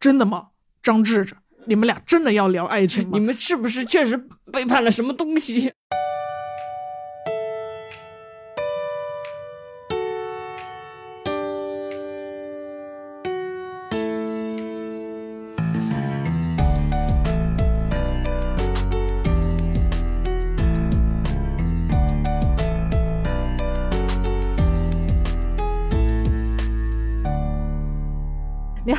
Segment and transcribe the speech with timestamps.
[0.00, 0.48] 真的吗？
[0.82, 3.10] 张志志，你们俩真的要聊爱情吗？
[3.12, 4.16] 你们是不是确实
[4.50, 5.74] 背叛了什么东西？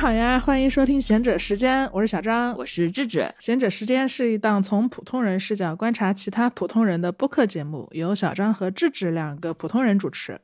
[0.02, 2.52] 好呀，欢迎收听贤者时间，我是小张。
[2.58, 10.40] 我是智智，贤者时间是一档从普通人视角观察其他普通人的播客节目，由小张和智智两个普通人主持。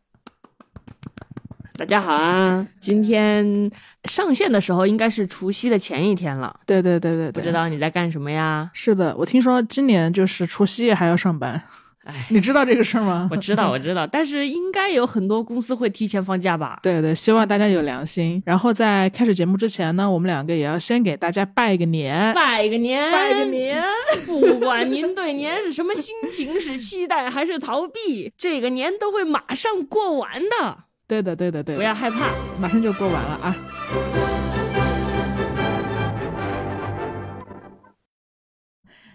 [1.77, 2.65] 大家好啊！
[2.79, 3.69] 今天
[4.05, 8.71] 上线的时候应该是除夕的前一天了，对对对对对，不知道你在干什么呀？
[8.73, 11.61] 是的，我听说今年就是除夕夜还要上班，
[12.09, 13.29] 哎，你知道这个事儿吗？
[13.31, 16.79] 我知道， 我知道，但是应该有很多公司会提前放假吧？
[16.83, 18.43] 对对，希望大家有良心。
[18.47, 23.83] 然后在开始节目之前呢，我们两个也要先给大家拜个年，拜个年，拜个年。
[24.27, 30.79] 不管您对年是什么心情，是期待还是逃避， 这个年都会马上过完的。
[31.07, 34.28] 对的，对的，对的，不要害怕，马上就过完了啊！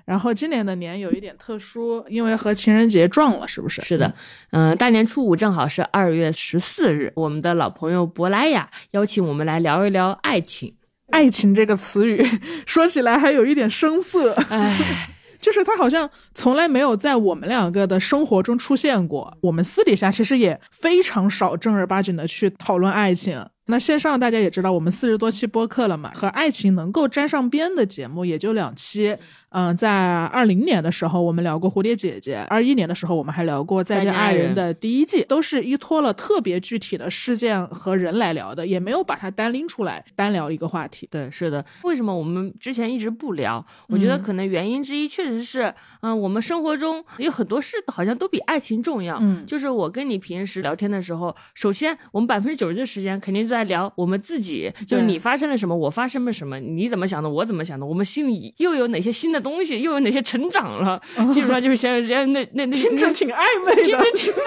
[0.05, 3.81] 然后今年的年有一点特殊，因为和情人节撞了，是不是？
[3.81, 4.13] 是的，
[4.51, 10.75] 嗯、大年初五正好是二月十四日，我们的老朋友珀莱雅邀请我们来聊一聊爱情。
[11.11, 12.25] 爱情这个词语
[12.65, 14.75] 说起来还有一点生涩，唉，
[15.39, 19.37] 就是它好像从来没有在我们两个的生活中出现过。
[19.41, 23.45] 我们私底下其实也非常少正儿八经的去讨论爱情。
[23.67, 29.15] 那线上大家也知道，我们四十多期播客了嘛，和爱情能够沾上边的节目也就两期。
[29.53, 41.07] 嗯，在二零年的时候我们聊过《蝴蝶姐姐》，二一年的时候我们还聊过《再见爱人》的第一季，都是依托了特别具体的事件和人来聊的，也没有把它单拎出来单聊一个话题。
[41.11, 41.63] 对，是的。
[41.83, 43.63] 为什么我们之前一直不聊？
[43.87, 49.19] 我觉得嗯可能原因之一确实是，嗯、我们生活中有很多事好像都比爱情重要。
[49.21, 60.99] 嗯就是我跟你平时聊天的时候，首先我们百分之九十的时间肯定是在聊我们自己，就是你发生了什么，我发生了什么，你怎么想的，我怎么想的，我们心里又有哪些新的东西，又有哪些成长了，
[61.31, 64.41] 基本上就是像人家那那那听着挺暧昧听着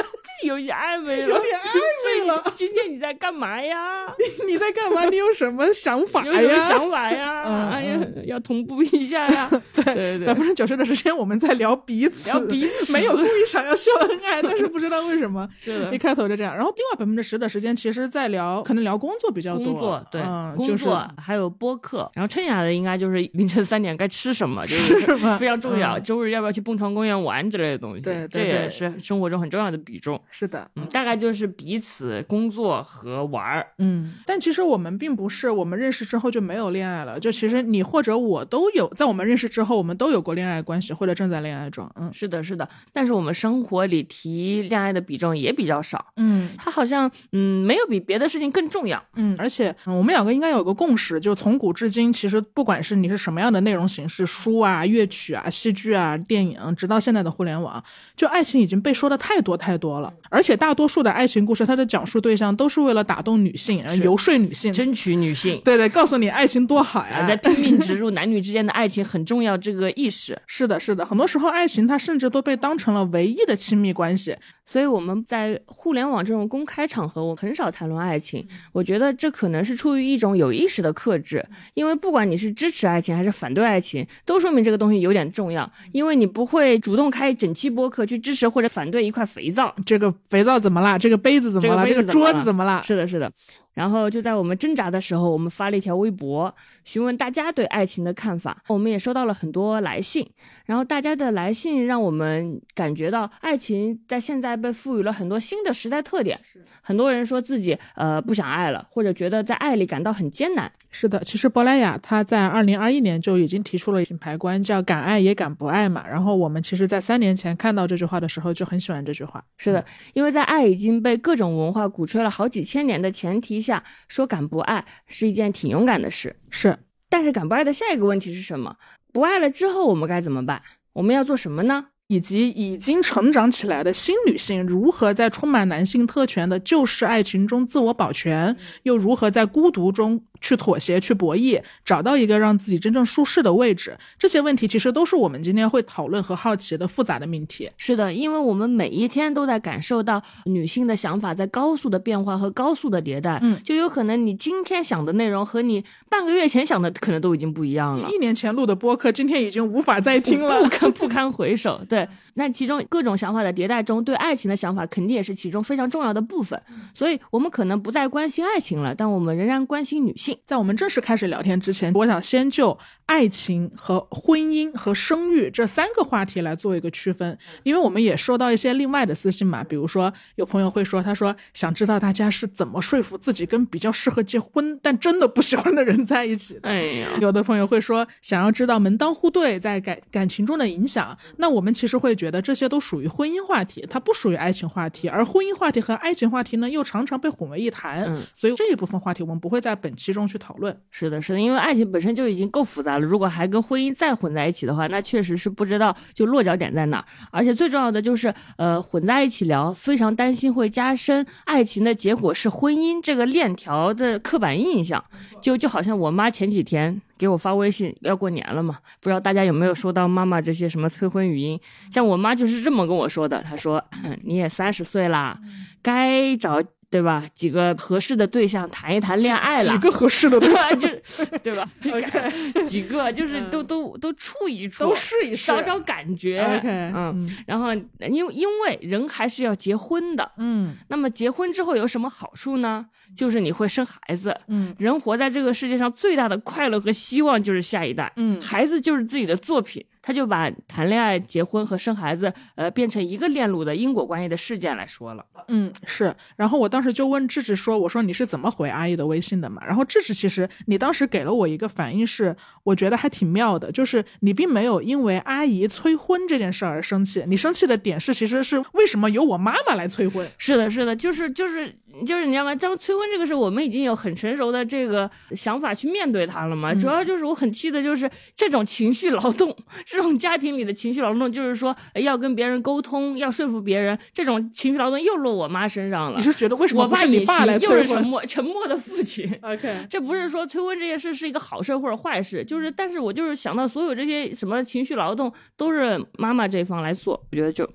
[0.44, 2.52] 有点暧昧了，有点暧昧了。
[2.54, 4.06] 今天你在干嘛呀？
[4.46, 5.04] 你在干嘛？
[5.06, 6.68] 你有什么想法有什么呀？
[6.68, 7.42] 想法呀？
[7.46, 9.48] 嗯哎呀，要同步一下呀！
[9.74, 16.54] 对对对，百分之九十的时间我们在聊彼此，聊彼此没有故意想要秀恩爱，但是不知道为什么 对一开头就这样。
[16.54, 25.00] 然后另外百分之十的时间，其实在聊，可能聊工作比较多，工作对、嗯，工就是作还有播客，然后剩下的应该就是凌晨三点该吃什么，就是
[25.38, 25.96] 非常重要。
[25.98, 30.20] 嗯周日要不要去蹦床公园玩之类的东西，对对这也是生活中很重要的比重。
[30.30, 33.66] 是的，嗯，大概就是彼此工作和玩儿。
[33.78, 49.02] 嗯，但其实我们并不是我们认识之后就没有恋爱了，就其实你或者我都有，在我们认识之后，我们都有过恋爱关系或者正在恋爱中，嗯是的，是的，但是我们生活里提恋爱的比重也比较少，嗯它好像嗯没有比别的事情更重要。
[49.14, 57.82] 嗯，而且、嗯我们两个应该有个共识，就从古至今，其实不管是你是什么样的内容形式，书啊、乐曲啊、戏剧啊、电影，直到现在的互联网，
[58.14, 60.12] 就爱情已经被说的太多太多了。
[60.28, 67.26] 而且大多数的爱情故事，它的讲述对象都是为了打动女性，而游说女性，争取女性，对对，告诉你爱情多好啊，呀。
[67.26, 70.36] 在拼命植入男女之间的爱情很重要这个意识。
[70.46, 74.36] 是的，是的，很多时候爱情它甚至都被当成了唯一的亲密关系。
[74.66, 78.44] 所以我们在互联网这种公开场合，我很少谈论爱情。
[78.72, 81.42] 我觉得这可能是出于一种有意识的克制，
[81.74, 85.70] 因为不管你是支持爱情还是反对爱情，都说明这个东西有点重要。
[85.92, 89.72] 因为你不会主动开整期播客去支持或者反对一块肥皂。
[89.86, 90.98] 这个肥皂怎么啦？
[90.98, 91.86] 这个杯子怎么啦？
[91.86, 92.96] 这个这个桌子怎么了子怎么了？
[92.96, 93.32] 是的，是的。
[93.76, 98.56] 然后就在我们挣扎的时候，我们发了一条微博，询问大家对爱情的看法。
[98.68, 100.26] 我们也收到了很多来信，
[100.64, 106.40] 然后大家的来信让我们感觉到，爱情在现在被赋予了很多新的时代特点。
[106.80, 110.72] 很多人说自己呃不想爱了，或者觉得在爱里感到很艰难。
[110.90, 116.02] 是的，其实珀莱雅她在二零二一年就已经提出了品牌观，叫“敢爱也敢不爱”嘛。
[116.08, 119.44] 然后我们其实，在三年前看到这句话的时候，就很喜欢这句话。
[119.58, 119.84] 是的，
[120.14, 126.34] 因为在爱已经被各种文化鼓吹了好几千年的前提下，说敢不爱是一件挺勇敢的事。
[126.50, 126.78] 是，
[127.10, 128.76] 但是敢不爱的下一个问题是什么？
[129.12, 130.62] 不爱了之后我们该怎么办？
[130.92, 131.86] 我们要做什么呢？
[132.08, 143.96] 以及已经成长起来的新女性如何在充满男性特权的旧式爱情中自我保全，又如何在孤独中去妥协、去博弈，找到一个让自己真正舒适的位置。
[144.18, 147.70] 这些问题其实都是我们今天会讨论和好奇的复杂的命题。
[147.76, 158.08] 是的，因为我们每一天都在感受到女性的想法在高速的变化和高速的迭代，嗯就有可能你今天想的内容和你半个月前想的可能都已经不一样了。
[158.10, 160.62] 一年前录的播客，今天已经无法再听了。
[160.66, 166.60] 不堪不堪回首，对，那其中各种想法的迭代中，对爱情的想法肯定也是其中非常重要的部分。
[166.94, 170.25] 所以，我们可能不再关心爱情了，但我们仍然关心女性。
[170.44, 186.68] 在我们正式开始聊天之前，我想先就爱情和婚姻和生育这三个话题来做一个区分，因为我们也收到一些另外的私信嘛，比如说有朋友会说，他说想知道大家是怎么说服自己跟比较适合结婚但真的不喜欢的人在一起的。
[186.68, 198.22] 哎呀，有的朋友会说，想要知道门当户对在感感情中的影响，那我们其实会觉得这些都属于婚姻话题，它不属于爱情话题，而婚姻话题和爱情话题呢，又常常被混为一谈，嗯。
[198.34, 200.76] 所以这一部分话题我们不会在本期中去讨论。
[200.90, 207.04] 是的，是的，因为爱情本身就已经够复杂了，如果还跟婚姻再混在一起的话，那确实是不知道就落脚点在哪儿。
[207.30, 215.04] 而且最重要的就是，呃，混在一起聊，非常担心会加深爱情的结果是婚姻这个链条的刻板印象。
[215.40, 221.60] 就就好像我妈前几天给我发微信，要过年了嘛，不知道大家有没有收到妈妈这些什么催婚语音？
[221.92, 223.82] 像我妈就是这么跟我说的，她说
[224.24, 225.38] ：“你也三十岁啦，
[225.82, 226.62] 该找。”
[226.96, 227.22] 对吧？
[227.34, 230.95] 几个合适的对象谈一谈恋爱了，几个合适的对象 就是
[231.42, 236.40] 对吧 OK 几个就是都都都处一处，都试一试找找感觉。
[236.40, 242.86] OK，嗯，然后因为因为人还是要结婚的，嗯那么结婚之后有什么好处呢？
[243.14, 244.36] 就是你会生孩子。
[244.48, 249.84] 嗯人活在这个世界上最大的快乐和希望就是下一代，嗯孩子就是自己的作品。
[250.02, 255.26] 他就把谈恋爱、结婚和生孩子，呃，变成一个链路的因果关系的事件来说了。
[255.48, 256.14] 嗯，是。
[256.36, 270.28] 然后我当时就问智智说：“我说你是怎么回阿姨的微信的嘛？”然后智智其实你当时给了我一个反应是，我觉得还挺妙的，就是你并没有因为阿姨催婚这件事儿而生气，你生气的点是其实是为什么由我妈妈来催婚？
[270.38, 271.68] 是的，是的，就是就是
[272.06, 272.54] 就是你知道吗？
[272.54, 276.74] 这催婚这个事，我们已经有很成熟的这个想法去面对它了嘛。
[276.74, 286.26] 主要就是我很气的就是这种情绪劳动，这种家庭里的情绪劳动，就是说呃要跟别人沟通，要说服别人，这种情绪劳动又落我妈身上了你。
[286.26, 289.32] 是觉得为什么我爸你也行，爸来催就是沉婚默沉默的父亲。
[289.42, 297.68] ？OK，这不是说催婚这件事是一个好事或者坏事，就是，但是我就是想到所有这些什么情绪劳动都是妈妈这一方来做，我觉得就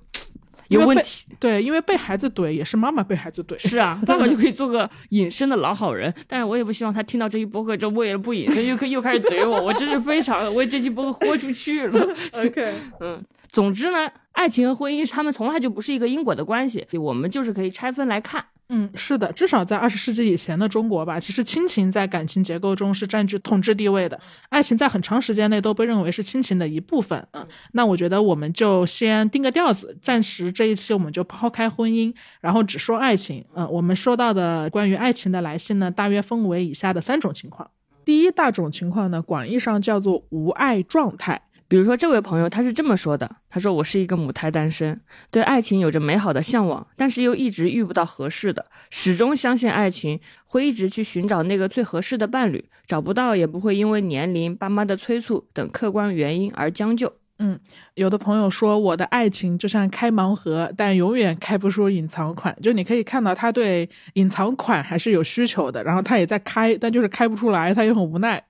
[0.68, 1.26] 有问题。
[1.38, 3.58] 对，因为被孩子怼也是妈妈被孩子怼。
[3.58, 12.16] 是啊，爸爸就可以做个 隐身的老好人，但是我也不希望他听到这一播客之后，为了不隐身又可又开始怼我，我真是非常为这期播客豁出去了。
[12.32, 13.22] OK，嗯，
[13.52, 18.42] 总之呢，爱情和婚姻他们从来就不是一个因果的关系，我们就是可以拆分来看。
[18.70, 24.18] 嗯，是的，至少在二十世纪以前的中国吧，其实亲情在感情结构中是占据统治地位的，
[24.48, 27.28] 爱情在很长时间内都被认为是亲情的一部分。
[27.32, 33.44] 嗯，那我觉得我们就先定个调子，暂时这一期我们就抛开婚姻，然后只说爱情。
[33.54, 37.70] 嗯，我们收到的关于爱情的来信呢，大约分为以下的三种情况。
[38.06, 41.42] 第一大种情况呢，广义上叫做无爱状态。
[41.72, 57.10] 比如说，这位朋友他是这么说的：“他说我是一个母胎单身，对爱情有着美好的向往，但是又一直遇不到合适的，始终相信爱情，会一直去寻找那个最合适的伴侣，找不到也不会因为年龄、爸妈的催促等客观原因而将就。
[57.38, 57.58] 嗯
[57.94, 62.54] 有的朋友说，我的爱情就像开盲盒，但永远开不出隐藏款。
[62.62, 68.44] 就你可以看到他对隐藏款还是有需求的，然后他也在开，但就是开不出来，他也很无奈。”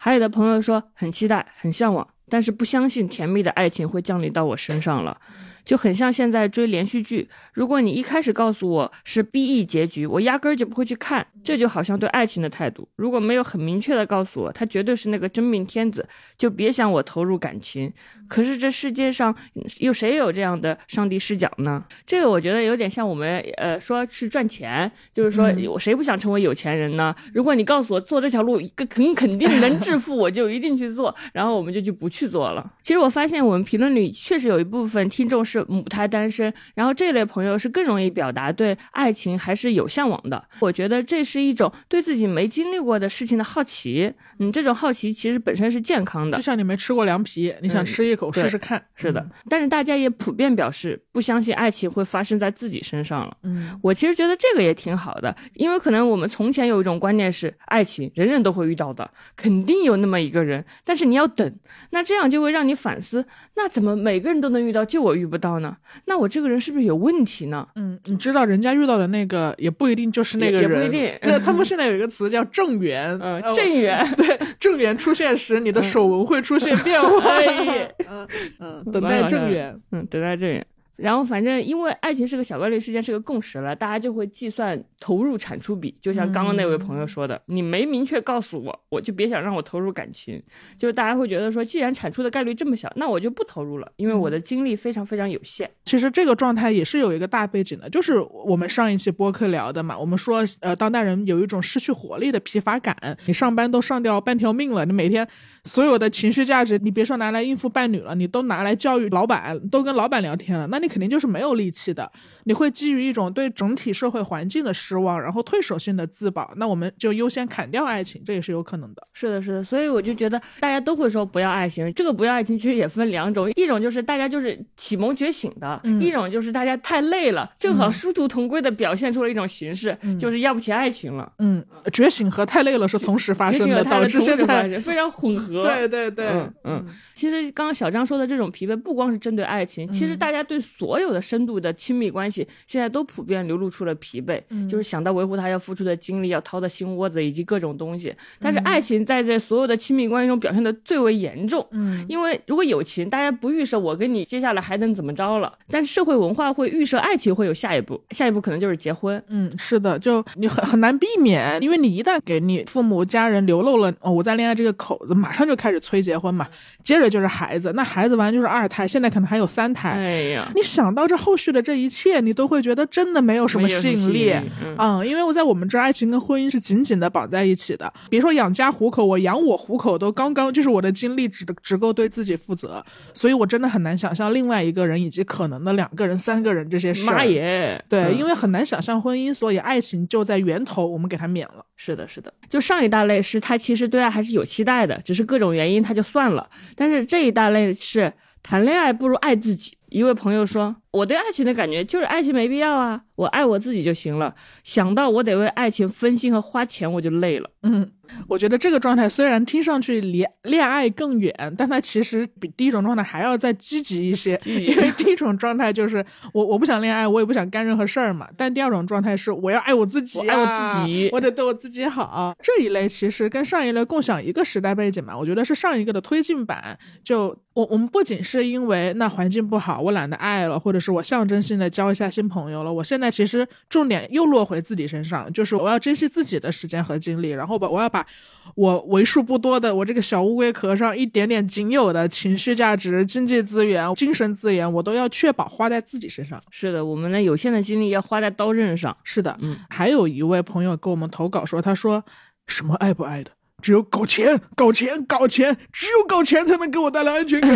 [0.00, 5.20] 还有的朋友说很期待、很向往，但是不相信甜蜜的爱情会降临到我身上了。
[5.68, 11.26] 就很像现在追连续剧，如果你一开始告诉我是 B E 结局，我压根儿就不会去看。
[11.44, 16.06] 这就好像对爱情的态度，如果没有很明确的告诉我他绝对是那个真命天子，
[16.38, 17.92] 就别想我投入感情。
[18.26, 19.34] 可是这世界上
[19.78, 21.84] 有谁有这样的上帝视角呢？
[22.06, 27.14] 这个我觉得有点像我们呃说去赚钱，就是说嗯我谁不想成为有钱人呢？
[27.34, 28.60] 如果你告诉我做这条路
[28.94, 32.72] 很肯定能致富，我就一定去做，然后我们就就不去做了。
[32.82, 40.42] 其实我发现我们评论里确实有一部分听众是母胎单身，然后这类朋友是更容易表达对爱情还是有向往的。
[40.60, 46.42] 我觉得这是一种对自己没经历过的事情的好奇，嗯，这种好奇其实本身是健康的就。
[46.42, 48.82] 像你没吃过凉皮，你想吃一口试试看。
[48.94, 53.36] 是的，但是大家也普遍表示不相信爱情会发生在自己身上了。
[53.42, 61.52] 嗯，我其实觉得这个也挺好的，因为可能我们从前有一种观念是，爱情人人都会遇到的，肯定有那么一个人，但是你要等，
[61.90, 63.24] 那这样就会让你反思，
[63.56, 65.74] 那怎么每个人都能遇到，就我遇不到到呢？
[66.04, 67.66] 那我这个人是不是有问题呢？
[67.76, 74.06] 嗯，你知道人家遇到的那个也不一定就是那个人，也不一定那他们现在有一个词叫正缘， 嗯，呃正缘。
[74.14, 77.18] 对正缘出现时，你的手纹会出现变化。
[77.30, 78.28] 哎 嗯
[78.60, 79.80] 嗯，等待正缘。
[79.92, 80.66] 嗯，等待正缘。
[80.98, 85.96] 然后反正因为爱情是个小概率事件，是个共识了，大家就会计算投入产出比。
[86.00, 90.42] 就像刚刚那位朋友说的，你没明确告诉我，我就别想让我投入感情。
[90.76, 95.70] 就是大家会觉得说，既然产出的概率这么小，那我就不投入了，因为我的精力非常非常有限。
[95.84, 105.24] 其实这个状态也是有一个大背景的，就是我们上一期播客聊的嘛，我们说呃，当代人有一种失去活力的疲乏感，你上班都上掉半条命了，你每天
[105.62, 112.10] 所有的情绪价值，你别说拿来应付伴侣了，你都拿来教育老板，都跟老板聊天了，那你肯定就是没有力气的，
[112.44, 119.02] 你会基于一种对整体社会环境的失望，然后退守性的自保，那我们就优先砍掉爱情，这也是有可能的。
[119.12, 131.30] 是的，是的，所以我就觉得大家都会说不要爱情，这个不要爱情其实也分两种，一种就是大家就是启蒙觉醒的，嗯一种就是大家太累了，正好殊途同归的表现出了一种形式，就是要不起爱情了。
[131.38, 135.62] 嗯，觉醒和太累了是同时发生的，导致现在非常混合。
[135.62, 148.14] 对对对，嗯嗯，其实刚刚小张说的这种疲惫，不光是针对爱情，其实大家对所有的深度的亲密关系，现在都普遍流露出了疲惫，就是想到维护它要付出的精力，要掏的心窝子以及各种东西。
[148.38, 159.20] 但是爱情在这所有的亲密关系中表现的最为严重，嗯因为如果友情，大家不预设我跟你接下来还能怎么着了，但是社会文化会预设爱情会有下一步，下一步可能就是结婚。
[159.28, 166.46] 嗯，是的，就你很很难避免，因为你一旦给你父母家人流露了哦我在恋爱这个口子，马上就开始催结婚嘛，
[166.84, 169.90] 接着就是孩子，那孩子完就是二胎，现在可能还有三胎。
[169.90, 174.30] 哎呀，你想到这后续的这一切，你都会觉得真的没有什么吸引力。
[174.32, 177.92] 嗯嗯，因为我在我们这儿，爱情跟婚姻是紧紧的绑在一起的。
[178.10, 182.84] 别说养家糊口，我养我糊口都刚刚，就是我的精力只只够对自己负责，
[183.14, 187.06] 所以我真的很难想象另外一个人以及可能的两个人、三个人这些事。
[187.06, 191.64] 妈耶，对，嗯因为很难想象婚姻，所以爱情就在源头，我们给他免了。
[191.76, 196.48] 是的，是的，就上一大类是他其实对爱还是有期待的，只是各种原因他就算了。
[196.76, 199.77] 但是这一大类是谈恋爱不如爱自己。
[199.90, 204.32] 一位朋友说：“我对爱情的感觉就是爱情没必要啊，我爱我自己就行了。
[204.62, 207.50] 想到我得为爱情分心和花钱，我就累了。
[207.64, 207.90] 嗯，
[208.28, 214.40] 我觉得这个状态虽然听上去离恋爱更远，但它其实比第一种状态还要再积极一些。
[214.44, 218.28] 因为第一种状态就是我我不想恋爱，我也不想干任何事儿嘛。
[218.36, 222.32] 但第二种状态是我要爱我自己、啊，我爱我自己我得对我自己好。
[222.40, 226.78] 这一类其实跟上一类共享一个时代背景嘛，我觉得是上一个的推进版。
[227.02, 238.06] 就我我们不仅是因为那环境不好，我懒得爱了，或者是我象征性的交一下新朋友了，我现在其实重点又落回自己身上，就是我要珍惜自己的时间和精力，然后把我要把
[238.54, 246.40] 我为数不多的我这个小乌龟壳上一点点仅有的情绪价值、经济资源、精神资源，我都要确保花在自己身上。
[246.50, 248.96] 是的，我们的有限的精力要花在刀刃上。
[249.04, 252.04] 是的，嗯，还有一位朋友给我们投稿说，他说
[252.46, 253.30] 什么爱不爱的。
[253.60, 257.50] 只有搞钱，搞钱，搞钱，只有搞钱才能给我带来安全感。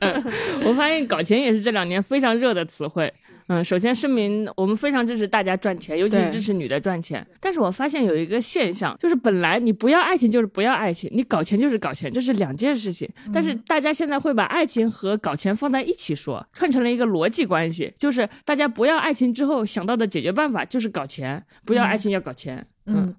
[0.64, 3.12] 我发现搞钱也是这两年非常热的词汇。
[3.48, 7.24] 嗯，首先声明，我们非常支持大家赚钱，尤其是支持女的赚钱。
[7.40, 13.06] 但是我发现有一个现象，就是本来你不要爱情就是不要爱情，你搞钱就是搞钱，这是两件事情。
[13.32, 22.56] 但是大家现在会把爱情和搞钱放在一起说，串成了一个逻辑关系，就是大家不要爱情之后想到的解决办法就是搞钱，不要爱情要搞钱。
[22.56, 22.66] 嗯，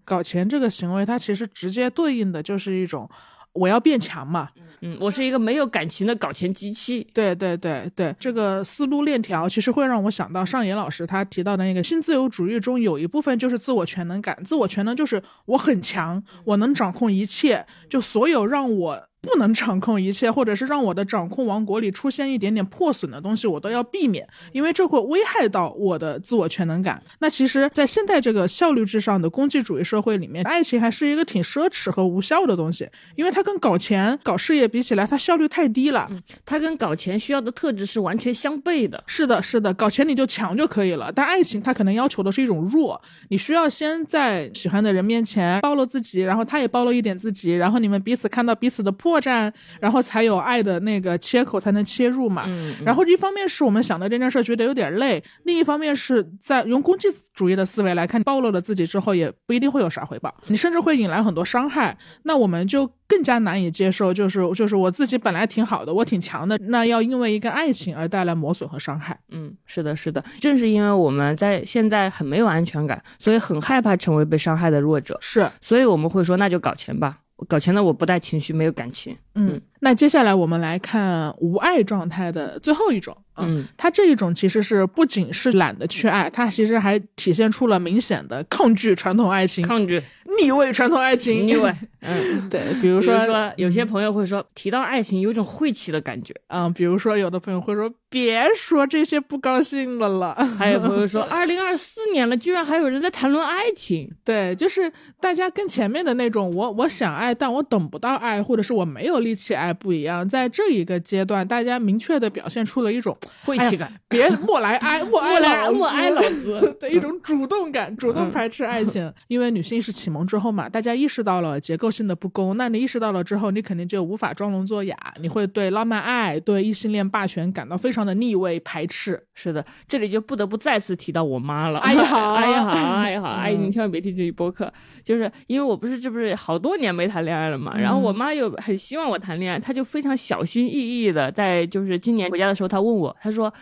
[0.03, 3.09] 搞钱这个行为，它其实直接对应的就是一种
[3.53, 4.49] 我要变强嘛。
[4.81, 7.07] 嗯，我是一个没有感情的搞钱机器。
[7.13, 19.07] 对对对对，这个思路链条其实会让我想到上野老师他提到的那个新自由主义中有一部分就是自我全能感，自我全能就是我很强，我能掌控一切，就所有让我。
[19.25, 27.01] 不能掌控一切，或者是让我的掌控王国里出现一点点破损的东西，我都要避免，因为这会危害到我的自我全能感。
[27.19, 36.09] 那其实，在现在这个效率至上的功绩主义社会里面，爱情还是一个挺奢侈和无效的东西，因为它跟搞钱、搞事业比起来，它效率太低了。
[36.45, 39.03] 它跟搞钱需要的特质是完全相悖的。
[39.07, 52.45] 是的，是的，搞钱你就强就可以了，但爱情它可能要求的是一种弱，你需要先在喜欢的人面前暴露自己，然后他也暴露一点自己，然后你们彼此看到彼此的破绽，然后才有爱的那个切口才能切入嘛。
[52.47, 69.19] 嗯，然后一方面是我们想到这件事觉得有点累，另一方面是在用攻击主义的思维来看，暴露了自己之后也不一定会有啥回报，你甚至会引来很多伤害，那我们就更加难以接受，就是就是我自己本来挺好的，我挺强的，那要因为一个爱情而带来磨损和伤害。
[69.31, 79.17] 嗯，是的，是的，正是因为我们在现在很没有安全感，所以很害怕成为被伤害的弱者，是，所以我们会说那就搞钱吧，搞钱的我不带情绪，没有感情。
[79.35, 83.15] 嗯，那接下来我们来看无爱状态的最后一种。
[83.37, 90.01] 嗯，他这一种其实是不仅是懒得去爱，他其实还体现出了明显的抗拒传统爱情，抗拒
[90.39, 91.69] 逆位传统爱情，逆位。
[91.99, 93.13] 嗯，对，比如说
[93.57, 96.33] 有些朋友会说，提到爱情有种晦气的感觉。
[96.47, 100.33] 嗯，比如说有的朋友会说，别说这些不高兴的了。
[100.57, 104.09] 还有朋友说， 二零二四年了，居然还有人在谈论爱情。
[104.23, 104.89] 对，就是
[105.19, 113.17] 大家跟前面的那种我我想爱，但我等不到爱，或者是我没有力气爱不一样，在这一个阶段，大家明确的表现出了一种。
[113.43, 119.11] 晦气感，别莫来哀，莫 哀老莫哀老子 的一种主动感，主动排斥爱情。
[119.27, 129.23] 因为女性意识启蒙之后嘛，大家意识到了结构性的不公，那你意识到了之后，你肯定就无法装聋作哑，你会对浪漫爱、对异性恋霸权感到非常的逆位排斥。
[129.35, 131.77] 是的，这里就不得不再次提到我妈了。
[131.79, 134.71] 哎呀 好，哎呀好，哎呀好，阿姨你千万别听这一播客，
[135.03, 143.53] 就是因为我不是这不是好多年没谈恋爱了嘛，然后我妈又很希望我谈恋爱，她就非常小心翼翼的在就是今年回家的时候，她问我，她说。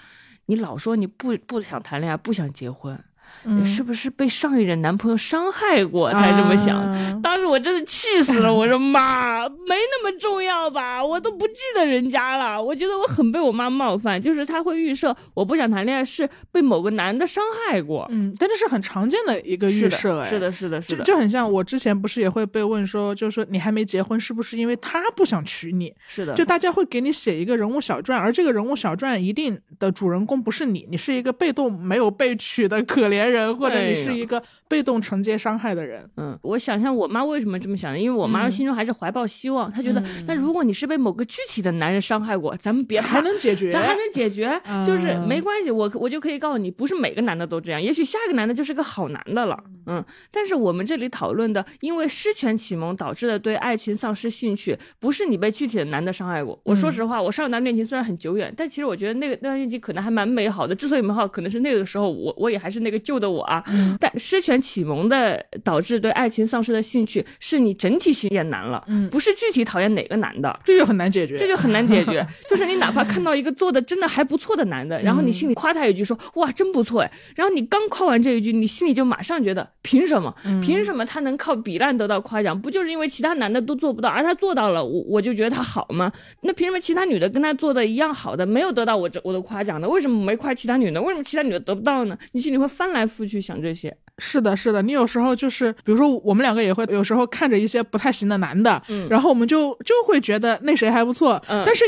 [0.47, 3.01] 你老说你不不想谈恋爱，不想结婚。
[3.43, 7.21] 你是不是被上一任男朋友伤害过才这么想？
[7.21, 11.03] 当时我真的气死了，我说妈，没那么重要吧？
[11.03, 12.61] 我都不记得人家了。
[12.61, 18.07] 我觉得我很被我妈冒犯，就是她会预设我不想谈恋爱是被某个男的伤害过。
[18.11, 25.93] 嗯，但这是很常见的一个预设，是的，是的，是的，就很像我之前不是也会被问说，就是说你还没结婚，是不是因为他不想娶你？
[26.07, 33.22] 是的，就大家会给你写一个人物小传，而这个人物小传一定的主人公不是你，你是一个被动没有被娶的可怜。
[33.29, 36.07] 人，或者你是一个被动承接伤害的人。
[36.17, 49.57] 嗯，我想象我妈为什么这么想，因为我妈心中还是怀抱希望，她觉得，那如果你是被某个具体的男人伤害过，咱们别还能解决，咱还能解决，就是没关系，我我就可以告诉你，不是每个男的都这样，也许下一个男的就是个好男的了。
[49.85, 56.59] 嗯，但是我们这里讨论的，因为失权启蒙导致的对爱情丧失兴趣，不是你被具体的男的伤害过。
[56.63, 60.75] 我说实话，我上一段恋情虽然很久远，但其实我觉得那个那段恋情可能还蛮美好的。
[60.75, 63.12] 之所以美好，可能是那个时候我我也还是那个旧。
[63.19, 63.63] 的我啊，
[63.99, 72.25] 但失权启蒙的导致对爱情丧失的兴趣，是你整体性变难了，不是具体讨厌哪个男的，这就很难解决，这就很难解决。
[72.49, 80.33] 就是你哪怕看到一个做的真的还不错的男的，然后你心里夸他一句说哇真不错哎，然后你刚夸完这一句，你心里就马上觉得凭什么？
[80.61, 82.59] 凭什么他能靠比烂得到夸奖？
[82.59, 86.11] 不就是因为其他男的都做不到，而他做到了，我我就觉得他好吗？
[86.41, 89.87] 那凭什么其他女的跟他做的一样好的，没有得到我这我的夸奖呢？
[89.87, 91.01] 为什么没夸其他女的？
[91.01, 92.17] 为什么其他女的得不到呢？
[92.31, 93.02] 你心里会翻来。
[93.05, 94.81] 不去想这些，是的，是的。
[94.81, 101.83] 你有时候就是，比如说我们两个也会有时候看着一些不太行的男的，嗯，然后我们就就会觉得那谁还不错，嗯，但是。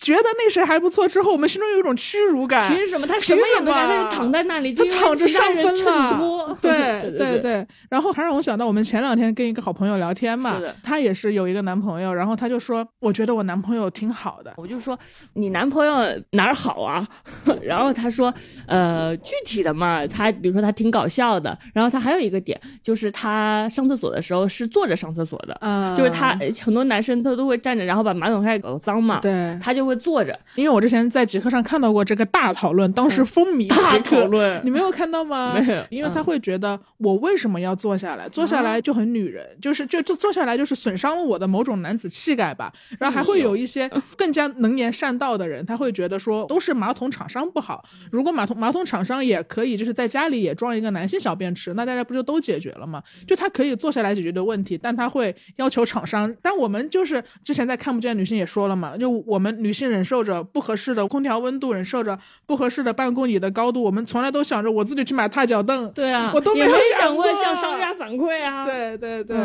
[0.00, 2.72] 觉得那谁还不错，之后我们心中有一种屈辱感。
[2.72, 3.06] 凭什么？
[3.06, 6.56] 他什么也没干，他就躺在那里，就躺着上分了。
[6.58, 14.54] 对 对对，然后还让我想到，我们前两天跟一个好朋友聊天嘛，他也是有一个男朋友，然后他就说，我觉得我男朋友挺好的。
[14.56, 14.98] 我就说
[15.34, 15.92] 你男朋友
[16.30, 17.06] 哪儿好啊？
[17.60, 18.32] 然后他说，
[18.66, 26.34] 呃，具体的嘛，他比如说他挺搞笑的，然后他还有一个点就是他上厕所的时候是坐着上厕所的，就是他
[26.64, 29.89] 很多男生他都会站着，然后把马桶盖搞脏嘛，对，他就。
[29.90, 35.52] 会坐着，因为我之前在极客上看到过这个大讨论，当时风靡大讨论，你没有看到吗？
[35.54, 38.28] 没有，因为他会觉得我为什么要坐下来？
[38.28, 42.72] 坐下来就很女人，就是就就坐下来就是损伤了我的某种男子气概吧。
[42.98, 47.84] 然后还会有一些更加能言善道的人，他会觉得说都是马桶厂商不好。
[48.12, 53.02] 如果马桶马桶厂商也可以，就是在家里也装一个男性小便池，那大家不就都解决了吗？
[53.26, 56.32] 就他可以坐下来解决的问题，但他会要求厂商。
[56.42, 60.60] 但我们就是之前在看不见女性也说了嘛，就我们女性忍受着不。
[60.60, 62.16] 合适的空调温度，忍受着
[62.46, 65.90] 不合适的办公椅的高度，我们从来都想着我自己去买踏脚凳。
[65.92, 68.62] 对啊，我都没有想过向商家反馈啊。
[68.62, 69.36] 对对对。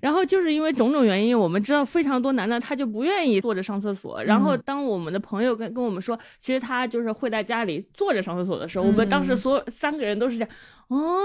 [0.00, 4.22] 然后就是因为种种原因，我们知道非常多男的他就不愿意坐着上厕所。
[4.22, 10.50] 然后当我们的朋友跟跟我们说，其实他就是会在家里坐着上厕所的时候，我们当时所有三个人都是这样。
[10.88, 11.18] 哦，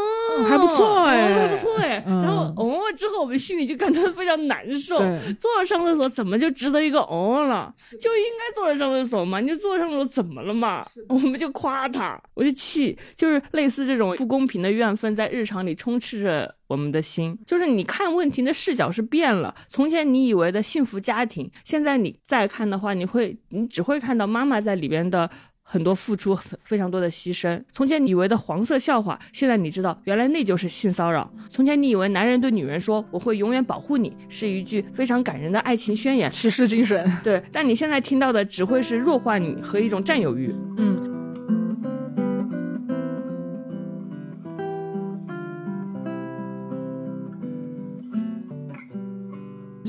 [0.49, 2.04] 还不错哎，还不错哎。
[2.06, 4.97] 然后哦之后，我们心里就感到非常难受。
[4.97, 7.73] 坐着上厕所怎么就值得一个哦了？
[7.99, 9.39] 就应该坐着上厕所嘛？
[9.39, 10.86] 你就坐上厕所怎么了嘛？
[11.10, 17.38] 我们就夸他，我就气，就是类似这种不公平的怨愤在日常里充斥着我们的心。
[17.46, 25.30] 就是你看问题的视角是变了，从前你以为的幸福家庭，现在你再看的话，你会你只会看到妈妈在里边的。
[25.63, 27.60] 很多付出，非常多的牺牲。
[27.71, 31.32] 从前你以为的黄色笑话，现在你知道，原来那就是性骚扰。
[31.49, 37.12] 从前你以为男人对女人说“我会永远保护你”是一句非常感人的爱情宣言，骑士精神。
[37.23, 40.54] 对，但你现在听到的只会是弱化你和一种占有欲。
[40.78, 41.23] 嗯。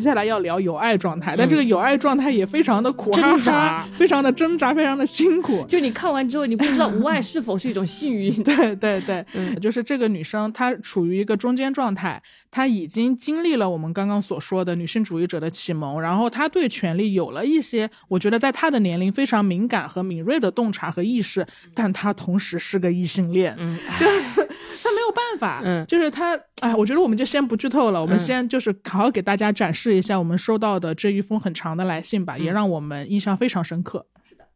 [0.04, 5.64] 下来要聊有爱状态，但这个有爱状态也非常的苦哈哈，非常的挣扎，非常的辛苦。
[5.66, 8.30] 就你看完之后，你不知道无爱是否是一种幸运。
[8.44, 9.24] 对对对，
[9.60, 12.22] 就是这个女生她处于一个中间状态，
[12.54, 34.06] 她已经经历了我们刚刚所说的女性主义者的启蒙，然后她对权力有了一些，我觉得在她的年龄非常敏感和敏锐的洞察和意识，但她同时是个异性恋，嗯 就她没有办法，嗯，就是她，哎，我觉得我们就先不剧透了，我们先就是好好给大家展示一下我们收到的这一封很长的来信吧，也让我们印象非常深刻。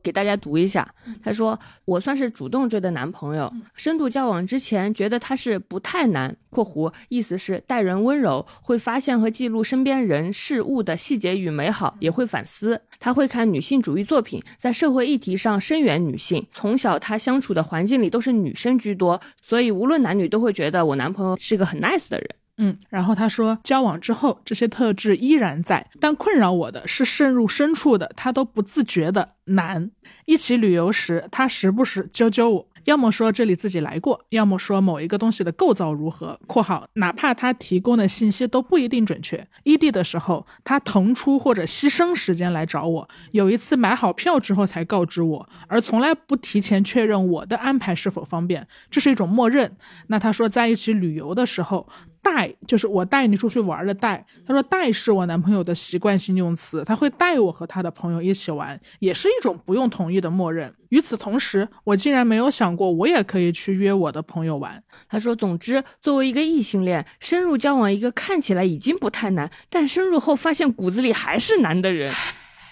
[0.08, 0.90] 给大家读一下，
[1.22, 12.80] 他说：“我算是主动追的男朋友，深度交往之前觉得他是不太难（括弧意思是待人温柔，会发现和记录身边人事物的细节与美好，也会反思。
[12.98, 16.46] 他会看女性主义作品，在社会议题上声援女性。
[16.50, 29.90] 从小他相处的环境里都是女生居多，所以无论男女都会觉得我男朋友是个很 nice 的人。”嗯，然后他说，交往之后这些特质依然在，但困扰我的是渗入深处的，他都不自觉的难。
[30.26, 32.68] 一起旅游时，他时不时揪揪我。
[32.84, 39.46] 要么说这里自己来过，要么说某一个东西的构造如何（括号哪怕他提供的信息都不一定准确）。
[39.64, 43.08] 异地的时候，他腾出或者牺牲时间来找我。
[43.32, 49.76] 有一次买好票之后才告知我，而从来不提前确认我的安排是否方便，这是一种默认。
[50.06, 51.86] 那他说在一起旅游的时候。
[52.22, 60.72] 带就是我带你出去玩的带，他说带是我男朋友的习惯性用词，他会带我和他的朋友一起玩，也是一种不用同意的默认。
[60.90, 64.82] 与此同时，我竟然没有想过我也可以去约我的朋友玩。
[65.08, 72.12] 他说，总之，作为一个异性恋，深入交往一个看起来已经不太难，但深入后发现骨子里还是难的人，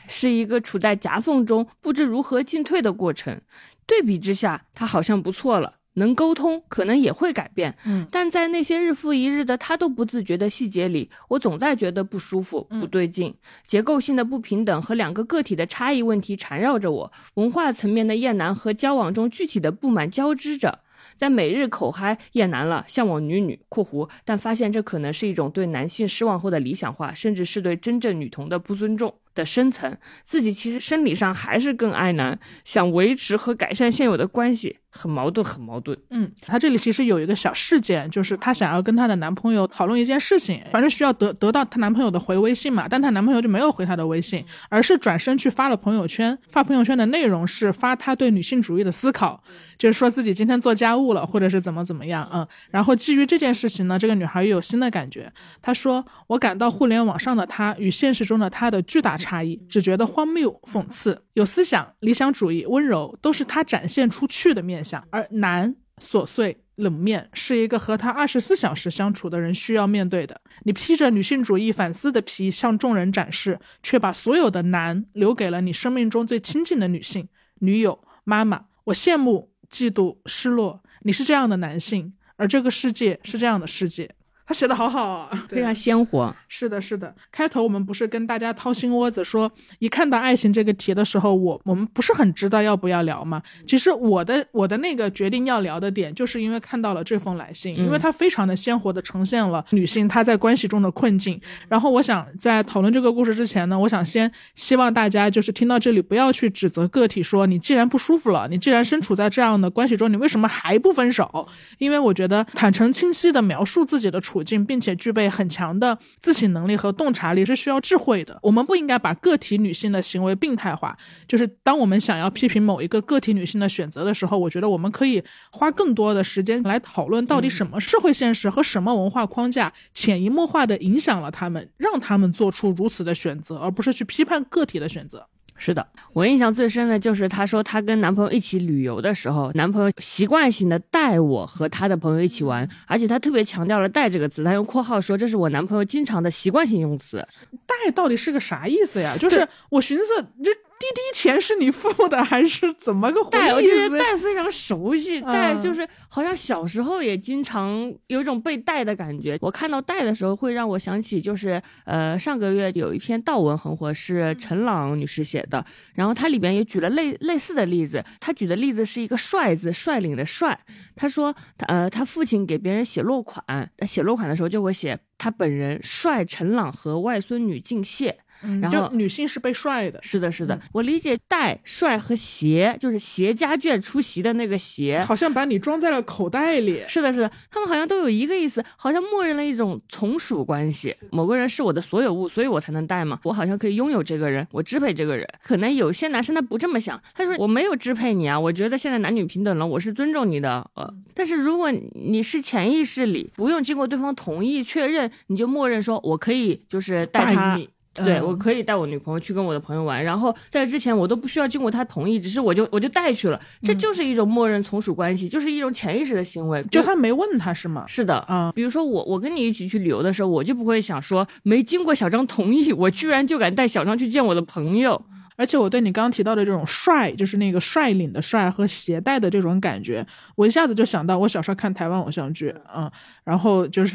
[0.09, 3.41] 是一个处在夹缝中不知如何进退的过程。
[3.87, 5.75] 对比之下，他好像不错了。
[5.97, 7.77] 能沟通，可能也会改变。
[7.85, 13.35] 嗯，但在那些日复一日的他都不自觉的细节里，我总在觉得不舒服、不对劲。
[13.67, 20.81] 结构性的不平等和两个个体的差异问题缠绕着我，文化层面的厌男和交往中具体的不满交织着。
[21.17, 29.15] 在每日口嗨厌男了，向往女女（括弧），但发现这可能是一种对男性失望后的理想化，甚至是对真正女同的不尊重。
[29.37, 35.97] 的深层，自己其实生理上还是更爱男，想维持和改善现有的关系，很矛盾，很矛盾。
[36.11, 49.43] 嗯，她这里其实有一个小事件，就是她想要跟她的男朋友讨论一件事情，反正需要得得到她男朋友的回微信嘛，但她男朋友就没有回她的微信，而是转身去发了朋友圈，发朋友圈的内容是发他对女性主义的思考，
[49.77, 70.41] 就是说自己今天做家务了，或者是怎么怎么样，嗯，然后基于这件事情呢，这个女孩又有新的感觉，她说：“我感到互联网上的她与现实中的她的巨大。”差异，只觉得荒谬、讽刺，有思想、理想主义、温柔，都是他展现出去的面相；而难、琐碎、冷面，是一个和他二十四小时相处的人需要面对的。
[70.63, 78.67] 你披着女性主义反思的皮向众人展示，却把所有的难留给了你生命中最亲近的女性、女友、妈妈。
[78.85, 84.09] 我羡慕、嫉妒、失落，你是这样的男性，而这个世界是这样的世界。
[84.47, 86.35] 他写的好好啊， 非常鲜活。
[86.49, 87.13] 是的，是的。
[87.33, 93.43] 开头我们不是跟大家掏心窝子说，一看到爱情这个题的时候，我我们不是很知道要不要聊嘛？
[93.67, 101.41] 其实我的我的那个决定要聊的点，就是因为看到了这封来信，因为它非常的鲜活的呈现了女性她在关系中的困境。
[101.69, 111.49] 然后我想在讨论这个故事之前呢，我想先希望大家就是听到这里不要去指责个体，说你既然不舒服了，你既然身处在这样的关系中，你为什么还不分手？
[111.79, 114.36] 因为我觉得坦诚清晰的描述自己的处。
[114.37, 118.39] 处境，并且具备很强的自省能力和洞察力是需要智慧的。
[118.43, 120.97] 我们不应该把个体女性的行为病态化。
[121.27, 135.27] 就是当我们想要批评某一个个体女性的选择的时候，我觉得我们可以花更多的时间来讨论到底什么社会现实和什么文化框架潜移默化的影响了他们，让他们做出如此的选择，而不是去批判个体的选择。
[135.57, 147.27] 是的，我印象最深的就是她说她跟男朋友一起旅游的时候，男朋友习惯性的带我和他的朋友一起玩，而且他特别强调了“带”这个词，他用括号说这是我男朋友经常的习惯性用词。
[147.67, 149.17] 带到底是个啥意思呀？
[149.19, 150.05] 就是我寻思
[150.43, 150.51] 这。
[150.79, 153.55] 滴滴钱是你付的还是怎么个回事？
[153.55, 159.39] 我觉得带非常熟悉，带就是好像小时候也经常有一种被带的感觉。
[159.41, 168.05] 我看到带的时候，会让我想起就是呃上个月有一篇悼文很火，是陈朗女士写的，然后它里边也举了类类似的例子。
[168.21, 170.59] 她举的例子是一个帅字，率领的帅。
[170.95, 178.19] 她说他呃她父亲给别人写落款，写落款的时候就会写他本人率陈朗和外孙女敬谢。
[178.61, 186.83] 然后就女性是被帅的，是的，是的，我理解带帅和携就是携家眷出席的那个携，好像把你装在了口袋里。
[186.87, 190.95] 是的，是的，他们好像都有一个意思，好像默认了一种从属关系。
[191.11, 193.19] 某个人是我的所有物，所以我才能带嘛。
[193.25, 195.27] 我好像可以拥有这个人，我支配这个人。
[195.43, 200.69] 可能有些男生他不这么想，他说我没有支配你啊，我觉得现在男女平等了，我是尊重你的。
[200.75, 207.59] 呃，但是如果你是潜意识里不用经过对方同意确认，你就默认说我可以就是带他。
[207.99, 216.63] 你对，嗯我可以带我女朋友去跟我的朋友玩，然后在这之前我都不需要经过她同意，只是我就我就带去了，这就是一种默认从属关系，就是一种潜意识的行为。
[216.71, 217.85] 就他没问他是吗？
[217.87, 225.01] 是的，啊，比如说我我跟你一起去旅游的时候，我就不会想说没经过小张同意，我居然就敢带小张去见我的朋友。
[225.37, 232.91] 而且我对你刚刚提到的这种帅，就是那个率领的帅和携带的这种感觉，我一下子就想到我小时候看台湾偶像剧啊、
[233.25, 233.95] 然后就是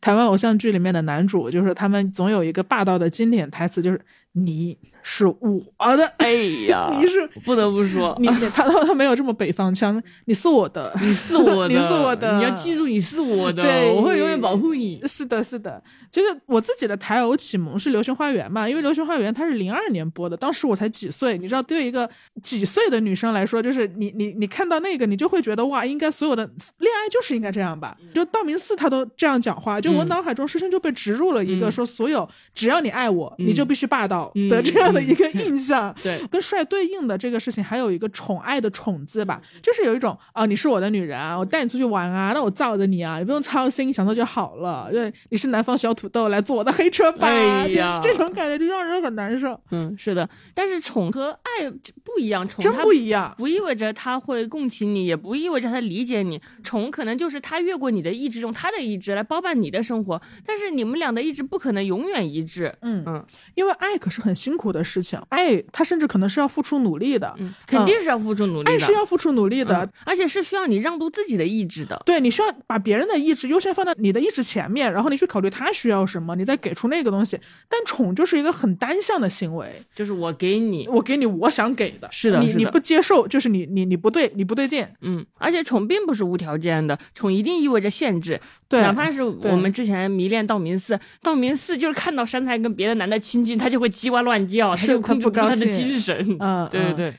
[0.00, 4.00] 台湾偶像剧里面的男主，就是他们总有一个霸道的经典台词，就是
[4.32, 6.32] 你是我的，哎
[6.68, 15.00] 呀 你是不得不说，你，他他他没有这么北方腔，你是我的，你是我的， 你是我的你要记住你是我的，对我会永远保护你。
[15.06, 22.08] 是的，是的，就是我自己的台偶启蒙是《流星花园》嘛，因为《流星花园》它是零二年播的，当时我才几岁，你知道，对于一个
[22.42, 26.44] 几岁的女生来说，就是你你你看到那个，你就会觉得哇，应该所有的
[26.78, 27.96] 恋爱就是应该这样吧？
[28.14, 30.08] 就道明寺他都这样讲话，就我嗯。
[30.08, 31.72] 脑海中深深就被植入了一个嗯。
[31.72, 33.46] 说，所有只要你爱我，嗯。
[33.46, 35.94] 你就必须霸道嗯的这样的一个印象。
[36.02, 44.88] 对，跟帅对应的这个事情，还有一个宠爱的宠字吧，就是有一种啊，你是我的女人啊，我带你出去玩啊，那我罩着你啊，你不用操心，享受就好了。
[44.90, 51.70] 对，你是南方小土豆，来坐我的黑车吧，哎呀就是这种感觉就让人很难受，嗯，是的，但是宠和爱
[52.04, 53.34] 不一样，宠真它不一样。
[53.36, 56.40] 不意味着他会共情你，也不意味着他理解你。
[56.62, 62.74] 宠可能就是他越过你的意志，用他的意志来包办你的生活，但是你们俩的意志不可能永远一致。
[62.82, 69.84] 嗯嗯因为爱可是很辛苦的事情，爱他甚至可能是要付出努力的，嗯，肯定是要付出努力的，爱是要付出努力的。
[69.84, 72.00] 嗯而且是需要你让渡自己的意志的。
[72.06, 77.38] 对你需要把别人的意志优先放在你的意志前面，然后你去考虑他需要什么，你再给出那个东西。
[77.68, 84.86] 但宠就是一个很单向的行为，就是我给你，我给你我想给的，是的是的你你不接受，就是你你你不对，你不对劲。
[85.02, 88.40] 嗯，而且宠并不是无条件的，宠一定意味着限制。
[88.68, 96.38] 对哪怕是我们之前迷恋道明寺，道明寺就是看到杉菜跟别的男的亲近，他就会叽哇乱叫，他是就控制他不高不住他的兴精神。
[96.70, 97.14] 对对对。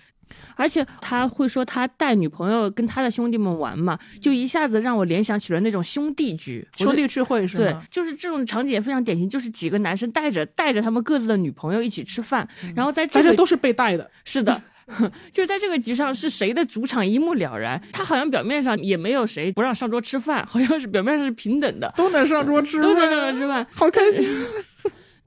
[0.56, 6.68] 而且他会说他带女朋友跟他的兄弟们玩嘛，就一下子让我联想起了那种兄弟局。
[6.76, 14.62] 兄弟聚会是对吗？，就是这种场景也非常典型，就是几个男生带着带着他们各自的女朋友一起吃饭，然后在这个大家都是被带的，是的，
[15.32, 17.82] 就是在这个局上是谁的主场一目了然。
[17.94, 23.66] 他好像表面上也没有谁不让上桌吃饭，好像是表面上是平等的，都能上桌吃都能上，桌吃饭。
[23.74, 24.28] 好开心。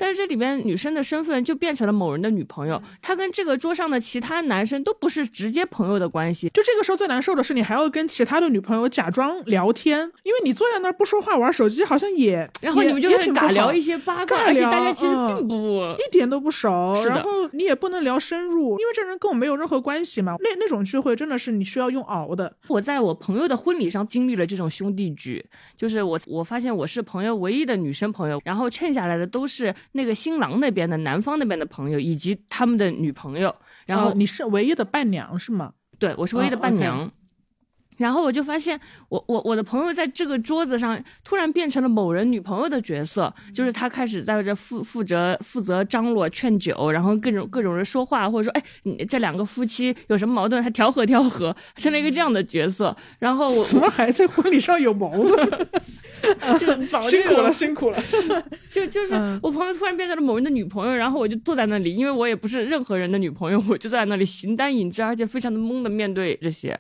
[0.02, 6.48] 但是这里边女生的身份就变成了某人的女朋友，她跟这个桌上的其他男生都不是直接朋友的关系。
[6.48, 15.54] 就这个时候最难受的是，你还要跟其他的女朋友假装聊天，因为你坐在那儿不说话玩手机，好像也然后你们就开始尬聊一些八卦，而且大家其实嗯并不。
[15.54, 20.34] 一点都不熟，然后你也不能聊深入，因为这人跟我没有任何关系嘛。
[20.40, 25.44] 那那种聚会真的是你需要用熬的，我在我朋友的婚礼上经历了这种兄弟局，
[25.76, 33.54] 就是我我发现我是朋友唯一的女生朋友，然后剩下来的都是那个新郎那边的男方那边的朋友以及他们的女朋友，
[33.86, 35.72] 然后、哦你是唯一的伴娘是吗？
[35.98, 37.10] 对我是唯一的伴娘。
[37.98, 38.78] 然后我就发现，
[39.08, 52.96] 我我我的朋友在这个桌子上突然变成了某人女朋友的角色，就是他开始在这负负责负责张罗劝酒，然后各种各种人说话，或者说，哎，你这两个夫妻有什么矛盾，他调和调和，成了一个这样的角色。
[53.18, 55.68] 然后我怎么还在婚礼上有矛盾？
[56.58, 57.98] 就早就 辛苦了，辛苦了。
[58.70, 66.78] 就就是嗯我朋友突然变成了某人的女朋友，然后我就坐在那里，因为我也不是任何人的女朋友，我就在那里形单影只，而且非常的懵的面对这些。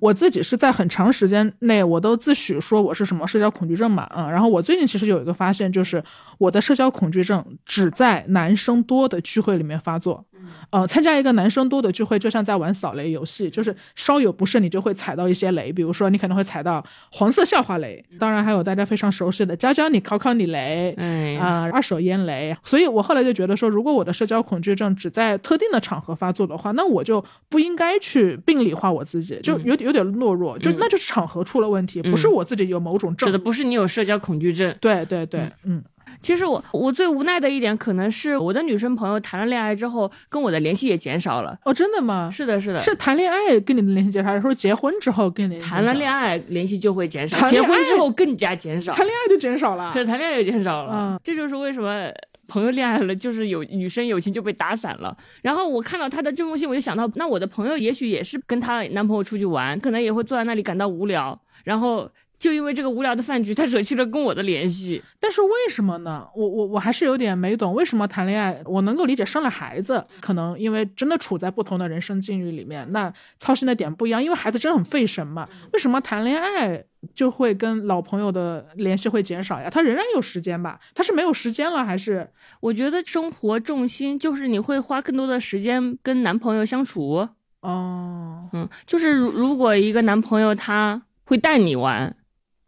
[0.00, 6.02] 我自己是在很长时间内，我都自诩说我是什么社交恐惧症嘛，嗯、然后我最近其实有一个发现，就是
[6.38, 10.24] 我的社交恐惧症只在男生多的聚会里面发作。
[10.70, 33.28] 呃，参加一个男生多的聚会，就像在玩扫雷游戏，就是稍有不慎，你就会踩到一些雷，比如说你可能会踩到黄色笑话雷，当然还有大家非常熟悉的教教你考考你雷，哎，啊、二手烟雷，所以我后来就觉得说，如果我的社交恐惧症只在特定的场合发作的话，那我就不应该去病理化我自己，就有点有点懦弱，就那就是场合出了问题，不是我自己有某种症。
[33.38, 34.74] 不是你有社交恐惧症。
[34.80, 35.82] 对对对，嗯，
[36.20, 41.56] 其实我我最无奈的一点，可能是我的女生朋友谈了恋爱之后，跟我的联系也减少了。
[41.64, 42.28] 哦，真的吗？
[42.30, 48.92] 是的，是的，是谈恋爱跟你的联系减少，还是说结婚之后跟你谈了恋爱联系就会减少，结婚之后更加减少。
[48.92, 50.00] 谈恋爱就减少了可。
[50.00, 52.10] 是谈恋爱就减少了，嗯这就是为什么
[52.48, 55.16] 朋友恋爱了，就是有女生友情就被打散了。
[55.42, 62.10] 然后我看到她的这封信，我就想到，那我的朋友也许也是跟她男朋友出去玩，可能也会坐在那里感到无聊，然后。
[62.38, 65.02] 就因为这个无聊的饭局，他舍弃了跟我的联系。
[65.18, 66.24] 但是为什么呢？
[66.36, 68.62] 我我我还是有点没懂，为什么谈恋爱？
[68.64, 74.22] 我能够理解生了孩子，可能因为真的处在不同的人生境遇里面，那操心的点不一样。
[74.22, 75.48] 因为孩子真的很费神嘛。
[75.72, 76.84] 为什么谈恋爱
[77.16, 79.68] 就会跟老朋友的联系会减少呀？
[79.68, 80.78] 他仍然有时间吧？
[80.94, 82.30] 他是没有时间了，还是？
[82.60, 87.28] 我觉得生活重心就是你会花更多的时间跟男朋友相处。
[87.62, 92.14] 哦，嗯，就是如如果一个男朋友他会带你玩。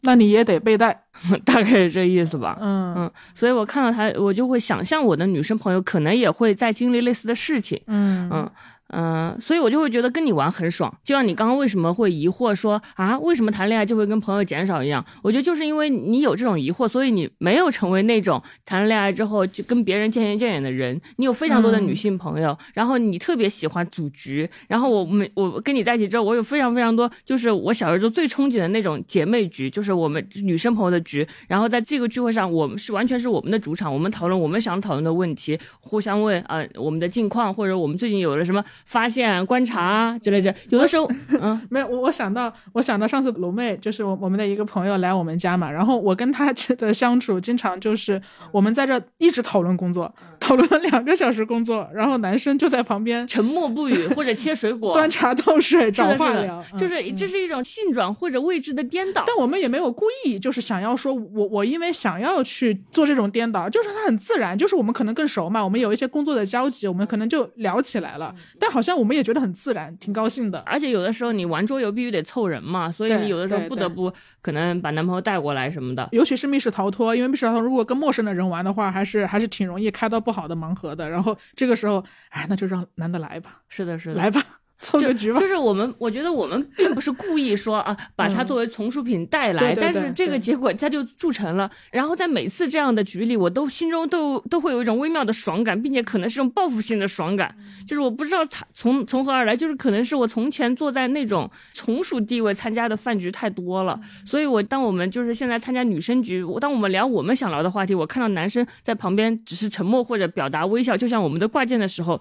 [0.02, 1.04] 那你也得被带，
[1.44, 2.56] 大概是这意思吧。
[2.60, 7.80] 嗯嗯，所以我看到他，我就会想象我的女生朋友可能也会在经历类似的事情。
[7.86, 8.50] 嗯嗯。
[8.92, 15.04] 嗯，所以我就会觉得跟你玩很爽，就像你刚刚为什么会疑惑说啊，为什么谈恋爱就会跟朋友减少一样？
[15.22, 21.00] 我觉得就是因为你有这种疑惑，所以你没有成为那种谈了恋爱之后就跟别人渐行渐远的人。
[21.16, 31.26] 你有非常多的女性朋友，然后你特别喜欢组局，然后我们我跟你在一起之后，我有非常非常多，就是我小时候最憧憬的那种姐妹局，就是我们女生朋友的局。
[31.46, 38.64] 然后在这个聚会上，我们是完全是我们的主场，我们讨论我们想讨论的问题，互相问啊我们的近况，或者我们最近有了什么。
[38.84, 48.20] 发现、观察之类的，有的时候， 嗯，没有，我我想到，我想到上次龙妹就是我我们的一个朋友来我们家嘛，然后我跟她的相处，经常就是
[48.52, 59.24] 我们在这一直讨论工作，讨论了两个小时工作，然后男生就在旁边沉默不语， 或者切水果、端茶倒水、找话聊，就是这是一种性转或者位置的颠倒。
[59.26, 70.58] 但我们也没有故意，就是想要说我我因为想要去做这种颠倒，就是它很自然，就是我们可能更熟嘛，我们有一些工作的交集，我们可能就聊起来了，但好像我们也觉得很自然，挺高兴的。
[70.60, 76.08] 而且有的时候你玩桌游必须得凑人嘛，所以你有的时候不得不可能把男朋友带过来什么的。
[76.12, 81.10] 尤其是密室逃脱，因为密室逃脱如果跟陌生的人玩的话，还是还是挺容易开到不好的盲盒的。
[81.10, 83.62] 然后这个时候，哎，那就让男的来吧。
[83.68, 84.42] 是的，是的，来吧。
[84.80, 91.70] 凑个局吧，就是我们，我觉得我们并不是故意说啊，把它作为从属品带来，但是这个结果它就铸成了。
[91.92, 97.54] 然后在每次这样的局里，我都心中都都会有一种微妙的爽感，并且可能是种报复性的爽感，
[97.86, 112.18] 就是我不知道它从从何而来，就是可能是我从前坐在那种从属地位参加的饭局太多了，所以我当我们就是现在参加女生局，当我们聊我们想聊的话题，我看到男生在旁边只是沉默或者表达微笑，就像我们的挂件的时候。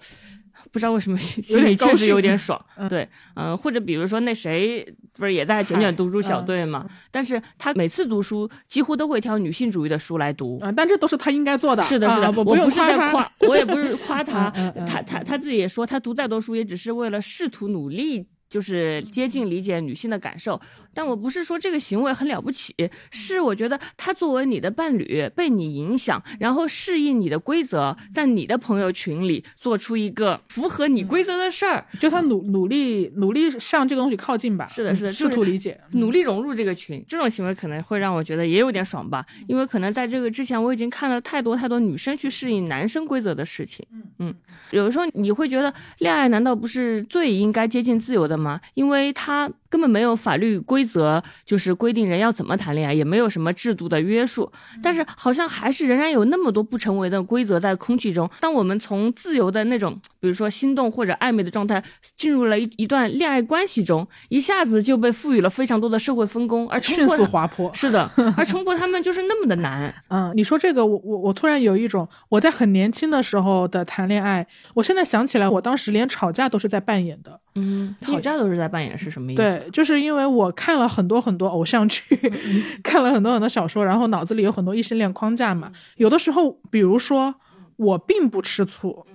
[0.71, 4.85] 不知道为什么心里确实有点爽， 对，嗯，或者比如说那谁
[5.17, 6.85] 不是也在卷卷读书小队嘛？
[7.11, 11.81] 但是他每次读书几乎都会挑女性主义的书来读，但这都是他应该做的。
[11.83, 14.49] 是的，是的，我不是在夸，我也不是夸 他，
[14.85, 18.27] 他他他自己也说，他读再多书也只是为了试图努力。
[18.49, 20.59] 就是接近理解女性的感受，
[20.93, 22.73] 但我不是说这个行为很了不起，
[23.11, 34.67] 是我觉得他作为你的伴侣被你影响，然后适应你的规则，在你的朋友群里做出一个符合你规则的事儿，就他努努力努力向这个东西靠近吧。
[34.67, 43.85] 是的，是的，试图理解，努力融入这个群，这种行为可能会让我觉得也有点爽吧，因为可能在这个之前我已经看了太多太多女生去适应男生规则的事情。
[43.91, 44.35] 嗯嗯，
[44.71, 48.39] 有的时候你会觉得恋爱难道不是最应该接近自由的？
[48.39, 48.59] 吗？
[48.73, 49.51] 因为他。
[49.69, 54.51] 根本没有法律规则，就是规定人要怎么谈恋爱，也没有什么制度的约束。
[54.81, 58.29] 但是好像还是仍然有那么多不成文的规则在空气中。
[58.39, 61.83] 当我们从自由的那种，比如说心动或者暧昧的状态，
[62.15, 67.71] 进入了一一段恋爱关系中，一下子就被赋予了非常多的社会分工，而迅速滑坡。
[67.75, 69.93] 是的，而冲破他们就是那么的难。
[70.09, 77.39] 嗯，你说这个，我我我突然有一种我在很年轻的时候的谈恋爱，我现在想起来，我当时连吵架都是在扮演的。
[77.59, 79.41] 嗯，吵架都是在扮演是什么意思？
[79.41, 79.69] 对。
[79.71, 82.01] 就是因为我看了很多很多偶像剧，
[82.83, 85.71] 看了很多很多小说，然后脑子里有很多异性恋框架嘛。
[85.97, 87.35] 有的时候，比如说
[87.75, 89.05] 我并不吃醋。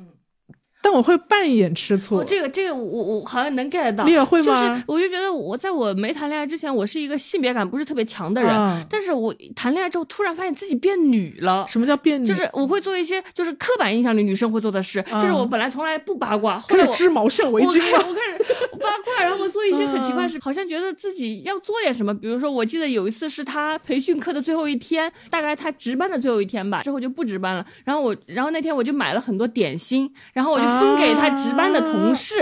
[0.84, 4.44] 但我会扮演吃醋，这个这个我我好像能 get 到，你也会吗？
[4.44, 11.64] 就是我就觉得我在我没谈恋爱之前，我是一个性别感不是特别强的人，但是我谈恋爱之后突然发现自己变女了。
[11.66, 12.26] 什么叫变女？
[12.26, 22.14] 就是我会做一些就是刻板印象里女生会做的事，就是我本来从来不八卦，后来织毛线围巾我开始 八卦，然后做一些很奇怪的事，好像觉得自己要做点什么。
[22.14, 27.64] 比如说，我记得有一次是他培训课的最后一天，大概他值班的最后一天吧，之后就不值班了。
[27.84, 31.54] 然后我，然后那天我就买了很多点心，然后我就分给他值。
[31.54, 32.40] 班的同事，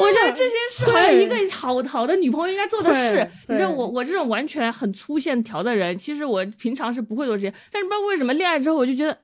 [0.00, 3.24] 我觉得这些事好像一个好好的女朋友应该做的事。
[3.46, 7.54] 你知道，我我这种完全很粗线条的人，其实我平常是不会做这些。
[7.70, 9.16] 但是不知道为什么恋爱之后，我就觉得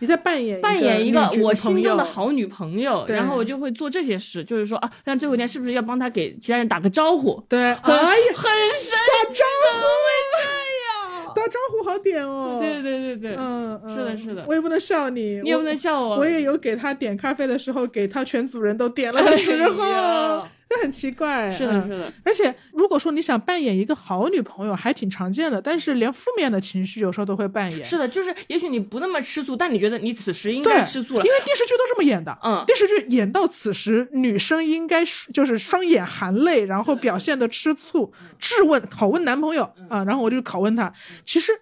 [0.00, 7.40] 你在扮演扮演一个我心中的好女朋友，然后我就会做这些事，就是说啊，但最后一天是不是要帮他给其他人打个招呼？
[7.48, 9.86] 对，很很神，打招呼。
[9.86, 11.39] 会这样？
[11.50, 12.56] 打招呼好点哦。
[12.60, 16.18] 对对对对，嗯，是的是的我也不能笑你，你也不能笑我。
[16.18, 20.46] 我也有给他点咖啡的时候，给他全组人都点了的时候。
[20.70, 22.12] 这很奇怪，是的，是的。
[22.24, 25.60] 而且，如果说你想扮演一个好女朋友，还挺常见的。
[25.60, 27.82] 但是，连负面的情绪有时候都会扮演。
[27.82, 32.38] 是的，就是也许你不那么吃醋，但你觉得你此时应该吃醋了，因为电视剧都这么演的。
[32.44, 40.04] 嗯，电视剧演到此时，女生应该就是双眼含泪，然后表现的吃醋，质问、拷问男朋友啊。
[40.04, 40.92] 然后我就拷问他，
[41.24, 41.39] 其实。
[41.40, 41.58] 是实。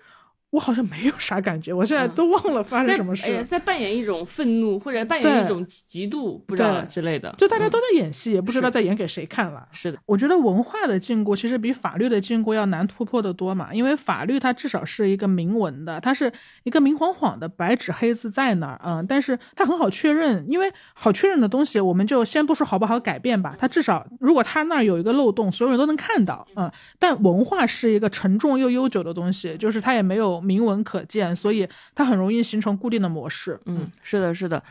[0.51, 3.31] 我好像没有啥感觉，我现在都忘了发生什么事。
[3.31, 7.35] 哎在扮演一种愤怒，或者扮演一种嫉妒，不知道之类的。
[7.37, 9.67] 就大家都在演戏，也不知道在演给谁看了。
[9.73, 16.33] 是的，我觉得文化的禁锢其实比法律的禁锢要难突破的多嘛，因为法律它至少是一个明文的，它是
[16.65, 31.35] 一个明晃晃的白纸黑字在那儿，嗯，但是它很好确认，因为好确认的东西，我们就先不说好不好改变吧，它至少如果它那儿有一个漏洞，所有人都能看到，嗯，但文化是一个沉重又悠久的东西，就是它也没有明文可见。
[31.35, 33.59] 所以它很容易形成固定的模式。
[33.67, 34.63] 嗯，是的，是的。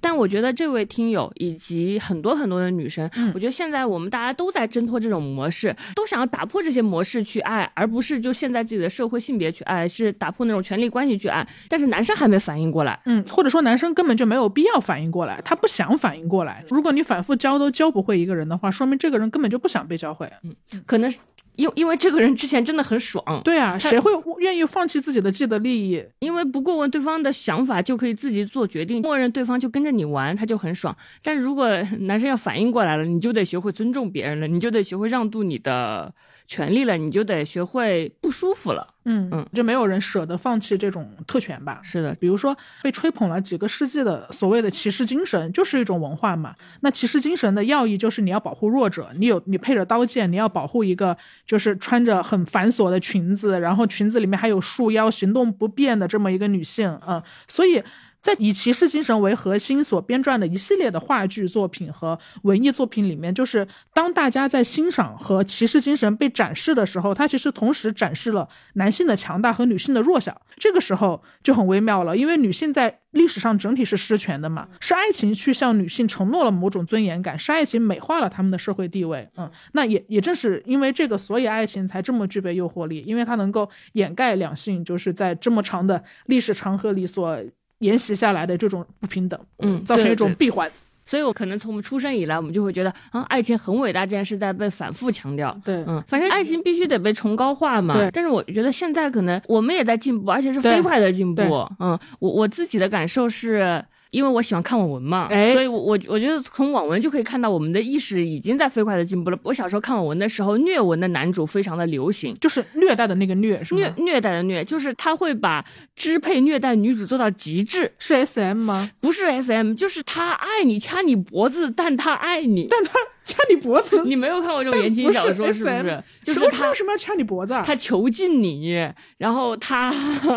[0.00, 11.44] 但我觉得这位听友以及很多很多的女生，我觉得现在我们大家都在挣脱这种模式，都想要打破这些模式去爱，而不是就现在自己的社会性别去爱，是打破那种权力关系去爱。
[11.68, 16.64] 但是男生还没反应过来，嗯，或者说男生根本就没有必要反应过来，他不想反应过来。
[16.68, 20.32] 如果你反复教都教不会一个人的话，说明这个人根本就不想被教会。
[20.44, 20.54] 嗯，
[20.86, 21.18] 可能是。
[21.60, 26.02] 因因为这个人之前真的很爽，对啊，谁会愿意放弃自己的既得利益？
[26.20, 30.96] 因为不过问对方的想法就可以自己做决定，默认对方就跟着你玩，他就很爽。
[31.22, 31.68] 但是如果
[32.00, 36.12] 男生要反应过来了，你就得学会尊重别人了，你就得学会让渡你的。
[36.50, 38.84] 权利了，你就得学会不舒服了。
[39.04, 41.78] 嗯嗯，就没有人舍得放弃这种特权吧？
[41.80, 46.56] 是的，比如说被吹捧了几个世纪的所谓的骑士精神，就是一种文化嘛。
[46.80, 57.22] 那骑士精神的要义就是你要保护弱者，你有你配着刀剑，你要保护一个就是穿着很繁琐的裙子，然后裙子里面还有束腰、行动不便的这么一个女性嗯。
[57.46, 57.80] 所以。
[58.20, 70.40] 在以骑士精神为核心所编撰的一系列的话剧作品和文艺作品里面，就是当大家在欣赏和骑士精神被展示的时候，它其实同时展示了男性的强大和女性的弱小。
[70.56, 79.28] 这个时候就很微妙了，因为女性在历史上整体是失权的嘛，是爱情去向女性承诺了某种尊严感，是爱情美化了他们的社会地位。
[79.36, 87.38] 嗯，那也也正是因为这个，所以爱情才这么具备诱惑力，因为它能够掩盖两性就是在这么长的历史长河里所。
[87.80, 90.70] 沿袭下来的这种不平等，嗯，造成一种闭环，
[91.04, 98.10] 所以我可能从我们出生以来，我们就会觉得啊，爱情很伟大这件事在被反复强调，对，嗯，反正爱情必须得被崇高化嘛，对。
[98.10, 101.42] 但是我觉得现在可能我们也在进步，而且是飞快的进步，
[101.78, 103.84] 嗯，我我自己的感受是。
[104.10, 109.38] 因为我喜欢看网文嘛，所以，我我我觉得从网文就可以看到我们的意识已经在飞快的进步了。
[109.42, 117.92] 我小时候看网文的时候，虐文的男主非常的流行，就是虐待的那个虐，是吗虐虐待的虐，就是他会把支配虐待女主做到极致。
[117.98, 118.90] 是 S M 吗？
[119.00, 124.02] 不是 S M，就是他爱你，掐你脖子，但他爱你，但他掐你脖子。
[124.06, 126.02] 你没有看过这种言情小说是不是？
[126.22, 127.52] 就是他为什么要掐你脖子？
[127.64, 128.74] 他囚禁你，
[129.18, 129.94] 然后他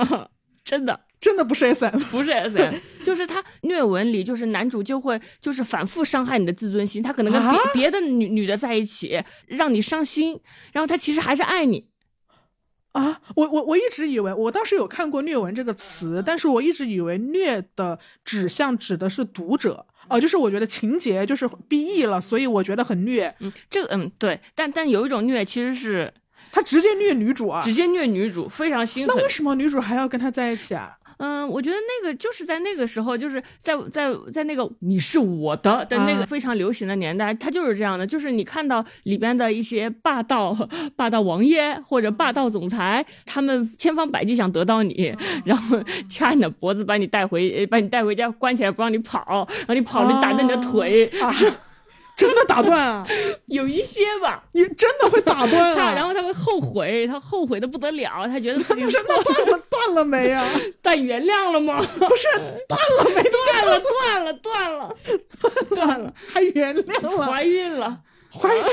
[0.64, 1.00] 真的。
[1.24, 10.38] 真的不是 S M，不是 S M， 就是他虐文里，就是男主就会就是反复伤害你的自尊心，他可能跟别别的女女的在一起，让你伤心，
[10.74, 11.86] 然后他其实还是爱你。
[12.92, 23.34] 啊，我我我一直以为，我当时有看过虐文这个词，但是我一直以为虐的指向指的是读者，哦，就是我觉得情节就是 B E 了，所以我觉得很虐。
[23.40, 26.14] 嗯，这个嗯对，但但有一种虐其实是
[26.52, 29.16] 他直接虐女主啊，直接虐女主，非常心狠。
[29.16, 30.96] 那为什么女主还要跟他在一起啊？
[31.24, 40.54] 嗯，我觉得那个就是在那个时候，就是在在在那个你是我的的那个非常流行的年代，它就是这样的，就是你看到里边的一些霸道
[40.98, 45.16] 霸道王爷或者霸道总裁，他们千方百计想得到你，
[45.46, 51.10] 然后掐你的脖子，把你带回把你带回家关起来，不让你跑，然后你跑了，打断你的腿。
[52.16, 53.07] 真的打断啊？
[53.47, 55.93] 有一些吧，你真的会打断啊？
[55.93, 60.47] 然后他会后悔，他后悔的不得了，他觉得自己 真的断了，断了没啊？
[60.82, 61.78] 但原谅了吗？
[61.82, 62.28] 不是
[62.68, 63.24] 断了没？
[63.24, 64.95] 断了，断了，断了，
[65.70, 67.28] 断了，还原谅了？
[67.28, 67.99] 怀孕了，
[68.32, 68.64] 怀孕？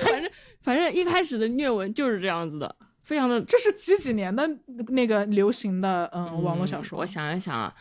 [0.00, 0.30] 反正
[0.60, 3.40] 反正一开始的虐文就是这样子的，非常的。
[3.42, 4.48] 这是几几年的
[4.88, 6.98] 那个流行的嗯网络小说？
[6.98, 7.72] 我想一想啊，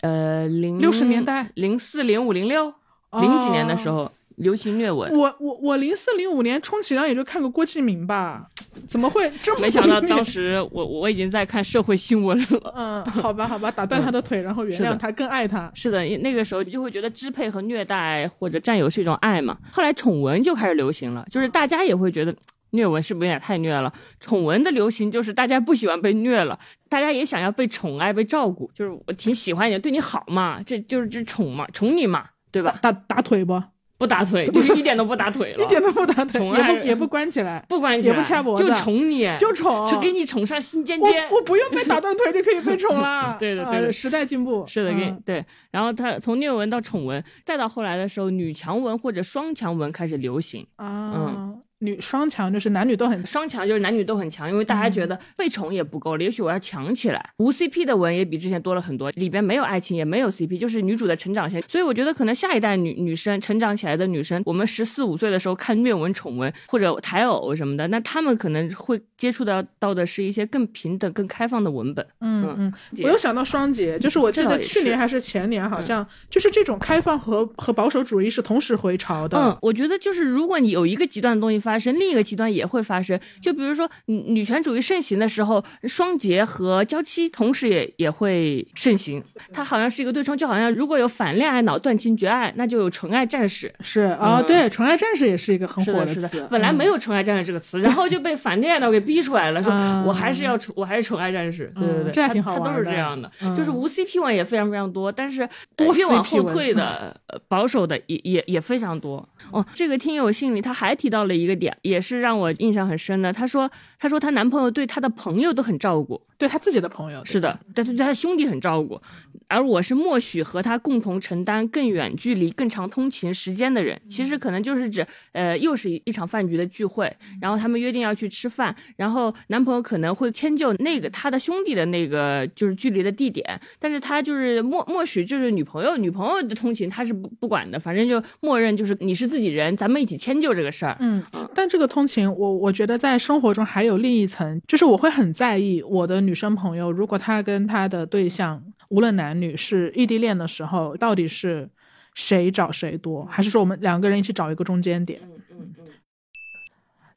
[0.00, 2.72] 呃，零六十年代，零四、零五、零六、
[3.20, 4.10] 零几年的时候。
[4.40, 8.48] 流行虐文，我我我零四零五年充其量也就看过郭敬明吧，
[8.88, 9.60] 怎么会这么？
[9.60, 12.72] 没想到当时我我已经在看社会新闻了。
[12.74, 15.70] 嗯，好吧好吧，打断他的腿，然后原谅他，更爱他。
[15.74, 19.58] 是的，那个时候你就会觉得支配和虐待或者占有是一种爱嘛。
[19.70, 22.34] 后来宠文就开始流行了，就是大家也会觉得
[22.70, 23.92] 虐文是不是有点太虐了？
[24.20, 32.78] 宠文的流行就是大家不喜欢被虐了，大家也想要被宠爱、被照顾，就是我挺喜欢你，对你好嘛，这就是这宠嘛，宠你嘛，对吧？
[32.80, 33.62] 打打腿不？
[34.00, 41.28] 不打腿，就是一点都不打腿了， 一点都不打腿，也不也不关起来，不关起来，也不掐脖子就宠你，就宠，就给你宠上心尖尖。
[41.30, 43.36] 我不用被打断腿就可以被宠了。
[43.38, 44.64] 对的对时代进步。
[44.66, 45.22] 是的，给嗯。
[45.26, 50.66] 对，然后他从虐文到宠文，再到后来的时候，女强文或者双强文开始流行。
[50.76, 57.30] 啊，女双强就是男女都很双强就是男女都很强，因为大家觉得被宠也不够了，也许我要强起来。
[57.38, 61.60] 无 CP 的文也比之前多了很多，里边没有爱情，也没有 CP，就是女主的成长线。
[61.62, 72.06] 所以我觉得可能下一代女女生成长起来的女生，我们十四五岁的时候看虐文、宠文或者台偶什么的，那她们可能会接触到到的是一些更平等、更开放的文本。
[72.20, 79.38] 嗯嗯，姐我又想到双节，就是我记得去年还是前年，好像就是这种开放和和保守主义是同时回潮的。
[79.38, 83.18] 嗯，我觉得就是如果你有一个极端的东西发生，另一个极端也会发生。
[83.40, 89.22] 就比如说女女权主义盛行的时候，双节和娇妻同时也也会盛行。
[89.52, 93.72] 它好像是一个对冲，就好像如果有反恋爱脑断情绝爱，那就有纯爱战士。
[93.80, 96.48] 是啊，嗯对，纯爱战士也是一个很火的，词的。。
[96.48, 101.72] 本来没有纯爱战士这个词，然后就被反恋爱脑给逼出来了，说啊我还是要纯，我还是纯爱战士。
[101.76, 109.26] 对对对，嗯这还挺好玩的是这样的，嗯就是无 CP 文也非常非常多，但是多呃越往后退的 呃保守的也也也非常多。
[109.52, 113.32] 哦，这个听友信里他还提到了一个点，也是让我印象很深的。
[113.32, 118.98] 他说，他说她男朋友对她的朋友都很照顾，对他自己的朋友是的，但是对他兄弟很照顾，
[119.46, 124.00] 而我是默许和他共同承担更远距离、更长通勤时间的人。
[124.08, 140.96] 其实可能就是指，呃，又是一场饭局的聚会，然后他们约定要去吃饭，然后男朋友可能会迁就那个他的兄弟的那个就是距离的地点，但是他就是默默许就是女朋友女朋友的通勤他是不不管的，反正就默认就是你是自己人，咱们一起迁就这个事儿。
[141.00, 141.22] 嗯，
[141.54, 151.70] 但这个通勤，我我觉得在生活中还有另一层，就是我会很在意我的女生朋友，如果她跟她的对象无论男女是异地恋的时候，到底是
[152.14, 155.20] 谁找谁多，还是说我们两个人一起找一个中间点？
[155.22, 155.84] 嗯嗯嗯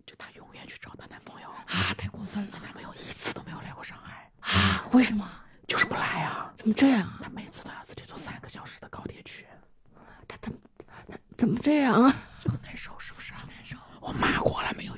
[0.05, 4.86] 就她永远去找她男朋友啊，太过分了她男朋友一次都没有来过上海，啊！
[4.91, 5.28] 为什么？
[5.68, 7.01] 就是不来啊，怎么这样？
[7.01, 9.45] 啊她每次都要自己坐三个小时的高铁去，
[10.28, 10.57] 他怎么
[11.38, 12.14] 怎么这样啊？
[12.43, 13.47] 就很难受，是不是啊？
[13.47, 13.78] 难受。
[13.99, 14.93] 我骂过了没有。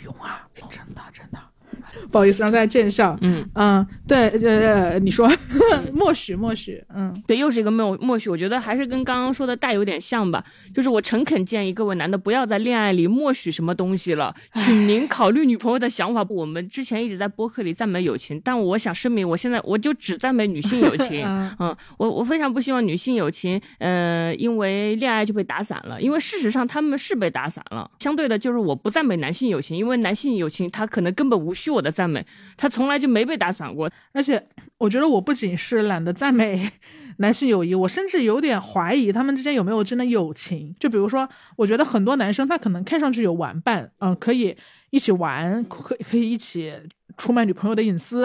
[2.12, 3.18] 不好意思，让大家见笑。
[3.22, 5.30] 嗯嗯，对，呃，你说
[5.94, 10.44] 默许默许，嗯对，又是一个默默许，我觉得还是跟刚刚说的带有点像吧。
[10.74, 16.26] 就是我诚恳建议各位男的不要在恋爱里默许什么东西了，请您考虑女朋友的想法。
[16.30, 21.24] 我们之前一直在播客里赞美友情，但我想声明，我现在我就只赞美女性友情。
[21.26, 27.90] 嗯嗯，我我非常不希望女性友情，呃，因为恋爱就被打散了，因为事实上他们是被打散了。
[28.00, 32.26] 相对的，就是我不赞美男性友情，因为男性友情他可能根本无需我的赞美，
[32.58, 33.90] 他从来就没被打散过。
[34.12, 34.44] 而且
[34.80, 36.70] 我觉得我不仅是懒得赞美
[37.20, 40.76] 男性友谊，我甚至有点怀疑他们之间有没有真的友情。
[40.80, 44.58] 就比如说，我觉得很多男生他可能看上去有玩伴，嗯、可以
[44.90, 46.74] 一起玩，可可以一起
[47.18, 48.24] 出卖女朋友的隐私。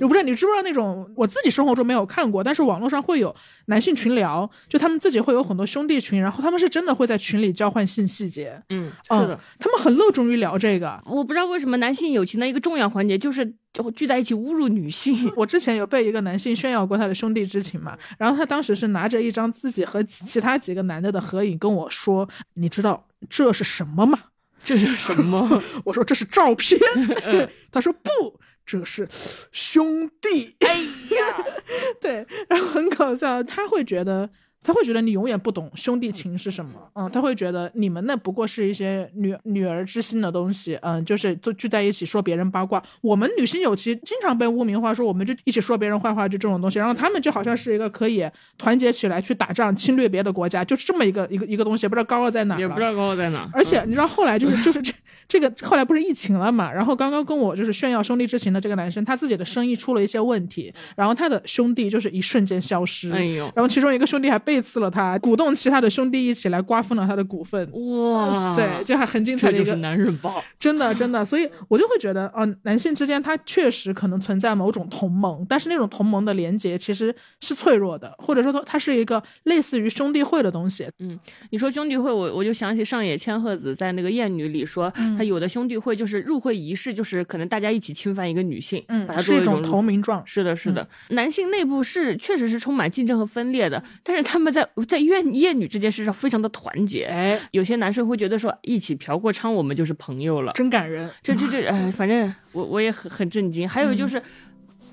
[0.00, 3.34] 我不知道你知不知道那种，我自己生活中没有看过，但是网络上会有
[3.66, 8.60] 男性群聊，就他们自己会有很多兄弟群，然后他们是真的会在群里交换性细节。
[8.68, 9.40] 嗯，嗯是的。
[9.58, 11.00] 他们很热衷于聊这个。
[11.06, 15.30] 我不知道为什么男性友情的一个重要环节就是就聚在一起侮辱女性。
[15.36, 24.18] 我之前有被一个男性炫耀过他的兄弟之情嘛，然后他当时是拿着一张自己和其其他几个男的的合影跟我说：“你知道这是什么吗
[24.64, 26.80] 这是什么？？” 我说：“这是照片。
[27.72, 29.08] ”他说：“不，这是
[29.50, 30.56] 兄弟。
[30.60, 31.44] 哎呀，”
[32.00, 34.30] 对，然后很搞笑，他会觉得。
[34.62, 42.82] 他会觉得你永远不懂兄弟情是什么，嗯，他会觉得你们那不过是一些女女儿之心的东西，嗯，就是就聚在一起说别人八卦。
[43.00, 46.78] 我们女性友情经常被污名化，说我们就一起说别人坏话，就这种东西。
[46.78, 48.24] 然后他们就好像是一个可以
[48.56, 53.48] 团结起来去打仗、侵略别的国家，就是这么一个一个一个东西，不知道高傲在哪也不知道高傲在哪。
[53.52, 54.92] 而且你知道后来就是就是这
[55.26, 56.72] 这个后来不是疫情了嘛？
[56.72, 63.10] 然后刚刚跟我就是炫耀兄弟之情的这个男生，他自己的生意出了一些问题，然后他的兄弟就是一瞬间消失。
[63.12, 67.66] 哎呦，然后其中一个兄弟还背刺了他，鼓动其他的兄弟一起来瓜分了他的股份。
[67.72, 70.44] 哇，对，，这还很精彩的一个，这就是男人报。
[70.60, 80.86] 真的真的，所以我就会觉得，哦、男性之间他确实可能存在某种同盟，但是那种同盟的连接其实是脆弱的，或者说它它是一个类似于兄弟会的东西。
[80.98, 90.22] 嗯你说兄弟会，我我就想起上野千鹤子在那个《艳女》里说，嗯他有的兄弟会就是入会仪式，就是可能大家一起侵犯一个女性，把它是一种作为入投名状。
[90.26, 97.04] 是的，是的，男性内部是确实是充满竞争和分裂的，但是他们在在怨厌女这件事上非常的团结。
[97.04, 100.52] 哎，有些男生会觉得说，一起嫖过娼，我们就是朋友了。
[100.54, 101.08] 真感人。
[101.22, 103.68] 这这这，哎，反正我我也很很震惊。
[103.68, 104.20] 还有就是。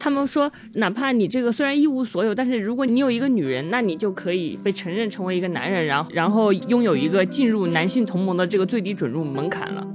[0.02, 9.86] 他们说，哪怕你这个虽然一无所有，但是如果你有一个女人，那你就可以被承认成为一个男人，然后然后拥有一个进入男性同盟的这个最低准入门槛了。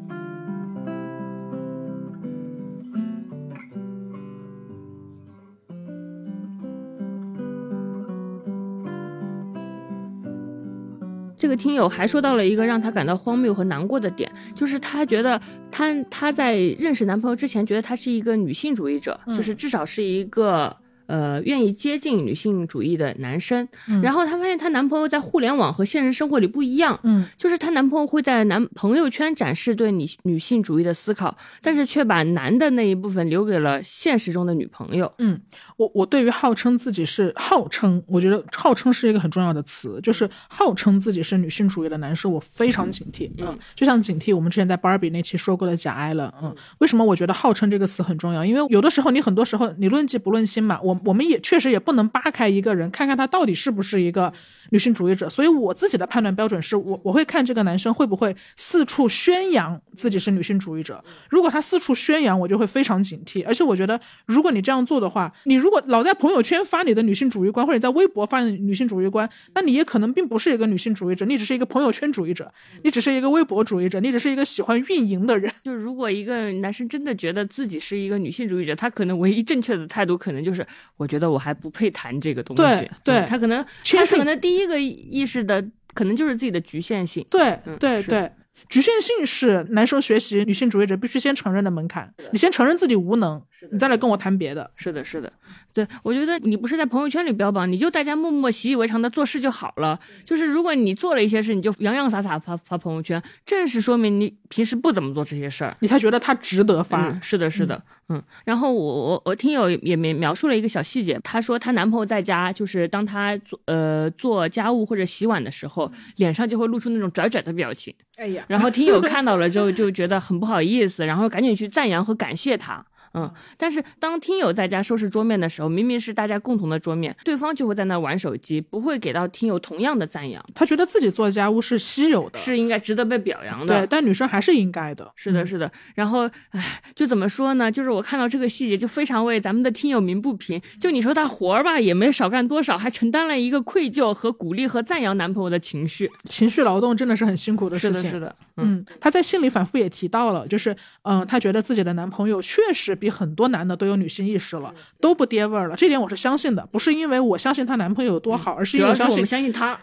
[11.45, 15.38] 这个听友还说到了一个让他感到荒谬和难过的点，就是他觉得
[15.70, 20.74] 他他在认识男朋友之前，觉得他是一个女性主义者，就是至少是一个。
[21.07, 23.68] 呃，愿意接近女性主义的男生，
[24.03, 35.12] 然后她发现她男朋友在互联网和现实生活里不一样，嗯，就是她男朋友会在男朋友圈展示对女女性主义的思考，但是却把男的那一部分留给了现实中的女朋友。
[35.18, 35.38] 嗯，
[35.77, 43.31] 我我对于号称自己是号称，我觉得号称是一个很重要的词，就是号称自己是女性主义的男生，我非常警惕。
[43.39, 46.35] 嗯，就像警惕我们之前在 Barbie 那期说过的假艾了。
[46.43, 48.45] 嗯，为什么我觉得号称这个词很重要？
[48.45, 50.99] 因为有的时候你很多时候你论迹不论心嘛，我。
[51.05, 54.33] 我们也确实也不能扒开一个人，看看他到底是不是一个
[54.70, 55.29] 女性主义者。
[55.29, 61.05] 所以我自己的判断标准是我我会看这个男生会不会四处宣扬自己是女性主义者。
[61.29, 63.45] 如果他四处宣扬，我就会非常警惕。
[63.47, 72.53] 而且我觉得，如果你这样做的话，你如果老在朋友圈发你的女性主义观，或者在微博发女性主义观，那你也可能并不是一个女性主义者，你只是一个朋友圈主义者，
[72.83, 75.51] 你只是一个微博主义者，你只是一个喜欢运营的人。
[75.65, 80.67] 就如果一个男生真的觉得自己是一个女性主义者，他可能唯一正确的态度可能就是。
[80.99, 82.91] 我觉得我还不配谈这个东西。
[83.03, 87.25] 对，他可能，他可能第一个意识的可能就是自己的局限性。
[87.31, 88.31] 对，对，对。
[88.69, 92.12] 局限性是男生学习女性主义者必须先承认的门槛。
[92.31, 94.71] 你先承认自己无能，你再来跟我谈别的。
[94.77, 95.33] 是的，是的，
[95.73, 99.99] 对我觉得你不是在朋友圈里标榜，你就大家默默习以为常的做事就好了。
[100.25, 107.19] 就是如果你做了一些事，你就洋洋洒洒发发朋友圈，正是说明你平时不怎么做这些事儿，你才觉得他值得发。
[107.21, 108.23] 是的，是的，嗯。
[108.45, 117.95] 然后我我我听友也描描述了一个小细节，她说她男朋友在家，就是当她做呃做家务或者洗碗的时候，脸上就会露出那种拽拽的表情。
[118.17, 122.85] 哎呀，然后听友看到了之后就觉得很不好意思，然后赶紧去赞扬和感谢他。
[123.15, 130.45] 嗯，但是当听友在家收拾桌面的时候，明明是大家共同的桌面，对方就会在那玩手机，不会给到听友同样的赞扬。
[130.55, 133.81] 他觉得自己做家务是稀有的，是应该值得被表扬的。
[133.81, 135.11] 对，但女生还是应该的。
[135.17, 135.71] 是的，是的。
[135.95, 137.71] 然后，唉，就怎么说呢？
[137.71, 140.61] 就是我看到这个细节，就非常为咱们的听友鸣不平。
[140.81, 146.11] 就你说她活儿吧，也没少干多少，还承担了一个愧疚和鼓励和赞扬男朋友的情绪。
[146.25, 148.03] 情绪劳动真的是很辛苦的事情。
[148.03, 148.37] 是的，是的。
[148.57, 155.77] 嗯，她在信里反复也提到了，就是嗯，她觉得自己的男朋友确实比很多男的都有女性意识了，都不爹味儿了。
[155.77, 159.79] 这点我是相信的，不是因为我相信她男朋友有多好，而是因为我相信相信她，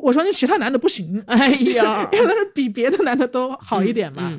[0.00, 1.22] 我相信其他男的不行。
[1.26, 4.34] 哎呀， 因为他是比别的男的都好一点嘛，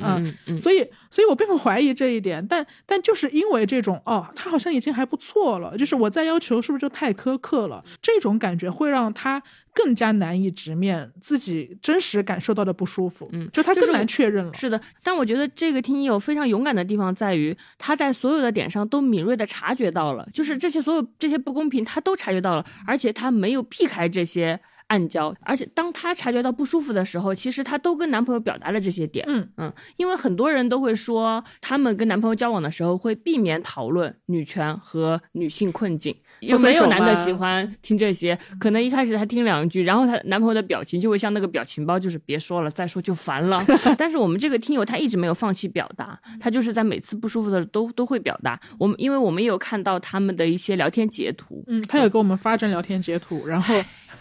[0.48, 7.84] 嗯，所以，所以我并不怀疑这一点，但但就是因为这种哦，他好像已经还不错了，就是我再要求是不是就太苛刻了？
[8.02, 9.44] 这种感觉会让他。
[9.74, 14.54] 更加难以直面自己真实感受到的不舒服，嗯，就他更难确认了。
[14.54, 24.60] 是的，但我觉得这个听友非常勇敢的地方在于，他在所有的点上都敏锐的察觉到了，就是这些所有这些不公平，他都察觉到了，而且他没有避开这些。
[24.88, 29.26] 暗交，而且当她察觉到不舒服的时候，其实她都跟男朋友表达了这些点。
[29.28, 38.38] 嗯嗯，因为很多人都会说，他们跟男朋友交往的时候会避免讨论女权和女性困境，就没有男的喜欢听这些。
[38.60, 43.64] 可能一开始他听两句，然后她男朋友的表情就会像那个表情包，就是别说了，再说就烦了。
[43.98, 48.60] 但是我们这个听友他一直没有放弃表达，他就是在每次不舒服的时候都都会表达。
[48.78, 53.74] 我们因为我们也有看到他们的一些聊天截图，嗯，他有给我们发张聊天截图，然后。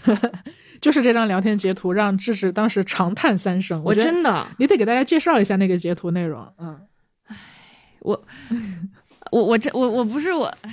[0.81, 3.83] 就是这张聊天截图让智智当时长叹三声。
[3.85, 6.47] 我真的，你得给大家介绍一下那个截图内容。
[6.59, 6.81] 嗯，
[7.27, 7.37] 唉，
[8.01, 8.25] 我，
[9.31, 10.71] 我我这我我不是我，唉。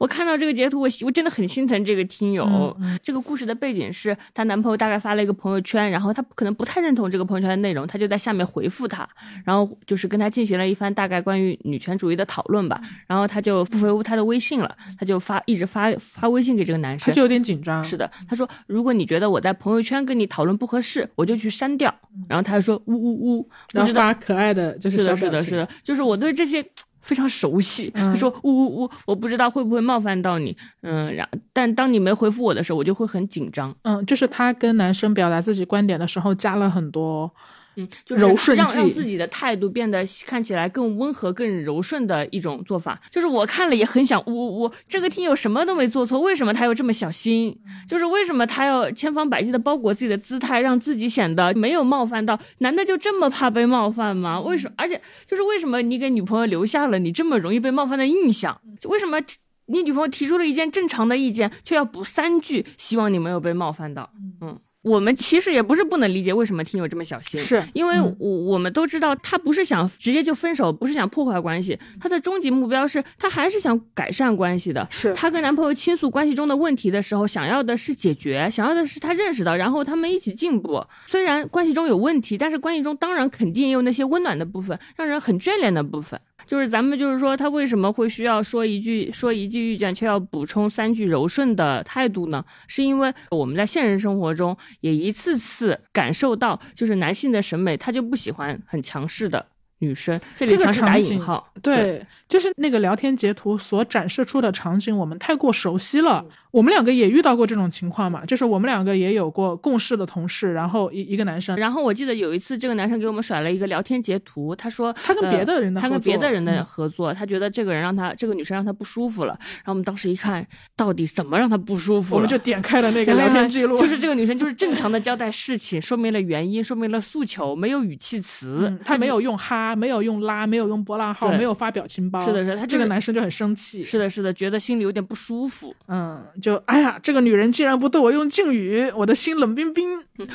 [0.00, 2.74] 我看到这个截图，我我真的很心疼这个听友。
[3.02, 9.06] 这个故事的背景是她男朋友大概发了一个朋友圈，然后她可能不太认同这个朋友圈的内容，她就在下面回复他，
[9.44, 12.80] 然后就是跟他进行了一番大概关于女权主义的讨论吧。
[13.06, 17.84] 然后她就不回复他的微信了，他就发一直发发微信给这个男生，他就有点紧张。
[17.84, 21.94] 是的，他说如果你觉得我在朋友圈跟你讨论不合适，我就去删掉。
[22.26, 26.64] 然后他就说呜呜呜，然后发可爱的就是是的，是的，是的，就是我对这些。
[27.00, 37.30] 非常熟悉，他说呜呜呜，我不知道会不会冒犯到你，嗯，然但当你没回复我的时候，我就会很紧张，嗯，就是他跟男生表达自己观点的时候，加了很多
[37.76, 43.00] 嗯，就是让让自己的态度变得看起来更温和、更柔顺的一种做法。
[43.10, 47.56] 就是我看了也很想，我我这个听友什么都没做错，为什么他又这么小心？
[47.88, 52.38] 就是为什么他要千方百计的包裹自己的姿态，让自己显得没有冒犯到？
[52.58, 54.40] 男的就这么怕被冒犯吗？
[54.40, 54.74] 为什么？
[54.76, 58.60] 而且就是为什么你给女朋友留下了你这么容易被冒犯的印象？
[58.84, 59.20] 为什么？
[59.66, 64.10] 你女朋友提出了一件正常的意见，却要补三句，希望你没有被冒犯到。
[64.40, 74.86] 嗯，我们其实也不是不能理解为什么听友这么小心，是因为我我们都知道他不是想直接就分手，不是想破坏关系，他的终极目标是他还是想改善关系的。
[74.90, 80.82] 是她跟男朋友倾诉关系中的问题的时候，想要的是解决，想要的是他认识到，然后他们一起进步。
[81.06, 86.18] 虽然关系中有问题，但是关系中当然肯定也有那些温暖的部分，让人很眷恋的部分。
[86.50, 92.44] 就是咱们就是说，他为什么会需要说一句说一句遇见，却要补充三句柔顺的态度呢？
[92.66, 99.46] 是因为我们在现实生活中也一次次感受到，就是男性的审美，他就不喜欢很强势的
[99.80, 100.18] 女生。
[100.34, 106.24] 这里这个强势打引号，对，就是那个聊天截图所展示出的场景，我们太过熟悉了。
[106.50, 119.36] 我们两个也遇到过这种情况嘛，就是我们两个也有过共事的同事，然后一一个男生，然后我记得有一次，这个男生给我们甩了一个聊天截图，他说他跟别的人的呃他跟别的人的嗯合作，他觉得这个人让他这个女生让他不舒服了。
[119.38, 122.16] 然后我们当时一看，到底怎么让他不舒服了？
[122.16, 132.24] 我们就点开了那个聊天记录，就是这个女生就是正常的交代事情，说明了原因，说明了诉求，没有语气词，嗯，他没有用哈，没有用拉，没有用波浪号，没有发表情包。
[132.24, 133.84] 是的是的他这就是个男生就很生气。
[133.84, 135.74] 是的，是的，觉得心里有点不舒服。
[135.88, 139.86] 嗯，就哎呀，这个女人竟然不对我用敬语，我的心冷冰冰，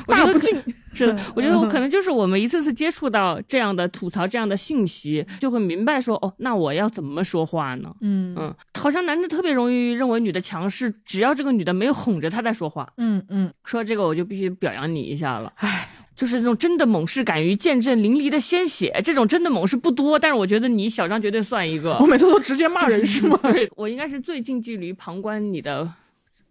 [0.07, 0.61] 大不敬。
[0.95, 7.93] 是的，我觉得我可能就是我们一次次接触到这样的吐槽、这样的信息，就会明白说，哦，那我要怎么说话呢？
[7.99, 15.51] 嗯嗯，好像男的特别容易认为女的强势，只要这个女的没有哄着他在说话，嗯嗯，说这个我就必须表扬你一下了。
[15.57, 22.07] 唉，就是那种真的猛士，敢于见证淋漓的鲜血，这种真的猛士不多，但是我觉得你小张绝对算一个我。
[22.07, 23.37] 每次都直接骂人是吗？
[23.43, 25.91] 对我应该是最近距离旁观你的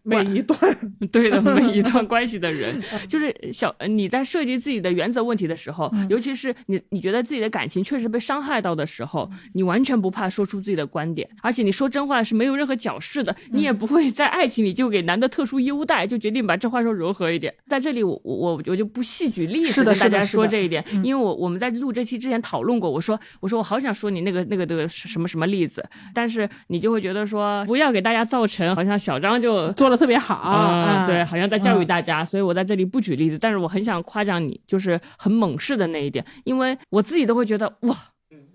[0.04, 0.58] 每一段，
[1.10, 17.54] 对的每一段关系的人，就是小你在涉及自己的原则问题的时候，尤其是你你觉得自己的感情确实被伤害到的时候，你完全不怕说出自己的观点，而且你说真话是没有任何矫饰的，你也不会在爱情里就给男的特殊优待，就决定把这话说柔和一点。
[17.66, 25.82] 在这里我我我就不细举例子跟大家说这一点，因为我我们在录这期之前讨论过，我说我说我好想说你那个那个那个什么什么例子，
[26.12, 30.42] 但是你就会觉得说不要给大家造成好像小张就做的特别好。
[30.44, 37.96] 嗯，啊对，好像在教育嗯大家，所以我在这里不举例子，但是我很想夸奖你，就是很猛士的那一点，因为我自己都会觉得哇，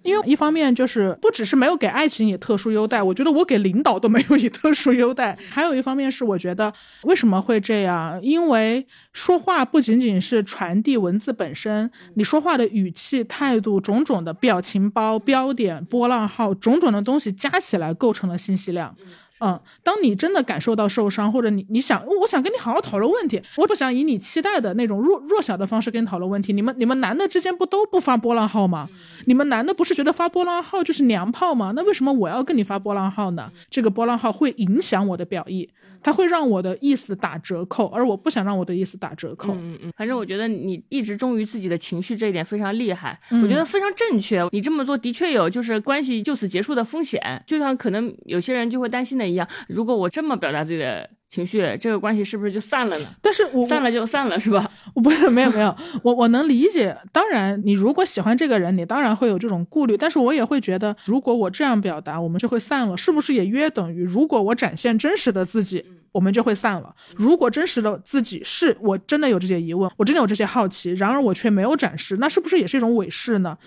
[0.03, 5.37] 因为一方面就是不只是没有给爱情以特殊优待，我觉得我给领导都没有以特殊优待。
[5.49, 6.73] 还有一方面是我觉得
[7.03, 8.19] 为什么会这样？
[8.21, 18.95] 因为说话不仅仅是传递文字本身，你说话的语气、态度、种种的表情包、标点、波浪号，种种的东西加起来构成了信息量。
[19.39, 26.53] 嗯，当你真的感受到受伤，或者你你想，我想跟你好好讨论问题，我不想以你期待的那种弱弱小的方式跟你讨论问题。
[26.53, 28.89] 你们你们男的之间不都不发波浪号吗？
[29.25, 31.73] 你们男的不是觉得发波浪号就是娘炮吗？
[31.75, 33.51] 那为什么我要跟你发波浪号呢？
[33.69, 35.69] 这个波浪号会影响我的表意，
[36.01, 39.53] 它会让我的意思打折扣，而我不想让我的意思打折扣。
[39.53, 44.45] 嗯嗯，反正我觉得你一直忠于自己的情绪这一点非常厉害，我觉得非常正确。
[44.51, 53.07] 你这么做的确有就是关系就此结束的风险，就像可能有些人就会担心的一样，如果我这么表达自己的情绪，这个关系是不是就散了呢？
[53.21, 54.69] 但是我散了就散了，是吧？
[54.95, 56.97] 我不是没有没有，我我能理解。
[57.11, 59.95] 当然，你如果喜欢这个人，你当然会有这种顾虑。
[59.95, 66.95] 但是我也会觉得，如果我这样表达，我们就会散了，是不是也约等于，如果我展现真实的自己，我们就会散了？
[67.15, 73.57] 如果真实的自己是我真的有这些疑问，我真的有这些好奇，然而我却没有展示，那是不是也是一种伪饰呢？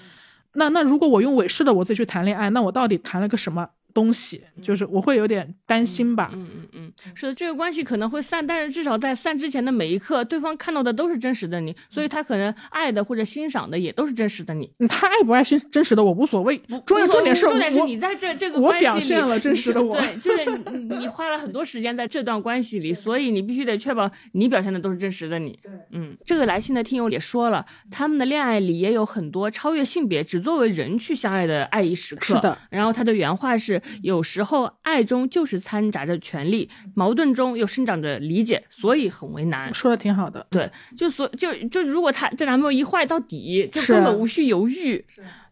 [0.54, 4.42] 那那如果我用伪饰的我自己去谈恋爱，那我到底谈了个什么东西？
[4.60, 6.30] 就是我会有点担心吧。
[6.34, 14.70] 嗯嗯嗯，是的，这个关系可能会散，但是至少在散之前的每一刻，对方看到的都是真实的你，所以他可能爱的或者欣赏的也都是真实的你。
[14.78, 25.58] 嗯他爱不爱真真实的我无所谓，重要重点是重点是你在这这个关系里表现了真实的我对，就是你你花了很多时间在这段关系里，所以你必须得确保你表现的都是真实的你。
[25.90, 32.24] 嗯，这个来信的听友也说了，他们的恋爱里也有很多超越性别，只作为人去相爱的爱意时刻。
[32.24, 39.72] 是的，然后他的原话是：有时候爱中就是掺杂着权力，矛盾中又生长着理解，所以很为难。
[39.72, 40.46] 说的挺好的。
[40.50, 45.04] 对，就所就就如果他这男朋友一坏到底，就根本无需犹豫。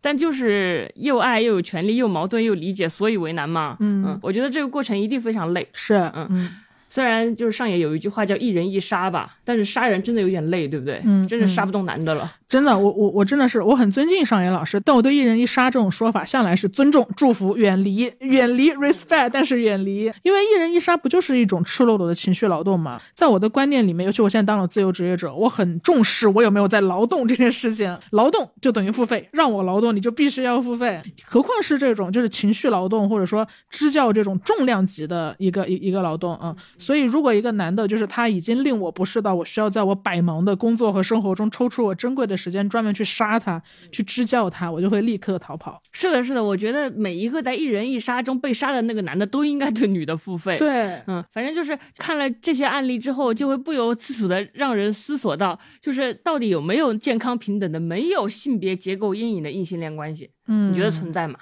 [0.03, 3.77] 但就是又爱又有权利，又矛盾又理解，所以为难嘛。
[3.81, 5.69] 嗯我觉得这个过程一定非常累。
[5.75, 6.51] 是，嗯嗯
[6.89, 11.03] 虽然就是上野有一句话叫“一人一杀”吧，但是杀人真的有点累，对不对？
[11.05, 12.33] 嗯真的杀不动男的了。
[12.51, 23.01] 真的，我我我真的是我很尊敬上野老师，但我对一人一杀这种说法向来是尊重、祝福、远离、远离、respect，但是远离，因为一人一杀不就是一种赤裸裸的情绪劳动吗？
[23.15, 43.63] 在我的观念里面，尤其我现在当了自由职业者，我很重视我有没有在劳动这件事情，劳动就等于付费，让我劳动你就必须要付费，何况是这种就是情绪劳动或者说支教这种重量级的一个一一个劳动啊、所以如果一个男的就是他已经令我不适到我需要在我百忙的工作和生活中抽出我珍贵的时间专门去杀他，
[43.93, 45.81] 去支教他，我就会立刻逃跑。
[45.93, 50.57] 是的，是的，我觉得每一个在一人一杀中被杀的那个男的都应该对女的付费。。
[50.59, 60.31] 对，嗯，反正就是看了这些案例之后，就会不由自主的让人思索到，就是到底有没有健康平等的、没有性别结构阴影的异性恋关系？
[60.47, 61.39] 嗯，你觉得存在吗？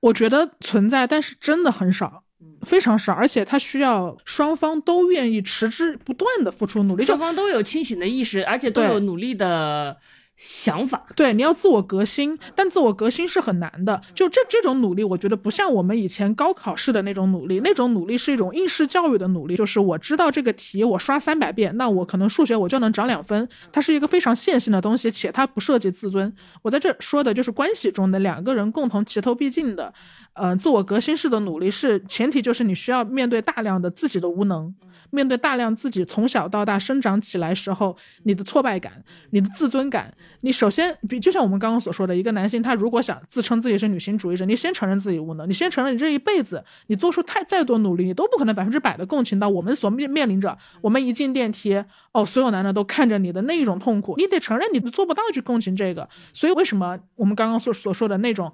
[0.00, 2.21] 我觉得存在，但是真的很少，
[2.62, 7.04] 非常少，而且它需要双方都愿意持之不断的付出努力。
[7.04, 9.96] 双方都有清醒的意识，而且都有努力的
[10.44, 11.06] 想法。
[11.14, 14.02] 对，你要自我革新，但自我革新是很难的。
[14.12, 23.48] 就这这种努力，我觉得不像我们以前高考试的那种努力，那种努力是一种应试教育的努力，就是我知道这个题我刷三百遍，那我可能数学我就能涨两分。
[23.70, 26.34] 它是一个非常线性的东西，且它不涉及自尊。
[26.62, 29.94] 我在这说的就是关系中的两个人共同齐头并进的，
[30.32, 34.74] 呃，自我革新式的努力是前提，就是你需要面对大量的自己的无能。
[35.14, 40.10] 面对大量自己从小到大生长起来时候你的挫败感、你的自尊感，
[40.40, 56.08] 你首先，比就像我们刚刚所说的，一个男性他如果想自称自己是女性主义者，你先承认自己无能，你先承认你这一辈子你做出太再多努力，你都不可能百分之百的共情到我们所面面临着，我们一进电梯，哦，所有男的都看着你的那一种痛苦，你得承认你做不到去共情这个。
[56.32, 58.52] 所以为什么我们刚刚所所说的那种，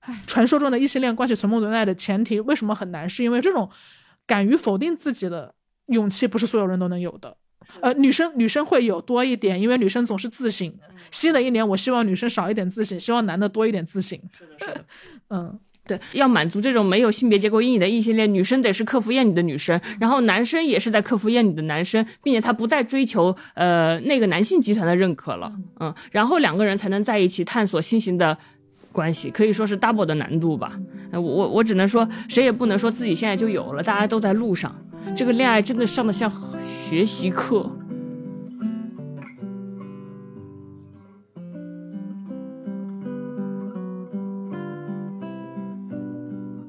[0.00, 3.08] 唉，传说中的异性恋关系存不存在的前提为什么很难？
[3.08, 3.68] 是因为这种
[4.26, 5.54] 敢于否定自己的
[5.86, 7.36] 勇气不是所有人都能有的。
[7.80, 10.72] 呃，女生女生会有多一点，因为女生总是自省。
[11.10, 14.18] 新的一年，我希望女生少一点自省，希望男的多一点自省。
[14.36, 14.84] 是的，是的。
[15.30, 28.36] 嗯，对，要满足这种没有性别结构阴影的异性恋，女生得是克服厌女的女生，然后男生也是在克服厌女的男生，并且他不再追求呃那个男性集团的认可了，嗯，然后两个人才能在一起探索新型的
[28.90, 30.78] 关系，可以说是 double 的难度吧。
[31.12, 34.74] 呃我我我只能说，谁也不能说自己现在就有了，大家都在路上，
[35.14, 36.28] 这个恋爱真的上的像
[36.88, 37.68] 学习课。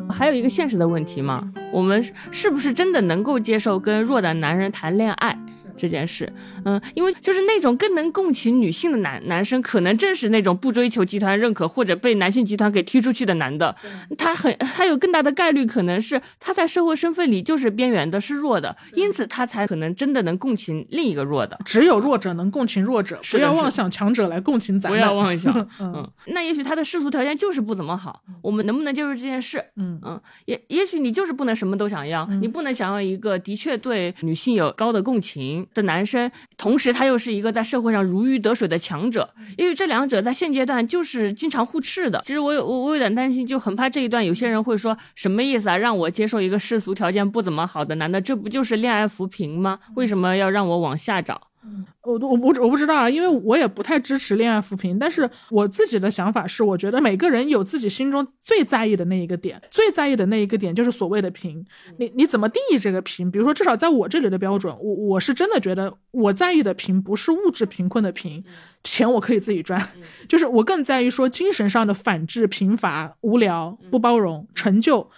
[0.10, 5.38] 还有一个现实的问题嘛，我们是不是真的能够接受跟弱的男人谈恋爱
[5.78, 6.32] 这件事？
[6.66, 13.74] 嗯，因为就是那种更能共情女性的男男生，可能正是那种不追求集团认可或者被男性集团给踢出去的男的，
[14.18, 21.58] 他很他有更大的概率可能是他在社会身份里就是边缘的，是弱的，因此他才可能真的能共情另一个弱的。
[21.64, 24.98] 只有弱者能共情弱者，不要妄想强者来共情咱不。
[24.98, 29.64] 要妄想， 嗯嗯，那也许他的世俗条件就是不怎么好，我们能不能接受这件事？
[29.76, 42.22] 嗯嗯，也也许你就是不能什么都想要，你不能想要一个的确对女性有高的共情的男生，同时他又是一个在社会上如鱼得水的强者，因为这两者在现阶段就是经常互斥的。
[42.26, 45.78] 其实我有我我有点担心，就很怕这一段有些人会说什么意思啊？
[45.78, 49.80] 让我接受一个世俗条件不怎么好的男的，这不就是恋爱扶贫吗？
[49.96, 51.42] 为什么要让我往下找？
[52.08, 61.66] 我我我我不知道啊，因为我也不太支持恋爱扶贫，但是我自己的想法是，我觉得每个人有自己心中最在意的那一个点，最在意的那一个点就是所谓的贫。
[61.98, 63.30] 你你怎么定义这个贫？
[63.30, 68.42] 比如说，至少在我这里的标准，我我是真的觉得我在意的贫不是物质贫困的贫，
[68.86, 69.86] 钱我可以自己赚，
[70.30, 75.10] 就是我更在意说精神上的反制、贫乏、无聊、不包容、成就。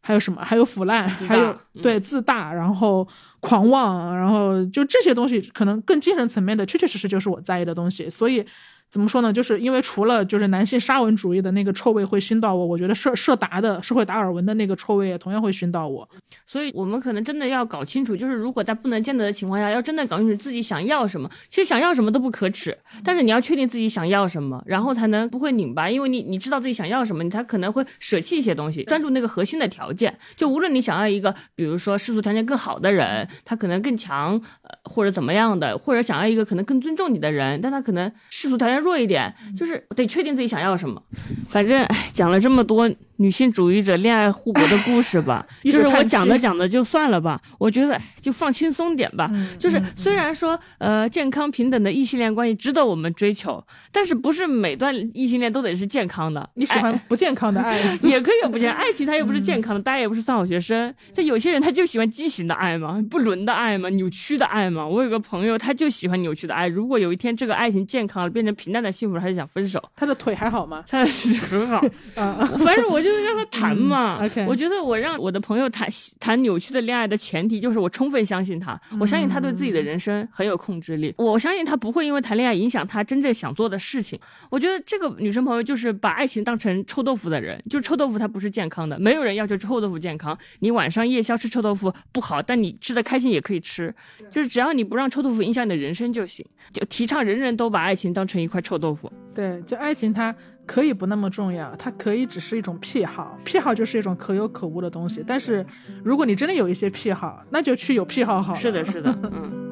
[0.00, 0.42] 还有什么？
[0.42, 3.06] 还有腐烂，还有嗯对自大，然后
[3.40, 8.08] 狂妄，然后就这些东西，可能更精神层面的，确确实实就是我在意的东西。
[8.08, 8.44] 所以
[8.90, 9.32] 怎么说呢？
[9.32, 16.08] 就是因为除了就是男性沙文主义的那个臭味会熏到我，我觉得社社达的社会达尔文的那个臭味也同样会熏到我。
[16.46, 21.30] 所以我们可能真的要搞清楚，就是如果在不能见得的情况下，要真的搞清楚自己想要什么。
[21.48, 25.90] 其实想要什么都不可耻，但是你要确定自己想要什么，然后才能不会拧巴。
[25.90, 30.16] 因为你你知道自己想要什么，你才可能会舍弃一些东西，专注那个核心的条件。
[30.34, 34.32] 就无论你想要一个，比如说世俗条件更好的人，他可能更强，
[34.62, 41.02] 呃，或者怎么样的，或者想要一个可能更尊重你的人，但他可能世俗条件然弱一点，就是得确定自己想要什么。
[41.48, 47.40] 反正哎，讲了这么多女性主义者恋爱护国的故事吧， 就是我讲着讲着就算了吧。
[47.58, 49.30] 我觉得就放轻松点吧。
[49.58, 56.48] 就是虽然说呃健康平等的异性恋关系值得我们追求，但是不是每段异性恋都得是健康的。
[56.54, 60.94] 你喜欢不健康的爱 也可以有不健爱情，它又不是健康的， 大家也不是三好学生。
[61.12, 64.86] 这有些人他就喜欢畸形的爱嘛，不伦的爱嘛，扭曲的爱嘛。
[64.86, 66.68] 我有个朋友他就喜欢扭曲的爱。
[66.68, 69.82] 如果有一天这个爱情健康了，变成平淡的幸福了，他就想分手。
[69.96, 70.84] 他的腿还好吗？
[70.88, 71.80] 他的腿很好。
[72.14, 74.24] 反正我就是让他谈嘛。
[74.24, 75.88] OK，我觉得我让我的朋友谈
[76.18, 84.18] 谈扭曲的恋爱的前提就是我充分相信他，我相信他对自己的人生很有控制力，我相信他不会因为谈恋爱影响他真正想做的事情。
[84.50, 90.36] 我觉得这个女生朋友就是把爱情当成臭豆腐的人，就臭豆腐它不是健康的，没有人要求臭豆腐健康。
[90.60, 93.94] 你晚上夜宵吃臭豆腐不好，但你吃的开心也可以吃，
[94.30, 96.44] 就是只要你不让臭豆腐影响你的人生就行。
[96.72, 99.12] 就提倡人人都把爱情当成一块臭豆腐。
[99.34, 100.34] 对，就爱情它。
[100.66, 105.24] 可以不那么重要，它可以只是一种癖好，癖好就是一种可有可无的东西。
[105.26, 105.64] 但是，
[106.04, 108.52] 如果你真的有一些癖好，那就去有癖好好。
[108.52, 109.67] 是的，是的，嗯。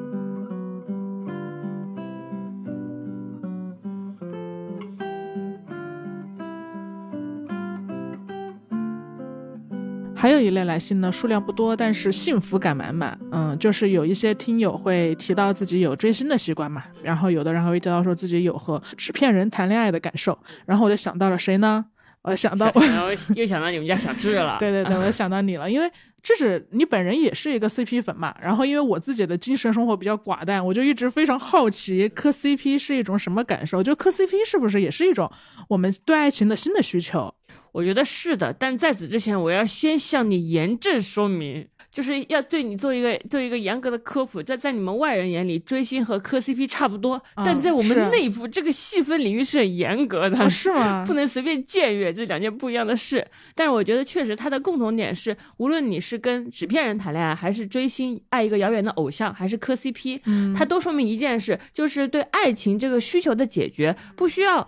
[10.19, 13.17] 还有一类来信呢，数量不多，但是幸福感满满。
[13.31, 21.85] 嗯，就是有一些听友会提到自己有追星的习惯嘛，然后有的人还会提到说自己有和纸片人谈恋爱的感受，然后我就想到了谁呢？
[22.23, 24.57] 我想到，然后又想到你们家小智了。
[24.59, 25.89] 对对对，我想到你了，因为
[26.21, 28.35] 这是你本人也是一个 CP 粉嘛。
[28.41, 35.31] 然后因为我自己的精神生活比较寡淡，我就一直非常好奇磕 CP 是一种什么感受，就磕 CP 是不是也是一种
[35.69, 37.33] 我们对爱情的新的需求？
[37.77, 41.67] 我觉得是的，但在此之前，我要先向你严正说明。
[41.89, 51.03] 就是要对你做一个做一个严格的科普，在在你们外人眼里，追星和磕 CP 差不多，但在我们内部，这个细分领域是很严格的，是吗？
[51.07, 53.25] 不能随便僭越，这两件不一样的事。
[53.55, 60.19] 但是我觉得，确实它的共同点是，无论你是跟纸片人谈恋爱，还是追星爱一个遥远的偶像，还是磕 CP，
[60.55, 64.67] 它都说明一件事，就是对爱情这个需求的解决，不需要。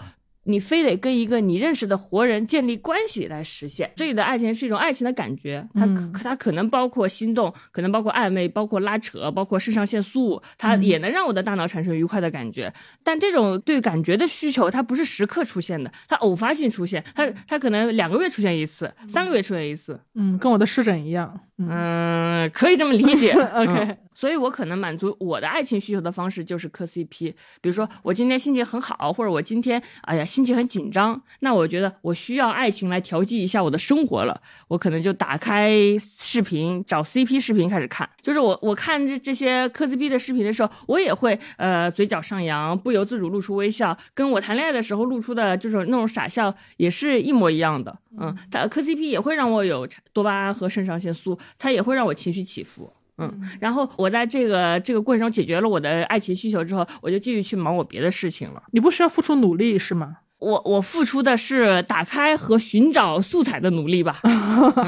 [0.50, 3.90] 你非得跟一个你认识的活人建立关系来实现。
[3.96, 12.74] 这里的爱情是一种爱情的感觉，它可它可能包括心动，可能包括暧昧，包括拉扯，包括肾上腺素，它也能让我的大脑产生愉快的感觉。
[13.04, 20.00] 但这种对感觉的需求，它不是时刻出现的，它偶发性出现，它它可能两个月出现一次，三个月出现一次。
[20.16, 21.40] 嗯，跟我的湿疹一样。
[21.60, 23.34] 嗯，可以这么理解。
[23.54, 23.98] OK。
[24.14, 27.34] 所以，我可能满足我的爱情需求的方式就是磕 CP。
[27.62, 34.42] 比如说，我今天心情很好，或者我今天哎呀心情很紧张，那我觉得我需要爱情来调剂一下我的生活了。
[34.68, 38.10] 我可能就打开视频找 CP 视频开始看。
[38.22, 47.98] 就是我我看这这些磕 CP 的视频的时候，我也会呃嘴角上扬，不由自主露出微笑，跟我谈恋爱的时候露出的就是那种傻笑也是一模一样的。
[48.18, 52.92] 嗯，打磕 CP 也会让我有多巴胺和肾上腺素，它也会让我情绪起伏。
[53.18, 58.64] 嗯，然后我在这个这个过程中解决了我的爱情需求之后，我就继续去忙我别的事情了。
[58.72, 60.18] 你不需要付出努力是吗？
[60.40, 64.14] 我我付出的是打开和寻找素材的努力吧。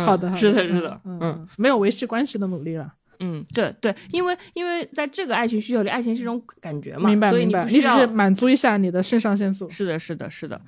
[0.05, 2.93] 好的，是的，是的，嗯，没有维系关系的努力了。
[3.19, 9.69] 嗯，对对，因为因为在这个爱情需求里，爱情是一种感觉嘛，明白明白，你只是满足一下你的肾上腺素。
[9.69, 10.59] 是的，是的，是的。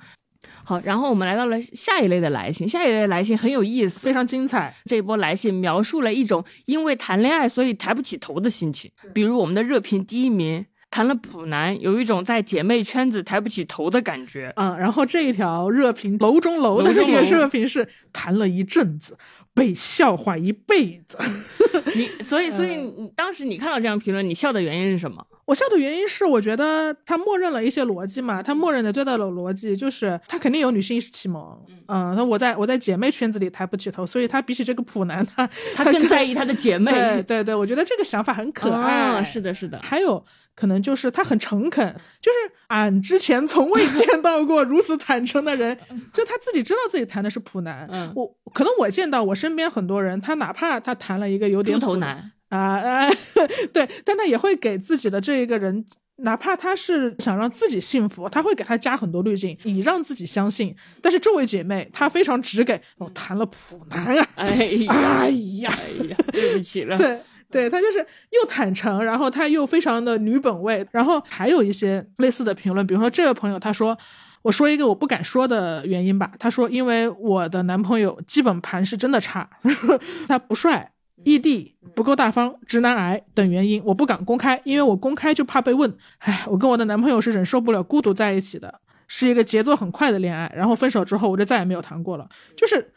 [0.64, 4.74] 好，然后我们来到了下一类的来信，下一类来信很有意思，非常精彩。
[4.84, 14.52] 这一波来信描述了一种因为谈恋爱所以抬不起头的心情，比如我们的热评第一名谈了普男，有一种在姐妹圈子抬不起头的感觉。
[14.56, 19.16] 嗯，然后这一条热评楼中楼的那个热评是谈了一阵子。
[19.56, 21.16] 被笑话一辈子，
[21.94, 25.24] 你所以所以你当时你看到这样评论，你笑的原因是什么？
[25.46, 40.24] 我笑的原因是我觉得他默认了一些逻辑嘛，他默认的最大的逻辑就是他肯定有女性意识启蒙，嗯，他我在我在姐妹圈子里抬不起头，所以他比起这个普男，他 他更在意他的姐妹，对对对，我觉得这个想法很可爱，是的是的，还有。
[40.56, 41.84] 可能就是他很诚恳，
[42.22, 45.76] 就是俺之前从未见到过如此坦诚的人，
[46.14, 47.88] 就他自己知道自己谈的是普男。
[47.90, 53.08] 嗯我可能我见到我身边很多人，他哪怕他谈了一个有点猪头男啊，
[53.72, 55.84] 对，但他也会给自己的这一个人，
[56.16, 60.74] 哪怕他是想让自己幸福，他会给他加很多滤镜，以让自己相信。
[61.02, 67.20] 但是这位姐妹她非常直给，我谈了普男啊，哎呀，哎呀，哎呀，对不起了，对。
[67.50, 73.96] 对他就是又坦诚，然后他又非常的女本位，然后还有一些类似的评论，比如说这位朋友他说，
[74.42, 79.48] 我说一个我不敢说的原因吧，他说因为我的男朋友基本盘是真的差，
[80.26, 80.90] 他不帅，
[81.24, 85.92] 异地不够大方、直男癌等原因，我不敢公开，因为我公开就怕被问。
[86.18, 90.52] 唉，我跟我的男朋友是忍受不了孤独在一起的，是一个节奏很快的恋爱。
[90.54, 92.28] 然后分手之后，我就再也没有谈过了。
[92.56, 92.92] 就是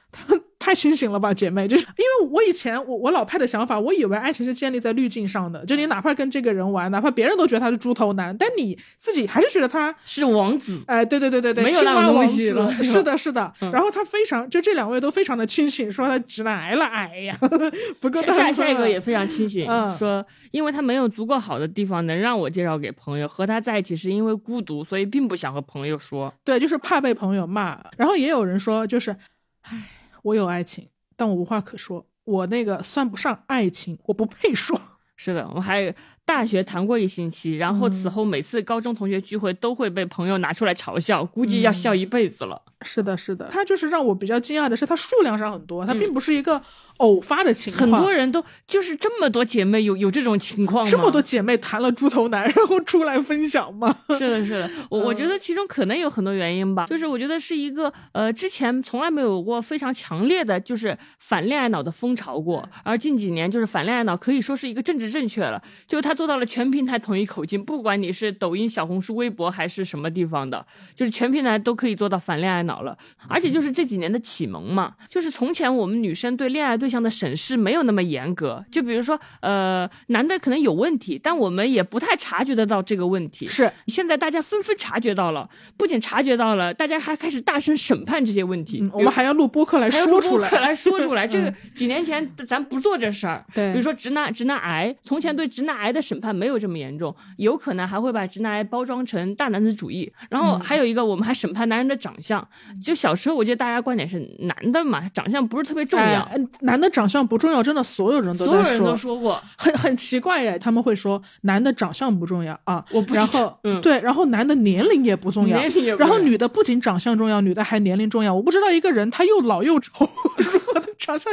[0.67, 1.65] 太清醒了吧，姐妹！
[1.65, 10.83] 就是 因为我以前我我老派的想法，我以为爱情是建立在滤镜上的，就你哪怕跟这个人玩，哪怕别人都觉得他是猪头男，但你自己还是觉得他是王子。
[10.85, 12.69] 哎，对对对对对，没有那种东西了。
[12.83, 13.49] 是的，是的。
[13.71, 16.83] 然后他非常，就这两位都非常的清醒，说他直男癌了。
[16.83, 17.37] 哎呀，
[18.01, 18.21] 不够。
[18.23, 19.65] 下下一个也非常清醒，
[19.97, 26.33] 说因为他没有足够好的地方能让我介绍给朋友，和他在一起是因为孤独，所以并不想和朋友说。
[26.43, 27.79] 对，就是怕被朋友骂。
[27.95, 29.15] 然后也有人说，就是，
[29.61, 29.93] 唉。
[30.27, 32.05] 我有爱情，但我无话可说。
[32.25, 34.96] 我那个算不上爱情，我不配说。
[35.17, 35.93] 是的，我还
[36.23, 42.61] 大学谈过一星期，然后此后每次高中同学聚会都会被朋友拿出来嘲笑，估计要笑一辈子了。
[42.83, 46.61] 是的，是的，他就是让我比较惊讶的是，他数量上很多，他并不是一个
[46.97, 47.89] 偶发的情况。
[47.89, 50.91] 很多人都就是这么多姐妹有有这种情况吗？
[50.91, 53.97] 这么多姐妹谈了猪头男，然后出来分享吗？
[54.19, 72.97] 是的，是的，我我觉得其中可能有很多原因吧，就是我觉得是一个呃，之前从来没有过非常强烈的就是反恋爱脑的风潮过，而近几年就是反恋爱脑可以说是一个政治正确了，就是他做到了全平台统一口径，不管你是抖音、小红书、微博还是什么地方的，就是全平台都可以做到反恋爱脑了，
[73.27, 83.47] 而且就是这几年的启蒙嘛，就是从前我们女生对恋爱对象的审视没有那么严格，就比如说，呃，男的可能有问题，但我们也不太察觉得到这个问题。
[83.47, 88.83] 是，现在大家纷纷察觉到了，不仅察觉到了，大家还开始大声审判这些问题。
[88.93, 91.27] 我们还要录播客来说出来，来说出来。
[91.27, 100.11] 这个 几年前咱不做这事儿，对，比如说直男直男癌，从前对直男癌的审判没有这么严重，有可能还会把直男癌包装成大男子主义。
[100.29, 102.45] 然后还有一个，我们还审判男人的长相，
[102.81, 103.37] 就小时候。
[103.37, 106.27] 我觉得大家观点是男的嘛，长相不是特别重要。
[106.61, 110.57] 男的长相不重要，真的所有人都所有人都说过，很很奇怪耶。
[110.57, 113.13] 他们会说男的长相不重要啊，我不。
[113.13, 115.59] 然后对，然后男的年龄也不重要，
[115.97, 118.33] 然后女的不仅长相重要，女的还年龄重要。
[118.33, 120.09] 我不知道一个人他又老又丑，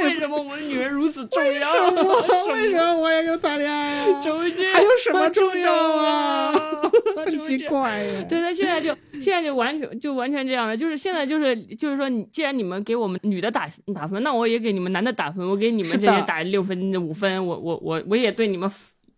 [0.03, 1.53] 为什么我们女人如此重要？
[1.53, 2.53] 为什么？
[2.53, 4.21] 为什么我也要谈恋爱啊？
[4.75, 6.53] 还有什么重要啊？
[7.25, 8.25] 很奇怪耶。
[8.29, 11.95] 对他现在就现在就完全就完全这样了，就是现在就是就是。
[11.95, 15.47] 就是说，你既然你们给我们女的打打分，那我也给你们男的打分。
[15.47, 18.69] 我给你们这些打六分、五分，我我我我也对你们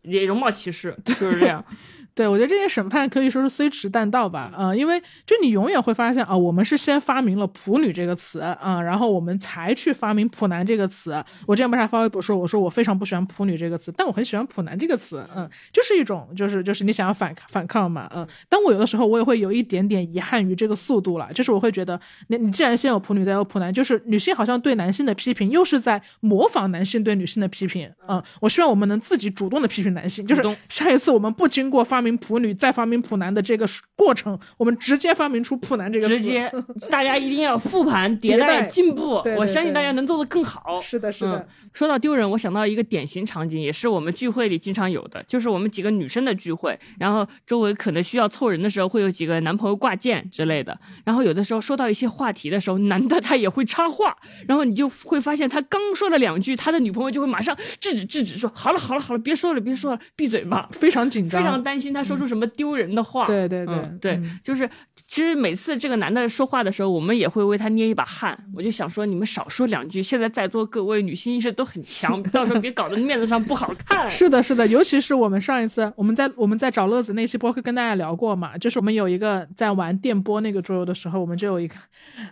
[0.02, 1.64] 也容貌歧视，就是这样。
[2.16, 11.22] 对，我觉得这些审判可以说是虽迟但到吧，啊，因为就你永远会发现啊，我们是先发明了“普女”这个词啊，然后我们才去发明“普男”这个词。
[11.46, 36.52] 我之前不是还发微博说，我说我非常不喜欢“普女”这个词，但我很喜欢“普男”这个词，嗯，就是一种，就是就是你想要反反抗嘛，嗯，但我有的时候我也会有一点点遗憾于这个速度了，就是我会觉得，你你既然先有“普女”再有“普男”，就是女性好像对男性的批评又是在模仿男性对女性的批评，嗯，我希望我们能自己主动的批评男性，就是下一次我们不经过发明“普女”再发明普男的这个过程，我们直接发明出普男这个直接，
[36.90, 40.78] 大家一定要复盘迭代进步，我相信大家能做得更好。
[40.78, 41.48] 是的，是的。
[41.72, 50.78] 说到丢人，我想到一个典型场景，也是我们聚会里经常有的，就是我们几个女生的聚会，然后周围可能需要凑人的时候，会有几个男朋友挂件之类的。
[51.04, 60.68] 然后有的时候说到一些话题的时候，男的他也会插话，然后你就会发现他刚说了两句，他的女朋友就会马上制止制止，说好了好了好了，别说了别说了，闭嘴吧。
[60.72, 63.26] 非常紧张，非常担心他说出什么丢人的话。
[63.26, 64.68] 对对对对，就是
[65.06, 68.38] 其实每次这个男的说话的时候，我们也会为他捏一把汗。
[68.54, 70.02] 我就想说，你们少说两句。
[70.02, 74.08] 现在在座各位女性意识都很强， 到时候别搞得面子上不好看。
[74.10, 81.74] 是的，是的，尤其是我们上一次我们在我们在找乐子那期播客跟大家聊过嘛，就是我们有一个在玩电波那个桌游的时候，我们就有一个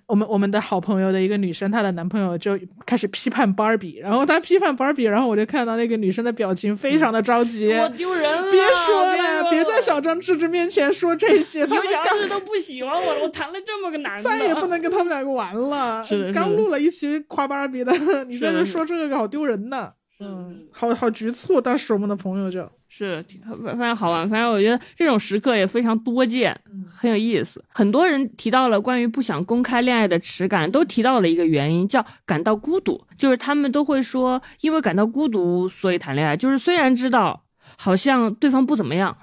[0.07, 10.91] 我们 我们的好朋友的一个女生，她的男朋友就开始批判芭比，然后他批判芭比，然后我就看到那个女生的表情非常的着急，我丢人了，别说了，别在小张智之面前。
[10.91, 13.23] 说这些，他们当时都不喜欢我了。
[13.23, 16.03] 我谈了这么个男的，再也不能跟他们两个玩了。
[16.07, 17.93] 是的，刚录了一期夸芭比的，
[18.25, 19.93] 你在这说这个，好丢人呐。
[20.21, 21.61] 嗯，好好局促。
[21.61, 24.27] 当时我们的朋友就是非常好玩。
[24.29, 26.57] 反正我觉得这种时刻也非常多见，
[26.89, 27.63] 很有意思。
[27.69, 33.05] 很多人提到了关于不想公开恋爱的耻感，都提到了一个原因，叫感到孤独。
[33.19, 36.37] 就是他们都会说，因为感到孤独，所以谈恋爱。
[36.37, 37.45] 就是虽然知道
[37.77, 39.15] 好像对方不怎么样。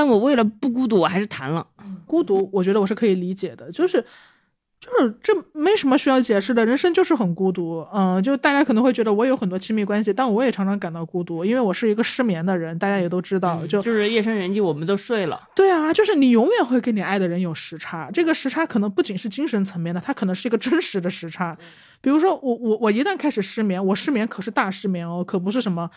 [0.00, 1.66] 但我为了不孤独，我还是谈了。
[2.06, 3.70] 孤独，我觉得我是可以理解的。
[3.70, 4.02] 就是
[4.80, 7.86] 就是这没什么需要解释的，人生就是很孤独。
[7.92, 13.60] 嗯，就大家可能会觉得我有很多亲密关系，但我也常常感到孤独，因为我是一个失眠的人，大家也都知道。
[13.66, 15.38] 就就是夜深人静，我们都睡了。
[15.54, 21.54] 对啊，就是你永远会跟你爱的人有时差，这个时差可能不仅是精神层面的，它可能是一个真实的时差。
[22.00, 25.90] 比如说我我我一旦开始失眠，我失眠可是大失眠哦，可不是什么。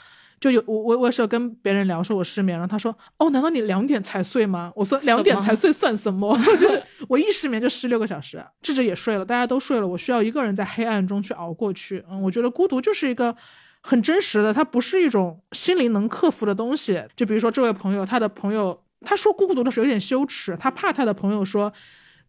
[0.43, 4.73] 就有我我我是有跟别人聊说我失眠，然后他说哦，难道你两点才睡吗？
[4.75, 6.37] 我说两点才睡算什么？
[6.59, 12.03] 就是 我一失眠就十六个小时，智智也睡了，大家都睡了，我需要一个人在黑暗中去熬过去。
[12.11, 13.33] 嗯，我觉得孤独就是一个
[13.81, 17.01] 很真实的，它不是一种心灵能克服的东西。
[17.15, 21.71] 就比如说这位朋友，他的朋友他说孤独的时候有点羞耻，他怕他的朋友说。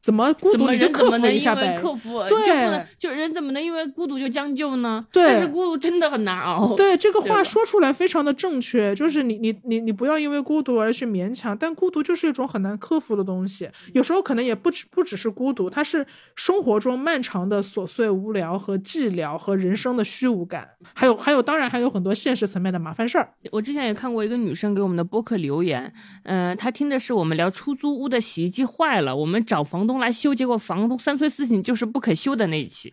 [0.05, 1.79] 怎么孤独你就克服一下呗？
[1.81, 5.07] 克服对，就人怎么能因为孤独就将就呢？
[5.11, 6.77] 对，但是孤独真的很难熬。
[6.77, 13.71] 对，这个话说出来非常的正确，就是你你你你不要因为孤独而去勉强，但孤独就是一种很难克服的东西。
[13.95, 16.07] 有时候可能也不只不只是孤独，它是
[16.37, 23.31] 生活中漫长的琐碎无聊和寂寥和人生的虚无感，还有还有当然还有很多现实层面的麻烦事儿。
[23.51, 25.91] 我之前也看过一个女生给我们的播客留言，
[26.25, 29.94] 嗯，她听的是我们聊出租屋的洗衣机坏了，我们找房东。
[29.99, 32.93] 来修，结果房东三催四请，就是不肯修的那一期。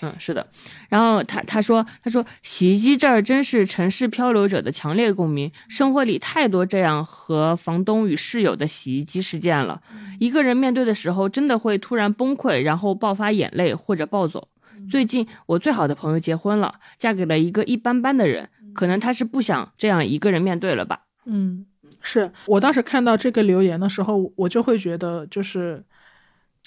[0.00, 0.46] 嗯，是的。
[0.88, 9.82] 然后他他说他说洗衣机这儿真是城市漂流者的强烈共鸣，生活里太多这样和房东与室友的洗衣机事件了。
[10.20, 14.46] 一个人面对的时候，真的会突然崩溃，然后爆发眼泪或者暴走。
[14.88, 21.00] 最近我最好的朋友结婚了，嫁给了一个一般般的人，可能他是不想这样一个人面对了吧。
[21.24, 21.66] 嗯，
[22.00, 25.84] 是我当时看到这个留言的时候，我就会觉得就是。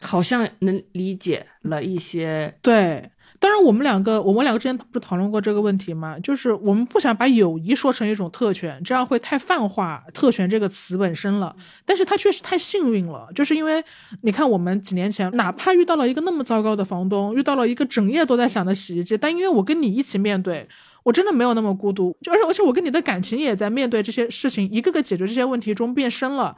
[0.01, 3.11] 好像能理解了一些，对。
[3.39, 6.15] 当然，我们两个，我们两个之前不是讨论过这个问题吗？
[6.19, 11.55] 就是我们不想把友谊说成一种特权，这样会太泛化“特权”这个词本身了。
[11.83, 13.83] 但是他确实太幸运了，就是因为
[14.21, 20.69] 你看，我们几年前哪怕遇到了一个那么糟糕的房东，遇到了一个整夜都在响的洗衣机，但因为我跟你一起面对，
[21.01, 22.15] 我真的没有那么孤独。
[22.21, 26.55] 就而且而且，我跟你的感情也在面对这些事情，一个个解决这些问题中变深了。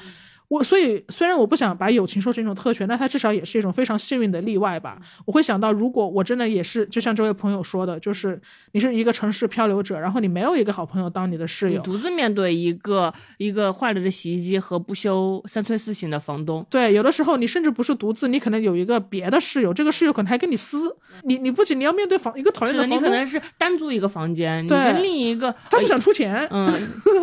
[0.54, 5.00] 我所以虽然我不想把友情说成一种特权，但它至少也是一种非常幸运的例外吧。
[5.26, 8.40] 我会想到，如果我真的也是，就像这位朋友说的，就是
[8.74, 16.64] 你是一个城市漂流者，然后你没有一个好朋友当你的室友，独自面对一个一个坏了的洗衣机和不修三催四请的房东。
[16.70, 20.96] 对，有的时候你甚至不是独自，你可能有一个别的室友，这个室友可能还跟你撕。
[21.24, 26.68] 你你不仅你要面对房一个讨厌的房东，你可能是单租一个房间，你跟另一个他不想出钱，嗯，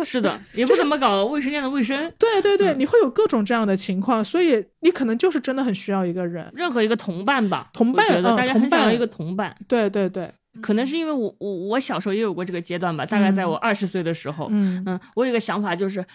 [0.03, 2.11] 是的， 也不怎么搞卫生间的卫生。
[2.17, 9.55] 对对对，你会有各种这样的情况，所以你可能就是真的很需要一个人，任何一个同伴吧，同伴，大家很想要一个同伴。
[9.67, 10.31] 对对对。
[10.61, 16.05] 可能是因为我我我小时候也有过这个阶段吧，大概在我二十岁的时候，嗯嗯，我有个想法就是，啊，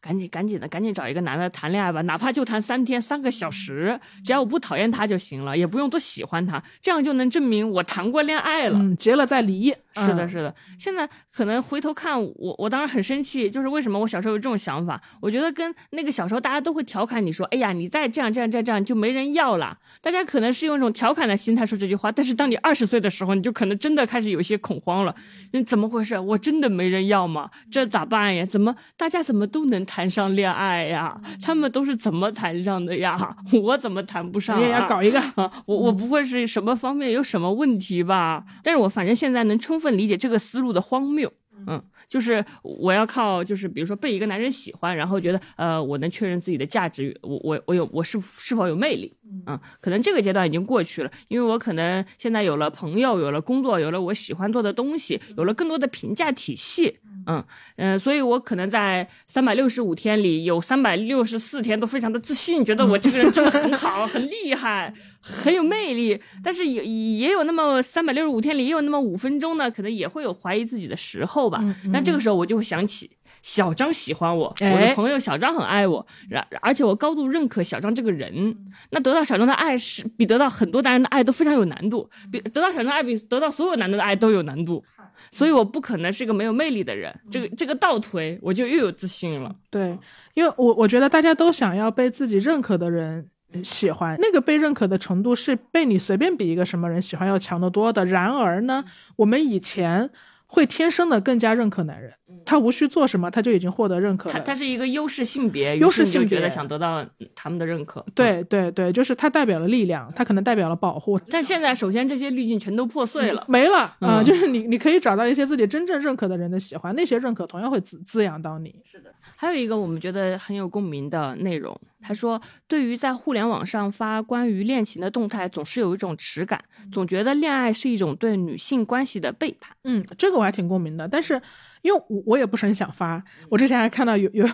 [0.00, 9.74] 赶紧赶紧的，赶紧找一个男的谈恋爱吧，哪怕就谈三天三个小时，只要我不讨厌他就行了，也不用多喜欢他，这样就能证明我谈过恋爱了，结了再离。
[9.94, 10.54] 是的，是的。
[10.78, 15.00] 现在可能回头看我，我当时很生气，就是为什么我小时候有这种想法？
[15.20, 19.76] 我觉得跟那个小时候大家都会调侃你说，哎呀，你再这样这样这样这样就没人要了。
[20.00, 25.14] 大家可能是用一种调侃的心态说这句话，但是当你二十岁的时候，你就可能真的开始有些恐慌了。
[25.52, 26.18] 你怎么回事？
[26.18, 27.50] 我真的没人要吗？
[27.70, 28.44] 这咋办呀？
[28.46, 31.20] 怎么大家怎么都能谈上恋爱呀？
[31.42, 33.36] 他们都是怎么谈上的呀？
[33.62, 34.58] 我怎么谈不上？
[34.58, 35.52] 你也要搞一个啊？
[35.66, 38.44] 我我不会是什么方面有什么问题吧？
[38.62, 39.81] 但是我反正现在能充。
[39.82, 41.30] 分理解这个思路的荒谬，
[41.66, 49.12] 嗯，就是我要靠，就是比如说被一个男人喜欢，然后觉得，呃，我能确认自己的价值，我我我有我是是否有魅力，
[49.46, 56.98] 嗯，可能这个阶段已经过去了，因为我可能现在有了朋友，有了工作，有了我喜欢做的东西，有了更多的评价体系。
[57.24, 57.44] 嗯
[57.76, 64.92] 嗯，所以我可能在三百六十五天里有三百六十四天都非常的自信，觉得我这个人真的很好， 很厉害，
[65.22, 66.20] 很有魅力。
[66.42, 71.64] 但是也也有那么三百六十五天里也有那么五分钟呢，可能也会有怀疑自己的时候吧。
[71.92, 78.56] 那这个时候我就会想起小张喜欢我，我的朋友小张很爱我，然而且我高度认可小张这个人。
[78.90, 84.84] 那得到小张的爱是比得到很多男人的爱都非常有难度，比得到小张爱比得到所有男的的爱都有难度。
[85.30, 89.54] 所以我不可能是个没有魅力的人，这个这个倒推，我就又有自信了。
[89.70, 89.96] 对，
[90.34, 93.28] 因为我我觉得大家都想要被自己认可的人
[93.64, 98.04] 喜欢，那个被认可的程度是被你随便比一个什么人喜欢要强得多的。
[98.04, 98.84] 然而呢，
[99.16, 100.10] 我们以前。
[100.52, 102.12] 会天生的更加认可男人，
[102.44, 104.34] 他无需做什么，他就已经获得认可了。
[104.34, 107.02] 他他是一个优势性别，优势性别觉得想得到
[107.34, 108.00] 他们的认可。
[108.00, 113.42] 嗯，对对对，就是他代表了力量，他可能代表了保护，但现在首先这些滤镜全都破碎了。
[113.48, 118.74] 没了啊、嗯就是你你可以找到一些自己真正认可的人的喜欢，那些认可同样会滋滋养到你。
[118.84, 122.38] 是的还有一个我们觉得很有共鸣的内容，他说，
[122.68, 126.62] 对于在互联网上发关于恋情的动态，总是有一种耻感，
[126.92, 129.74] 总觉得恋爱是一种对女性关系的背叛。
[129.84, 131.40] 嗯，这个我还挺共鸣的，但是
[131.82, 134.46] 因为我我也不是很想发，我之前还看到有有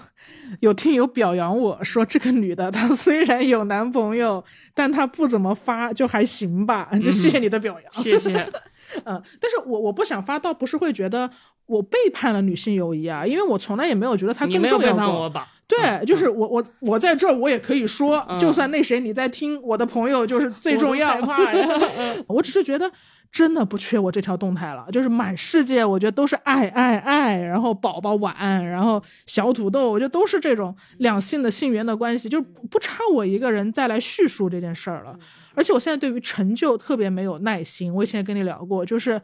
[0.60, 4.44] 有听友表扬我说，这个女的她 虽然有男朋友，
[4.74, 8.02] 但她不怎么发，就还行吧， 就谢谢你的表扬。
[8.02, 8.46] 谢谢。
[9.04, 11.30] 嗯，但是我我不想发，倒不是会觉得
[11.66, 15.12] 我背叛了女性友谊啊，因为我从来也没有觉得她你没有背更重要过。
[15.12, 15.48] 叛我吧？
[15.68, 21.20] 对，就是我我我在这儿，我也可以说，嗯就算那谁你在听，我的朋友就是最重要我。
[21.20, 21.68] 都害怕呀。
[21.98, 22.90] 嗯我只是觉得
[23.30, 35.16] 真的不缺我这条动态了，就是满世界我觉得都是爱爱爱，然后宝宝晚安，然后小土豆，我觉得都是这种两性的性缘的关系，就不差我一个人再来叙述这件事儿了。
[35.54, 39.20] 而且我现在对于成就特别没有耐心，我以前也跟你聊过，就是。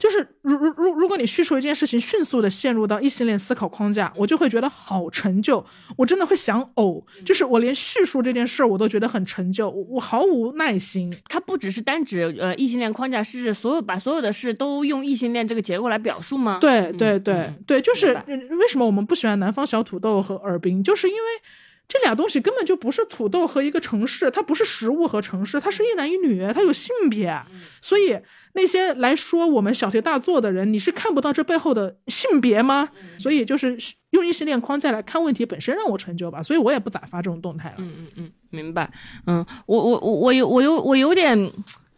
[0.00, 5.62] 就是如如如如果你叙述一件事情，迅速的陷入到异性恋思考框架，我就会觉得好成就，
[5.98, 7.04] 我真的会想呕。
[7.26, 11.14] 就是我连叙述这件事儿我都觉得很成就，我我毫无耐心。
[11.28, 16.56] 它不只是单指呃异性恋框架，是指所有把所有的事都用异性恋这个结构来表述吗？
[16.58, 21.20] 对对对、嗯对，就是为什么我们不喜欢南方小土豆和尔冰，就是因为
[21.92, 27.36] 这俩东西根本就不是土豆和一个城市，它不是食物和城市，它是一男一女，它有性别，
[27.82, 28.16] 所以
[28.52, 32.90] 那些来说我们小题大做的人，你是看不到这背后的性别吗？
[33.18, 33.76] 所以就是
[34.10, 37.76] 用异性恋框架来看问题本身让我成就吧，所以我也不咋发这种动态了。
[37.78, 38.88] 嗯嗯嗯，明白。
[39.26, 41.36] 嗯，我我我我有我有我有点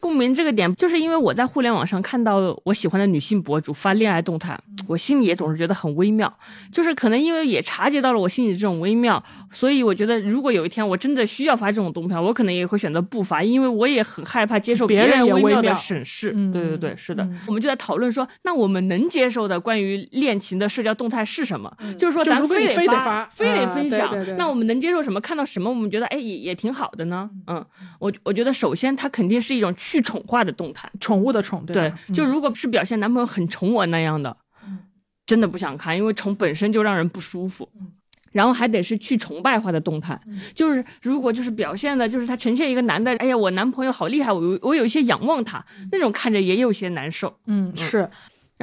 [0.03, 4.59] 共鸣这个点，就是因为我在互联网上看到我喜欢的女性博主发恋爱动态，
[4.89, 6.37] 我心里也总是觉得很微妙。
[6.73, 9.23] 就是可能因为也察觉到了我心里这种微妙，
[9.53, 16.33] 所以我觉得如果有一天我真的需要发这种动态，我可能也会选择不发，因为我也很害怕接受别人人微妙的审视。
[16.35, 17.23] 嗯对对对，是的。
[17.23, 21.73] 嗯我们就在讨论说，那我们能接受的关于恋情的社交动态是什么？
[21.97, 24.11] 就是说，咱就如果你得非得发非得啊分享。
[24.11, 25.21] 对对对那我们能接受什么？
[25.21, 27.31] 看到什么，我们觉得哎也也挺好的呢？
[27.47, 27.65] 嗯，
[28.01, 30.91] 我我觉得首先它肯定是一种去宠化的动态。
[30.99, 34.35] 宠物的宠，对对，嗯就如果是表现男朋友很宠我那样的，
[35.27, 37.69] 真的不想看，因为宠本身就让人不舒服。
[38.33, 40.19] 然后还得是去崇拜化的动态，
[40.55, 47.39] 就是如果就是表现的，就是他呈现一个男的，哎呀，我男朋友好厉害，我有我有一些仰望他，那种看着也有些难受。
[47.45, 48.09] 嗯是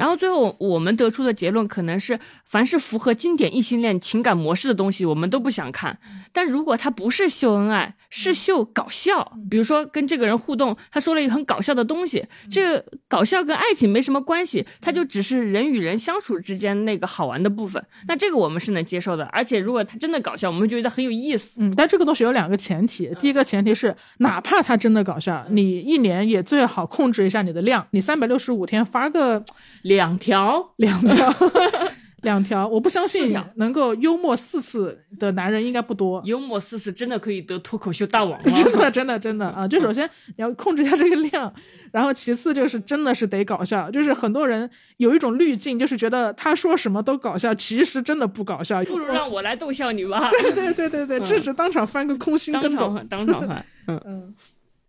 [0.00, 5.98] 然后最后我们得出的结论可能是，凡是符合经典异性恋情感模式的东西，我们都不想看。
[6.32, 17.84] 但如果他不是秀恩爱，是秀搞笑，比如说跟这个人互动，他说了一个很搞笑的东西，这个搞笑跟爱情没什么关系，他就只是人与人相处之间那个好玩的部分。
[18.08, 19.26] 那这个我们是能接受的。
[19.26, 21.60] 而且如果他真的搞笑，我们觉得很有意思。
[21.60, 29.44] 嗯，但这个东西有两个前提，第一个前提是，哪怕他真的搞笑，你一年也最好控制一下你的量，你三百六十五天发个
[29.90, 31.34] 两条，两条，
[32.22, 36.22] 两条，我不相信能够幽默四次的男人应该不多。
[36.24, 38.72] 幽默四次真的可以得脱口秀大王吗真？
[38.78, 39.66] 的，真的，真的啊！
[39.66, 41.52] 就首先你要控制一下这个量，
[41.90, 48.84] 然后其次就是真的是得搞笑，就是很多人有一种滤镜，就是觉得他说什么都搞笑，其实真的不搞笑。
[48.84, 50.30] 不如让我来逗笑你吧。
[50.30, 52.68] 对对对对对，制止当场翻个空心跟斗。
[52.68, 53.64] 当场翻，当场翻。
[53.88, 54.00] 嗯。
[54.06, 54.34] 嗯，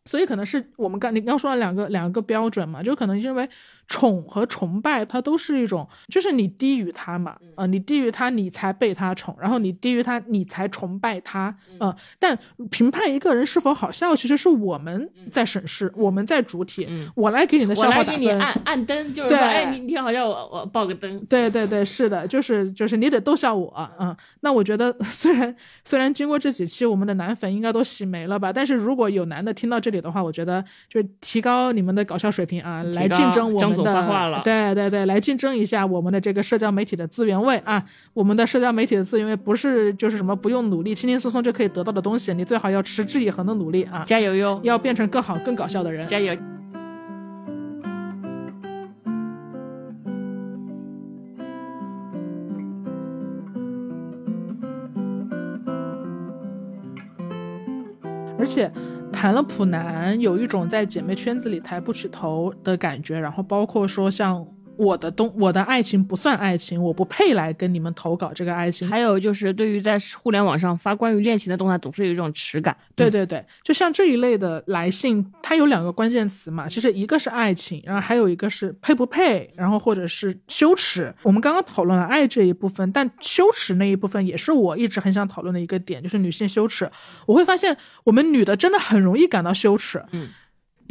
[0.05, 3.47] 所以可能是我们刚你刚说的两个两个标准嘛，就可能因为
[3.91, 12.37] 宠和崇拜，它都是一种，就是你低于他嘛，呃，你低于他，你才被他宠，然后你低于他，你才崇拜他，呃，但
[12.69, 18.05] 评判一个人是否好笑，其实是我们在审视，我们在主体，嗯我来给你的笑话打分。
[18.05, 21.19] 我来给你按按灯，就是对说，哎，你你挺好笑，我我爆个灯。
[21.25, 25.53] 对对对，是的，就是就是你得逗笑我，嗯，那我觉得 虽然
[25.83, 37.83] 虽然经过这几期我们的男粉应该都洗没了吧，但是如果有男的听到这里的话，我觉得就是提高你们的搞笑水平啊，来竞争我张发话了对对对，来竞争一下我们的这个社交媒体的资源位啊，
[38.13, 44.59] 我们的社交媒体的资源位不是就是什么不用努力，轻轻松松就可以得到的东西，你最好要持之以恒的努力啊，加油哟！
[44.63, 46.05] 要变成更好更搞笑的人。
[46.07, 46.35] 加油！
[58.37, 58.71] 而且
[59.11, 63.19] 谈了普男，有一种在姐妹圈子里抬不起头的感觉。
[63.19, 64.45] 然后包括说像
[64.81, 68.87] 我的东我的爱情不算爱情，我不配来跟你们投稿这个爱情。
[68.87, 72.75] 还有就是，对于在互联网上发关于恋情的动态，总是有一种耻感。
[72.95, 81.13] 对对对，就像这一类的来信，它有两个关键词嘛，其实一个是爱情，然后还有一个是配不配，然后或者是羞耻。
[81.21, 86.89] 我们刚刚讨论了爱这一部分，但羞耻那一部分也是我一直很想讨论的一个点，就是女性羞耻。
[87.27, 90.03] 我会发现我们女的真的很容易感到羞耻，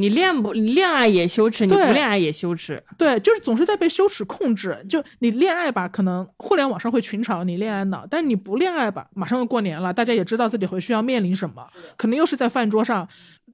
[0.00, 2.82] 你恋不，你恋爱也羞耻，你不恋爱也羞耻。
[2.96, 4.84] 对，就是总是在被羞耻控制。
[4.88, 11.66] 就你恋爱吧，可能互联网上会群嘲你恋爱脑，但你不恋爱吧，马上要过年了，大家也知道自己回去要面临什么，
[11.96, 13.06] 可能又是在饭桌上，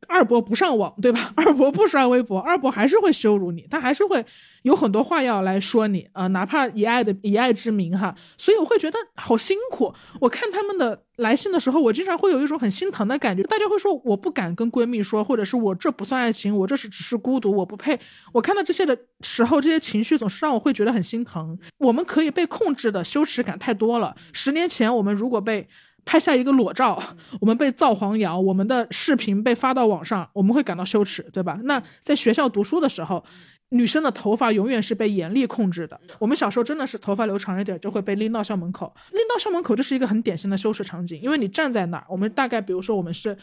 [0.09, 1.33] 二伯不上网，对吧？
[1.37, 4.25] 二伯不刷微博，二伯还是会羞辱你，他还是会
[4.63, 8.15] 有很多话要来说你啊、呃哪怕以爱的以爱之名哈。
[8.37, 9.93] 所以我会觉得好辛苦。
[10.21, 13.43] 我看他们的来信的时候，我经常会有一种很心疼的感觉。
[13.45, 17.99] 大家会说我不敢跟闺蜜说，或者是我这不算爱情，我这是只是孤独，我不配。
[18.33, 21.59] 我看到这些的时候，这些情绪总是让我会觉得很心疼。
[21.79, 24.15] 我们可以被控制的羞耻感太多了。
[24.33, 25.67] 十年前我们如果被
[26.07, 26.99] 拍下一个裸照，
[27.41, 31.59] 我们被造黄谣，我们的视频被发到网上，我们会感到羞耻，对吧？
[31.65, 33.23] 那在学校读书的时候，
[33.71, 36.01] 女生的头发永远是被严厉控制的。
[36.19, 43.37] 我们小时候真的是头发留长一点就会被拎到校门口，拎到校门口就是一个很典型的羞耻场景，因为你站在那儿，我们大概比如说我们是。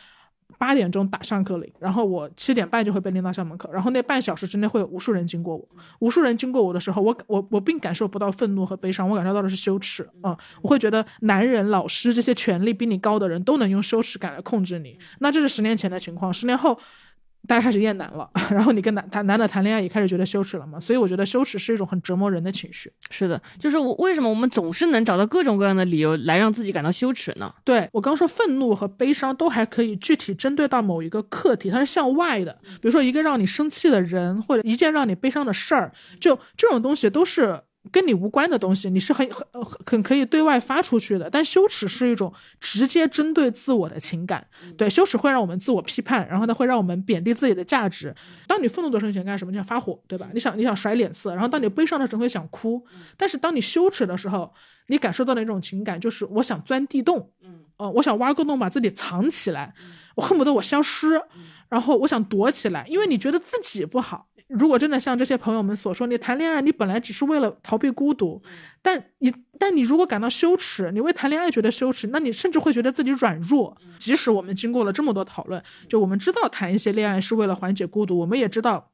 [0.57, 5.67] 八点钟打上课铃，然后我七点半就会被拎到校门口，然后那半小时之内会有无数人经过我，
[5.99, 16.79] 无数人经过我的时候，我我我并感受不到愤怒和悲伤，我感受到的是羞耻啊、嗯我会觉得男人、老师这些权力比你高的人都能用羞耻感来控制你，那这是十年前的情况，十年后。
[17.47, 22.91] 大家开始厌男了， 然后你跟男谈男的谈恋爱也开始觉得羞耻了嘛，所以我觉得羞耻是一种很折磨人的情绪。
[23.09, 27.53] 是的，就是我为什么我们总是能找到各种各样的理由来让自己感到羞耻呢？
[27.65, 37.59] 对我刚说愤怒和悲伤都还可以具体针对到某一个课题，它是向外的，比如说一个让你生气的人，或者一件让你悲伤的事儿，就这种东西都是
[37.91, 41.29] 跟你无关的东西，你是很很呃很可以对外发出去的。
[41.29, 44.47] 但羞耻是一种直接针对自我的情感，
[44.77, 48.15] 对，羞耻会让我们自我批判，然后呢会让我们贬低自己的价值。
[48.47, 49.51] 当你愤怒的时候，你想干什么？
[49.51, 50.29] 你想发火，对吧？
[50.33, 52.83] 你想你想甩脸色，然后当你悲伤的时候会想哭，
[53.17, 54.53] 但是当你羞耻的时候，
[54.87, 59.73] 你感受到的一种情感就是我想钻地洞，嗯，呃，我想挖个洞把自己藏起来，
[60.15, 61.21] 我恨不得我消失，
[61.67, 64.29] 然后我想躲起来，因为你觉得自己不好。
[64.57, 68.41] 如果真的像这些朋友们所说，你谈恋爱你本来只是为了逃避孤独，
[68.81, 73.75] 但你但你如果感到羞耻，你为谈恋爱觉得羞耻，那你甚至会觉得自己软弱。
[73.97, 78.89] 即使我们经过了这么多讨论，就我们知道谈一些恋爱是为了缓解孤独，我们也知道。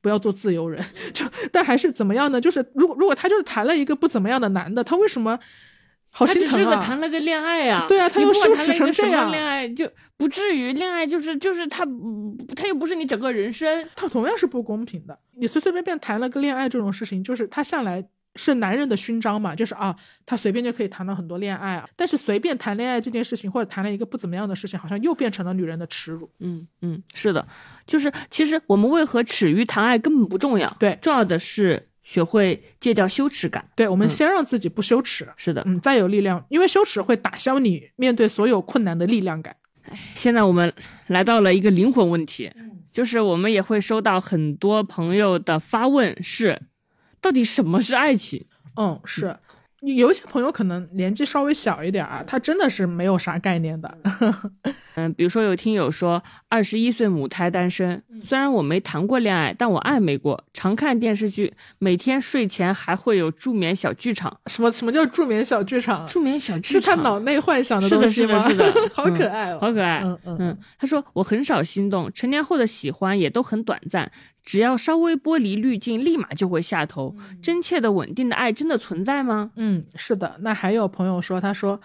[0.00, 0.82] 不要做自由人，
[1.12, 1.22] 就
[1.52, 2.40] 但还是怎么样呢？
[2.40, 5.38] 就是如果如果他就是谈了一个不怎么样的男的，他为什么
[6.10, 6.76] 好他只是个？
[6.76, 11.86] 谈了个恋爱啊，对啊他又羞耻谈了一个什么成这样恋爱就不至于恋爱就是就是他
[12.56, 15.18] 他又不是你整个人生，他同样是不公平的。
[15.36, 18.04] 你随随便便谈了个恋爱这种事情，就是他向来
[18.36, 19.94] 是男人的勋章嘛，就是啊，
[20.26, 21.88] 他随便就可以谈到很多恋爱啊。
[21.96, 26.30] 但是随便谈恋爱这件事情，或者谈了一个不怎么样的事情，好像又变成了女人的耻辱。
[26.40, 27.46] 嗯嗯，是的，
[27.86, 33.64] 就是其实我们为何耻于谈爱根本不重要，对重要的是学会戒掉羞耻感。
[33.76, 39.54] 对，我们先让自己不羞耻，是的，嗯，再有力量，因为羞耻会打消你面对所有困难的力量感。
[40.16, 40.72] 现在我们
[41.06, 42.50] 来到了一个灵魂问题，
[42.90, 46.60] 就是我们也会收到很多朋友的发问是，
[47.20, 48.44] 到底什么是爱情？
[48.74, 49.36] 嗯，是。
[49.82, 53.98] 有一些朋友可能年纪稍微小一点啊，他真的是没有啥概念的。
[55.00, 64.38] 嗯，比如说有听友说，二十一岁母胎单身，虽然我没谈过恋爱，但我暧昧过，常看电视剧，每天睡前还会有助眠小剧场。
[64.46, 66.06] 什么什么叫助眠小剧场？
[66.06, 68.38] 助眠小剧场是他脑内幻想的是的东西吗？
[68.40, 70.02] 是的 是的好可爱哦，好可爱。
[70.04, 74.10] 嗯嗯嗯，他说我很少心动，成年后的喜欢也都很短暂，
[74.42, 77.14] 只要稍微剥离滤镜，立马就会下头。
[77.42, 79.50] 真切的稳定的爱真的存在吗？
[79.56, 80.36] 嗯，是的。
[80.40, 81.80] 那还有朋友说，他说，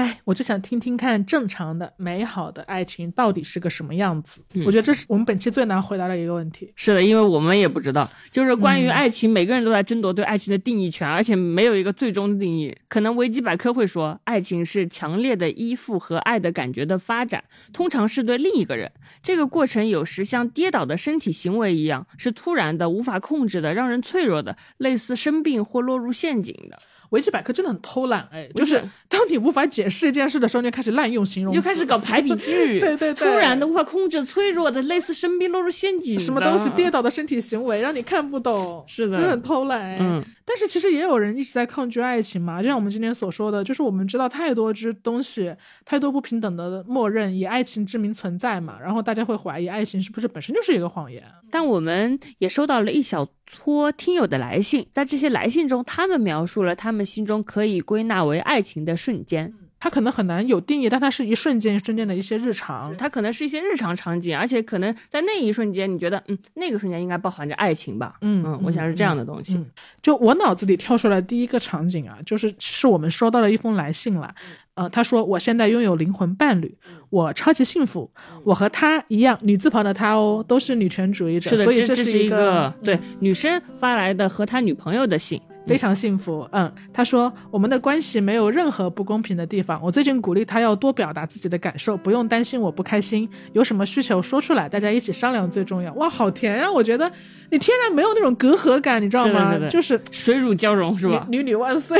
[0.00, 4.40] 哎，我就想听听看正常的、美好的爱情到底是个什么样子。
[4.54, 6.72] 嗯我觉得这是我们本期最难回答的一个问题。
[6.74, 12.74] 是的，因为我们也不知道，就是关于嗯爱情，每个人都在争夺对爱情的定义权，而且没有一个最终定义。
[12.88, 18.90] 可能维基百科会说，爱情是强烈的依附和爱的感觉的发展，通常是对另一个人。
[19.22, 26.78] 这个过程有时像跌倒的身体行为一样，是突然的、无法控制的、让人脆弱的，类似生病或落入陷阱的。
[27.10, 33.14] 维基百科真的很偷懒，哎，就是是当你无法解释一件事的时候，你就开始滥用形容词，就开始搞排比句， 对对对。
[33.14, 39.20] 突然的、无法控制、脆弱的，类似生病落入陷阱什么东西跌倒的身体行为，让你看不懂，是的。
[39.22, 39.80] 就很偷懒。
[39.80, 39.98] 哎。
[40.00, 45.54] 嗯，但是其实也有人一直在抗拒爱情嘛，就像我们今天所说的，就是我们知道太多之东西，
[45.84, 51.22] 太多不平等的默认以爱情之名存在嘛，然后大家会怀疑爱情是不是本身就是一个谎言。
[51.50, 59.52] 但我们也收到了一小托听友的来信，在这些来信中，他们描述了他们心中可以归纳为爱情的瞬间。
[59.82, 62.94] 它可能很难有定义，但它是一瞬间一瞬间的一些日常。
[62.98, 68.16] 它可能是一些日常场景，而且可能在那一瞬间，你觉得，嗯，那个瞬间应该包含着爱情吧？
[68.20, 69.58] 嗯嗯，我想是这样的东西。
[70.02, 74.34] 就我脑子里跳出来第一个场景啊，就是是我们收到了一封来信了。
[74.80, 76.74] 呃，他说我现在拥有灵魂伴侣，
[77.10, 78.10] 我超级幸福，
[78.44, 85.38] 我和他一样，女字旁的他哦，都是女权主义者，是的，所以这是一个对女生发来的和他女朋友的信。
[85.70, 89.80] 非常幸福，嗯，他说我们的关系没有任何不公平的地方。
[89.80, 95.92] 我最近鼓励他要多表达自己的感受，不用担心我不开心，有什么需求说出来，大家一起商量最重要。
[95.94, 96.68] 哇，好甜呀！
[96.68, 97.08] 我觉得
[97.52, 99.56] 你天然没有那种隔阂感，你知道吗？
[99.70, 101.24] 就是水乳交融，是吧？
[101.30, 101.96] 女女万岁。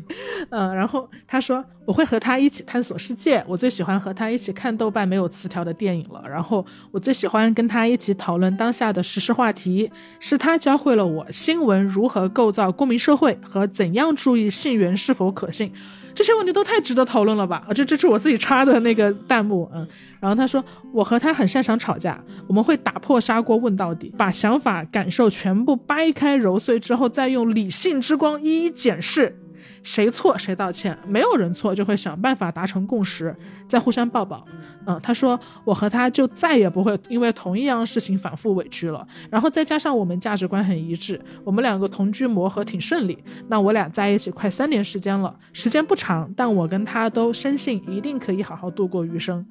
[0.48, 6.24] 嗯，然后他说我会和他一起探索世界，我最喜欢和他一起看豆瓣没有词条的电影了。
[6.26, 15.72] 然后我最喜欢跟他一起讨论当下的时事话题，是他教会了我新闻如何构造公民社社会和怎样注意信源是否可信，
[16.14, 17.64] 这些问题都太值得讨论了吧？
[17.68, 19.84] 啊，这这是我自己插的那个弹幕，嗯。
[20.20, 29.39] 然后他说我和他很擅长吵架，我们会打破砂锅问到底，把想法感受全部掰开揉碎之后，再用理性之光一一检视。
[29.82, 33.34] 谁错谁道歉，没有人错，就会想办法达成共识，
[33.66, 34.44] 再互相抱抱。
[34.86, 39.06] 嗯，他说我和他就再也不会因为同一样事情反复委屈了。
[39.30, 43.18] 然后再加上我们价值观很一致，我们两个同居磨合挺顺利。
[43.48, 49.46] 那我俩在一起快三年时间了，时间不长，但我跟他都深信一定可以好好度过余生。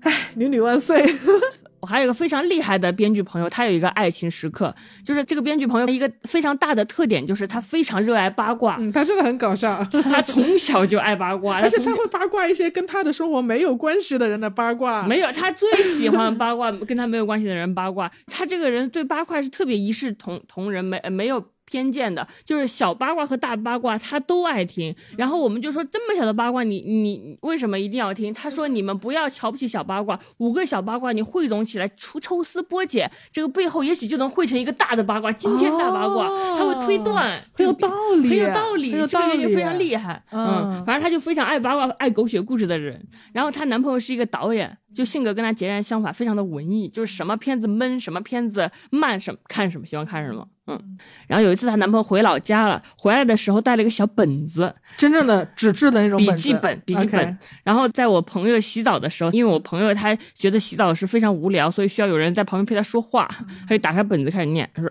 [0.00, 1.04] 哎，女女万岁！
[1.84, 4.74] 我还有一个非常厉害的编剧朋友，他有一个爱情时刻，
[5.04, 21.44] 就是这个编剧朋友一个非常大的特点就是他非常热爱八卦，嗯，他真的很搞笑，他从小就爱八卦， 而且他会八卦一些跟他的生活没有关系的人的八卦，没有，他最喜欢八卦跟他没有关系的人八卦，他这个人对八卦是特别一视同同仁，没没有。
[21.66, 24.94] 偏见的，就是小八卦和大八卦，他都爱听。
[25.16, 28.32] 然后我们就说，这么小的八卦，你你为什么一定要听？
[28.32, 36.28] 他说，你们不要瞧不起小八卦，五个小八卦你汇总起来，抽抽丝剥茧，这个背后也许就能汇成一个大的八卦，惊天大八卦。
[36.56, 40.22] 他会推断，很有道理，很有道理，这个就非常厉害。
[40.30, 43.04] 嗯，反正他就非常爱八卦、爱狗血故事的人。
[43.32, 44.78] 然后她男朋友是一个导演。
[44.94, 50.98] 就性格跟他截然相反，非常的文艺，就是什么片子闷，什么片子慢，什么看什么喜欢看什么，嗯。
[51.26, 57.38] 然后有一次她男朋友回老家了，回来的时候带了一个小本子，真正的纸质的那种笔记本，笔记本。
[57.62, 63.28] 然后在我朋友洗澡的时候，因为我朋友他觉得洗澡是非常无聊，所以需要有人在旁边陪他说话，
[63.68, 64.90] 他就打开本子开始念，他说。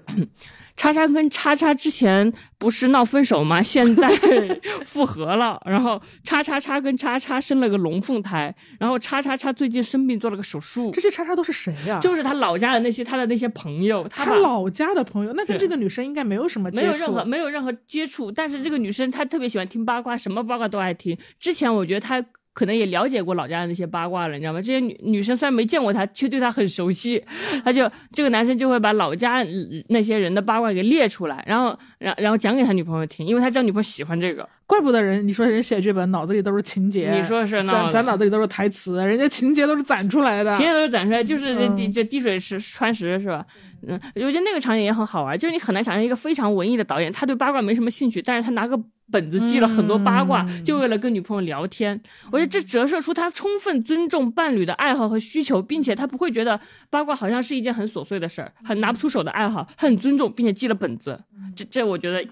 [0.75, 3.61] 叉叉跟叉叉之前不是闹分手吗？
[3.61, 4.09] 现在
[4.85, 5.61] 复合了。
[5.65, 8.53] 然后叉叉叉跟叉叉生了个龙凤胎。
[8.79, 10.91] 然后叉叉叉最近生病做了个手术。
[10.91, 11.99] 这些叉叉都是谁呀？
[12.01, 14.07] 就是他老家的那些他的那些朋友。
[14.07, 18.31] 他老家的朋友，那跟这个女生应该没有什么没有任何没有任何接触。
[18.31, 21.17] 但是这个女生她特别喜欢听八卦，什么八卦都爱听。
[21.39, 22.23] 之前我觉得她。
[22.53, 24.61] 可能也了解过老家的那些八卦了，你知道吗？
[24.61, 27.23] 这些女女生虽然没见过他，却对他很熟悉。
[27.63, 29.45] 他就这个男生就会把老家
[29.89, 34.47] 那些人的八卦给列出来，然后，然然后讲给他女朋友听，因为他知道女朋友喜欢这个。
[34.65, 37.63] 怪不得人，你说人写剧本脑子里都是情节，你说是？
[37.65, 43.45] 咱咱脑子里都是台词，人家情节都是攒出来的，情节都是攒出来，就是这滴这滴水石穿石是吧？
[43.87, 48.79] 嗯，我觉得那个场景也很好玩，就是你很难想象一个非常文艺的导演，他对八卦没什么兴趣，但是他拿个。
[49.11, 52.01] 本子记了很多八卦，就为了跟女朋友聊天。
[52.31, 56.59] 我觉得这折射出他充分尊重伴侣的爱好和需求，并且他不会觉得
[56.89, 61.19] 八卦好像是一件很琐碎的事儿，很拿不出手的爱好，很尊重，并且记了本子。
[61.53, 62.29] 这这，我觉得可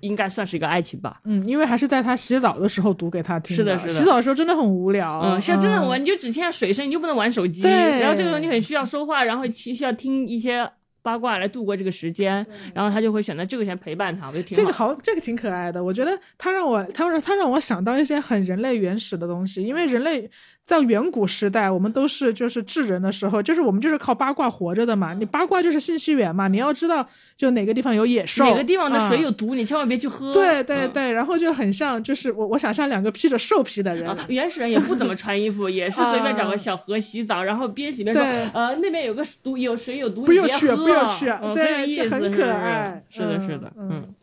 [0.00, 1.20] 应该算是一个爱情吧。
[1.24, 3.56] 嗯，因为还是在他洗澡的时候读给他听。
[3.56, 3.94] 是的，是的。
[3.94, 5.20] 洗澡的时候真的很无聊。
[5.20, 5.98] 嗯，是真的很无聊。
[5.98, 7.62] 你就只听见水声，你就不能玩手机。
[7.68, 10.70] 然后这个时候你很需要说话，然后需要听一些。
[11.02, 15.82] 八卦来度过这个时间，然后他就会选择这个先陪伴他，我觉得挺这个好，这个挺可爱的。
[15.82, 20.30] 我觉得他让我，他让他让我想到一些很人类原始的东西，因为人类。
[20.64, 25.12] 在远古时代，我们都是就是智人的时候，就是我们就是靠八卦活着的嘛。
[25.14, 27.04] 你八卦就是信息源嘛，你要知道
[27.36, 30.32] 就哪个地方有野兽，哪个地方的水有毒，你千万别去喝。
[30.32, 38.22] 对对对，然后就很像，就是我我想象两个披着兽皮的人，原始人也不怎么穿衣服，也是随便找个小河洗澡，然后边洗边说，
[38.52, 43.02] 呃，那边有个毒，有水有毒，不要去，不要去，对，就很可爱。
[43.10, 44.14] 是的，是的，嗯。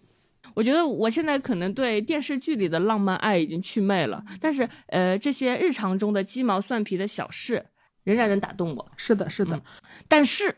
[0.57, 7.63] 我觉得我现在可能对电视剧里的浪漫爱已经祛魅了，但是呃，这些日常中的鸡毛蒜皮的小事
[8.03, 8.91] 仍然能打动我。
[8.97, 9.61] 是的，是的。
[10.07, 10.55] 但是，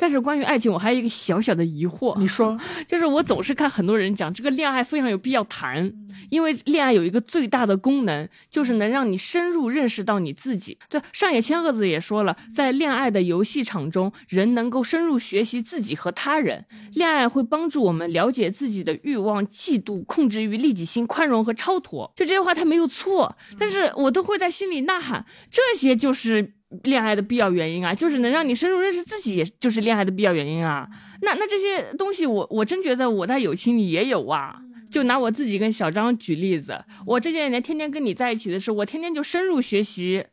[0.00, 2.58] 但是关于爱情，我还有一个小小的疑惑，你说，
[2.88, 5.92] 就是我总是看很多人讲这个恋爱非常有必要谈，
[6.30, 10.78] 因为恋爱有一个最大的功能，就是能让你深入认识到你自己。
[10.88, 16.64] 对，上野千鹤子也说了，在恋爱的游戏场中，人能够深入学习自己和他人。
[16.94, 22.10] 恋爱会帮助我们了解自己的欲望、嫉妒、控制欲、利己心、宽容和超脱。
[22.16, 26.54] 就这些话，他没有错，但是我都会在心里呐喊，这些就是。
[26.84, 30.88] 恋爱的必要原因啊，就是能让你深入认识自己，也就是恋爱的必要原因啊。
[31.22, 34.56] 那那这些东西，我我真觉得我在友情里也有啊。
[34.90, 40.24] 就拿我自己跟小张举例子，我这些年天天跟你在一起的时候，我天天就深入学习。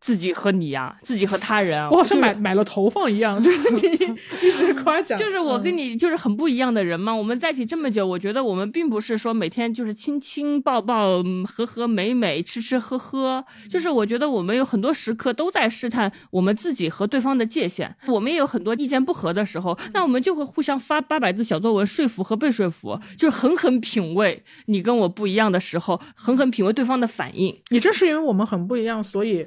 [0.00, 3.80] 自己和你呀、自己和他人啊，我好像就是买买了投放一样，就是你
[4.42, 7.14] 一直夸奖，就是我跟你就是很不一样的人嘛。
[7.14, 17.94] 我们在一起这么久，我觉得我们并不是说每天就是亲亲抱抱、嗯和和美美、吃吃喝喝，就是我觉得我们有很多时刻都在试探我们自己和对方的界限。
[18.06, 27.54] 我们也有很多意见不合的时候，那我们就会互相发八百字小作文说服和被说服，就是狠狠品味你跟我不一样的时候，狠狠品味对方的反应。
[27.70, 29.46] 也正是因为我们很不一样，所以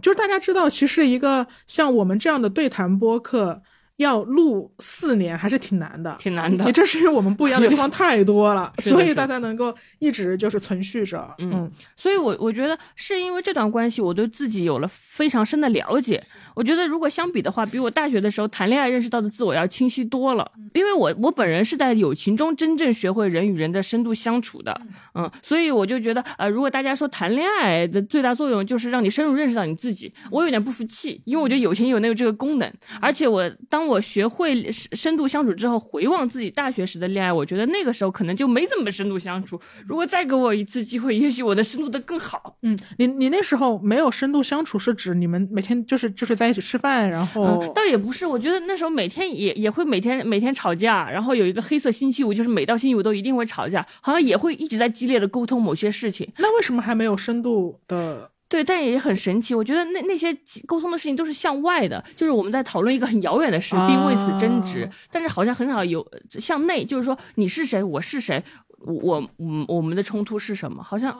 [0.00, 3.62] 就是大家知道，其实一个像我们这样的对谈播客
[4.00, 11.34] 要录四年还是挺难的，挺难的也正是因为我们不一样的地方 太多了，所以大家能够一直就是存续着。
[11.38, 16.22] 嗯，所以我，我觉得是因为这段关系，我对自己有了非常深的了解。
[16.54, 20.50] 我觉得如果相比的话，比我大学的时候谈恋爱认识到的自我要清晰多了。
[20.72, 24.80] 因为我我本人是在友情中真正学会人与人的深度相处的，
[25.14, 39.58] 嗯，所以我就觉得，呃，如果大家说谈恋爱的最大作用就是让你深入认识到你自己，我有点不服气，因为我觉得友情有那个这个功能，而且我当我学会深深度相处之后，回望自己大学时的恋爱，我觉得那个时候可能就没怎么深度相处。
[39.86, 42.58] 如果再给我一次机会，也许我的深度的更好。
[42.60, 56.30] 嗯，你你那时候没有深度相处，是指你们每天就是就是在一起吃饭，然后、嗯，倒也不是，我觉得那时候每天也也会每天每天吵架，然后有一个黑色星期五，就是每到星期五都一定会吵架，好像也会一直在激烈的沟通某些事情。
[56.36, 58.29] 那为什么还没有深度的？
[58.50, 59.54] 对，但也很神奇。
[59.54, 60.36] 我觉得那那些
[60.66, 64.82] 沟通的事情都是向外的，就是我们在讨论一个很遥远的事，并为此争执。
[64.82, 68.42] 啊但是好像很少有向内，就是说你是谁，我是谁，
[68.80, 70.82] 我我我们的冲突是什么？
[70.82, 71.16] 好像。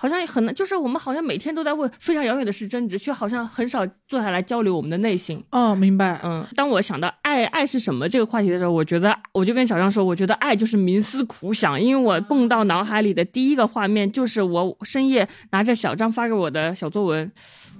[0.00, 5.42] 好像很难，就是我们好像每天都在为非常遥远的事争执，却好像很少坐下来交流我们的内心。
[5.50, 6.20] 哦，明白。
[6.22, 17.32] 嗯，当我想到爱爱是什么这个话题的时候，我觉得我就跟小张说，我觉得爱就是冥思苦想，因为我蹦到脑海里的第一个画面就是我深夜拿着小张发给我的小作文，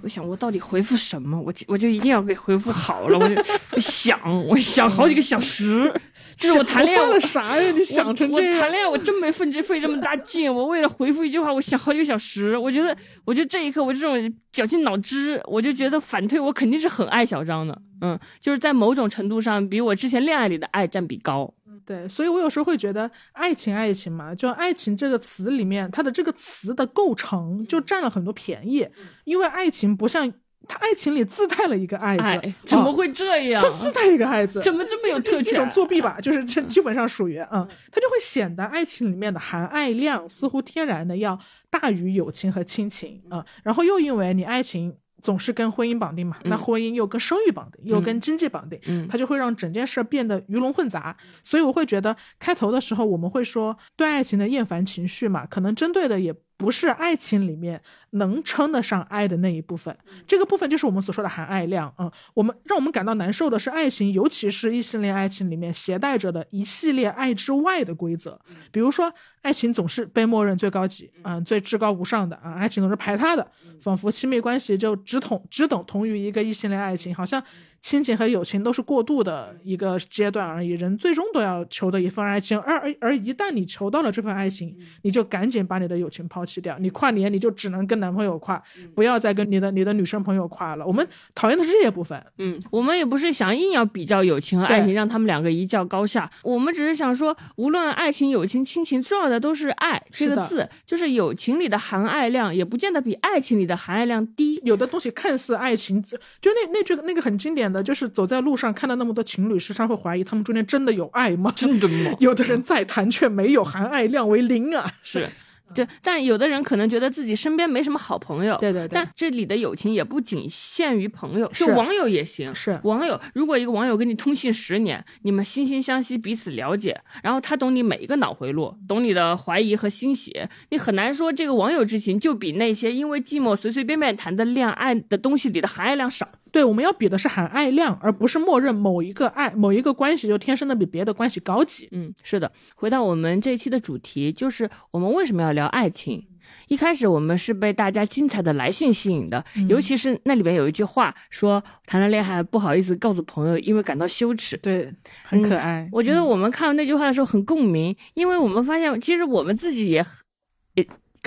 [0.03, 5.93] 我想我到底回复什么，我就我就一定要给回复好了，我就想我想好几个小时，
[6.37, 7.73] 就是我谈恋爱我啥呀？
[7.73, 8.61] 你想成我这样？
[8.61, 10.53] 谈恋爱，我真没费这费这么大劲。
[10.55, 12.57] 我为了回复一句话，我想好几个小时。
[12.57, 17.77] 我觉得，我觉得这一刻，我这种绞尽脑汁，我就觉得反推，我肯定是很爱小张的。
[18.01, 21.53] 嗯，就是在某种程度上，比我之前恋爱里的爱占比高。
[21.85, 28.87] 对，所以我有时候会觉得，爱情，爱情嘛，就爱情这个词里面，它的这个词的构成就占了很多便宜，
[29.25, 30.33] 因为爱情不像
[30.67, 33.63] 它爱情里自带了一个爱字，哎，怎么哦会这样？
[33.63, 34.61] 它自带一个爱字？
[34.61, 35.55] 怎么这么有特一权？
[35.55, 41.39] 种作弊吧，就是这基本上属于嗯，它就会显得爱情里面的含爱量似乎天然的要
[41.71, 44.97] 大于友情和亲情啊、嗯，然后又因为你爱情。
[45.21, 49.07] 总是跟婚姻绑定嘛，那婚姻又跟生育绑定，又跟经济绑定，嗯。
[49.09, 51.17] 它就会让整件事变得鱼龙混杂。
[51.43, 57.81] 所以我会觉得开头的时候我们会说对爱情的厌烦情绪嘛，可能针对的也不是爱情里面
[58.11, 61.95] 能称得上爱的那一部分，这个部分就是我们所说的含爱量。
[61.99, 68.39] 嗯，我们让我们感到难受的是爱情，尤其是异性恋爱情里面携带着的一系列爱之外的规则，
[68.73, 69.11] 比如说
[69.43, 73.49] 爱情总是被默认最高级，嗯，最至高无上的啊，爱情总是排他的，
[73.81, 77.41] 仿佛亲密关系就只同只等同于一个异性恋爱情，好像
[77.81, 88.63] 亲情和友情都是过渡的一个阶段而已，人最终都要求得一份爱情，而而而一旦你求到了这份爱情，你就赶紧把你的友情抛弃掉，你跨年你就只能跟男朋友跨，
[88.95, 90.87] 不要再跟你的你的女生朋友跨了。
[90.87, 96.31] 我们讨厌的是这些部分，嗯，我们也不是想硬要比较友情和爱情，让他们两个一较高下。
[96.43, 100.69] 我们只是想说，无论爱情、友情、亲情，重要的都是爱这个字。
[100.85, 104.61] 就是友情里的含爱量，也不见得比爱情里的含爱量低。
[104.65, 111.53] 有的东西看似爱情，就那那句那个很经典的就是走在路上看到那么多情侣，时常会怀疑他们中间真的有爱吗？
[111.57, 112.13] 真的吗？
[112.21, 114.93] 有的人再谈却没有，含爱量为零啊！
[115.03, 115.29] 是。
[115.75, 118.95] 对，但有的人可能觉得自己身边没什么好朋友，对对对。
[118.95, 122.55] 但这里的友情也不仅限于朋友，就网友也行。
[122.55, 130.35] 是网友，如果一个网友跟你通信十年，你们惺惺相惜，彼此了解，然后他懂你每一个脑回路，懂你的怀疑和欣喜，
[130.71, 136.27] 你很难说这个网友之情就比那些因为寂寞随随便便谈的恋爱的东西里的含爱量少。
[136.59, 141.89] 对，我们要比的是含爱量，而不是默认某一个爱某一个关系就天生的比别的关系高级。
[141.93, 142.51] 嗯，是的。
[142.75, 146.27] 回到我们这一期的主题，就是我们为什么要聊爱情？
[146.67, 154.57] 一开始我们是被大家精彩的来信吸引的，尤其是那里边有一句话说谈了恋爱不好意思告诉朋友，因为感到羞耻。
[154.57, 155.89] 对，很可爱。
[155.93, 160.07] 我觉得我们看到那句话的时候很共鸣，因为我们发现其实我们自己也也。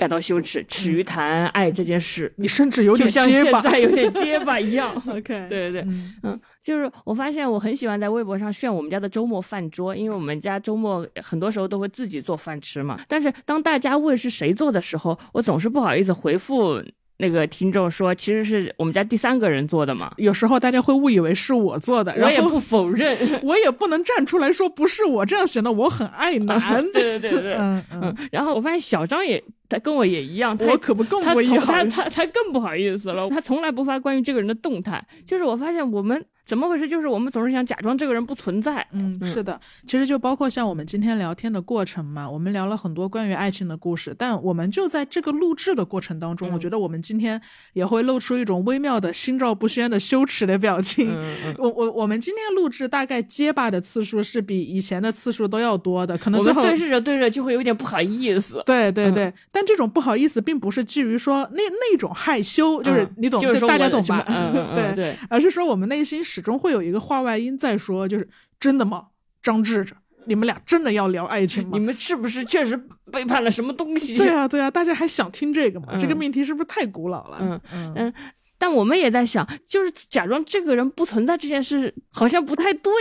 [0.02, 2.32] 感到羞耻，耻于谈爱这件事。
[2.34, 4.92] 你甚至有点就像现在有点结巴一样。
[5.06, 5.86] OK，对对对，
[6.24, 12.98] 嗯，就是我发现我很喜欢在微博上炫我们家的周末饭桌，因为我们家周末很多时候都会自己做饭吃嘛。
[13.06, 16.82] 但是当大家问是谁做的时候，我总是不好意思回复。
[17.18, 20.12] 那个听众说，其实是我们家第三个人做的嘛。
[20.16, 26.82] 有时候大家会误以为是我做的，我也不否认， 我也不能站出来说不是我，这样显得我很爱男。
[26.92, 28.16] 对对对对，嗯嗯。
[28.30, 35.04] 然后我发现小张也，他跟我也一样，我可不更不意思，他他他更不好意思了，他从来不发关于这个人的动态。
[35.24, 36.24] 就是我发现我们。
[36.44, 36.88] 怎么回事？
[36.88, 38.86] 就是我们总是想假装这个人不存在。
[38.92, 47.40] 嗯，是的，其实就包括像我们今天聊天的过程嘛，我们聊了很多关于爱情的故事，但我们就在这个录制的过程当中，我觉得我们今天
[47.72, 51.16] 也会露出一种微妙的心照不宣的羞耻的表情。
[51.58, 58.62] 我我我们今天录制大概结巴的次数是比以前的次数都要多的，可能最后对视着对着就会有点不好意思。
[58.66, 64.24] 对对对，但这种不好意思并不是基于说那那种害羞，就是你懂，就是大家懂吧？
[64.74, 67.20] 对对，而是说我们内心始终会有一个话。
[67.20, 68.26] 外音在说，就是
[68.58, 69.08] 真的吗？
[69.42, 69.94] 张志志，
[70.24, 71.70] 你们俩真的要聊爱情吗？
[71.76, 72.74] 你们是不是确实
[73.12, 74.16] 背叛了什么东西？
[74.18, 75.96] 对啊，对啊，大家还想听这个吗？
[76.00, 77.36] 这个命题是不是太古老了？
[77.40, 78.14] 嗯嗯嗯。
[78.56, 82.92] 但我们也在想，就是假装这个人不存在这件事，好像不太对。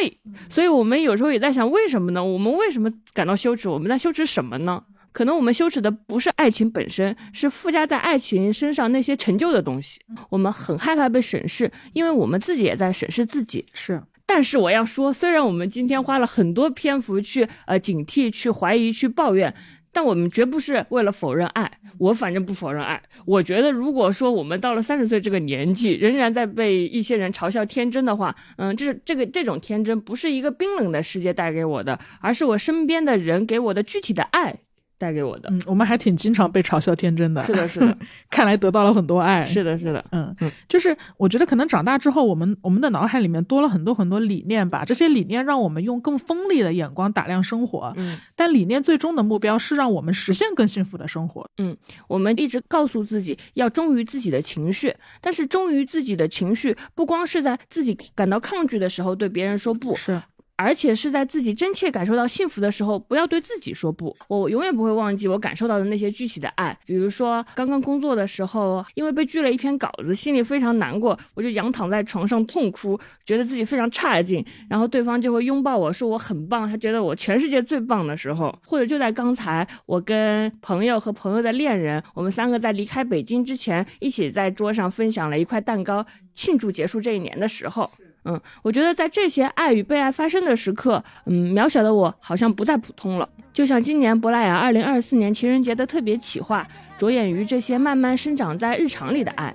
[0.49, 2.23] 所以我们有时候也在想，为什么呢？
[2.23, 3.69] 我们为什么感到羞耻？
[3.69, 4.83] 我们在羞耻什么呢？
[5.11, 9.99] 可能我们羞耻的不是爱情本身，是附加在爱情身上那些陈旧的东西。
[10.29, 13.65] 我们很害怕被审视，因为我们自己也在审视自己。
[13.73, 19.53] 是，但是我要说，虽然我们今天花了很多篇幅去呃警惕、去怀疑、去抱怨，
[19.91, 21.69] 但我们绝不是为了否认爱。
[21.97, 23.01] 我反正不否认爱。
[23.25, 34.61] 我觉得，如果说我们到了三十岁这个年纪，仍然在被一些人嘲笑天真的话，嗯，这这个这种天真不是一个冰冷的世界带给我的，而是我身边的人给我的具体的爱。
[35.01, 37.97] 带给我的，嗯，我们还挺经常被嘲笑天真的，是的，是的，
[38.29, 51.75] 看来得到了很多爱，是的，是的，嗯嗯，就是我觉得可能长大之后，我们我们的脑海里面多了很多很多理念吧，这些理念让我们用更锋利的眼光打量生活，嗯，但理念最终的目标是让我们实现更幸福的生活，嗯，
[52.07, 60.21] 我们一直告诉自己要忠于自己的情绪，但是忠于自己的情绪，不光是在自己感到抗拒的时候对别人说不，是。
[60.61, 64.15] 而且是在自己真切感受到幸福的时候，不要对自己说不。
[64.27, 66.77] 我永远不会忘记我感受到的那些具体的爱。
[66.85, 74.45] 比如说，刚刚工作的时候，因为被拒了一篇稿子，心里非常难过，我就仰躺在床上痛哭，觉得自己非常差劲。
[74.69, 78.55] 然后对方就会拥抱我说我很棒，他觉得我全世界最棒的时候。
[78.65, 87.89] 或者就在刚才，我跟朋友和朋友的恋人，我们三个在离开北京之前，一起在桌上分享了一块蛋糕，庆祝结束这一年的时候。
[88.23, 93.27] 嗯，我觉得在这些爱与被爱发生的时刻，嗯，渺小的我好像不再普通了。
[93.51, 96.65] 就像今年珀莱雅二零二四年情人节的特别企划，
[96.97, 99.53] 着眼于这些慢慢生长在日常里的爱。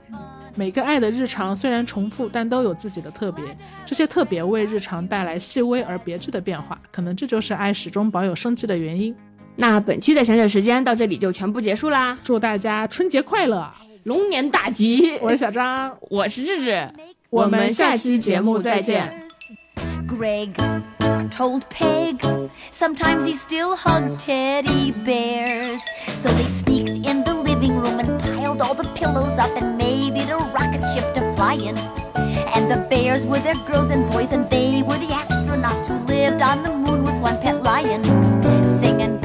[0.56, 3.44] 每个爱的日常虽然重复，但都有自己的特别。
[3.84, 9.14] 这些特别为日常带来细微而别致的变化，可能这就是爱始终保有生机的原因。
[9.54, 12.18] 那本期的闲扯时间到这里就全部结束啦！
[12.22, 13.70] 祝大家春节快乐，
[14.06, 15.18] 龙年大吉！
[15.20, 16.88] 我是小张，我是智智，
[17.28, 19.12] 我们下期节目再见。
[20.06, 20.54] Greg
[21.28, 22.16] told Peg
[22.70, 25.80] sometimes he still hugged teddy bears.
[26.22, 30.14] So they sneaked in the living room and piled all the pillows up and made
[30.14, 31.74] it a rocket ship to fly in.
[32.54, 36.40] And the bears were their girls and boys, and they were the astronauts who lived
[36.42, 38.04] on the moon with one pet lion.
[38.78, 39.18] Singing,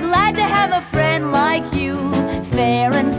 [0.00, 1.94] glad to have a friend like you,
[2.50, 3.14] fair and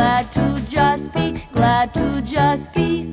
[0.00, 3.09] glad to just be, glad to just be.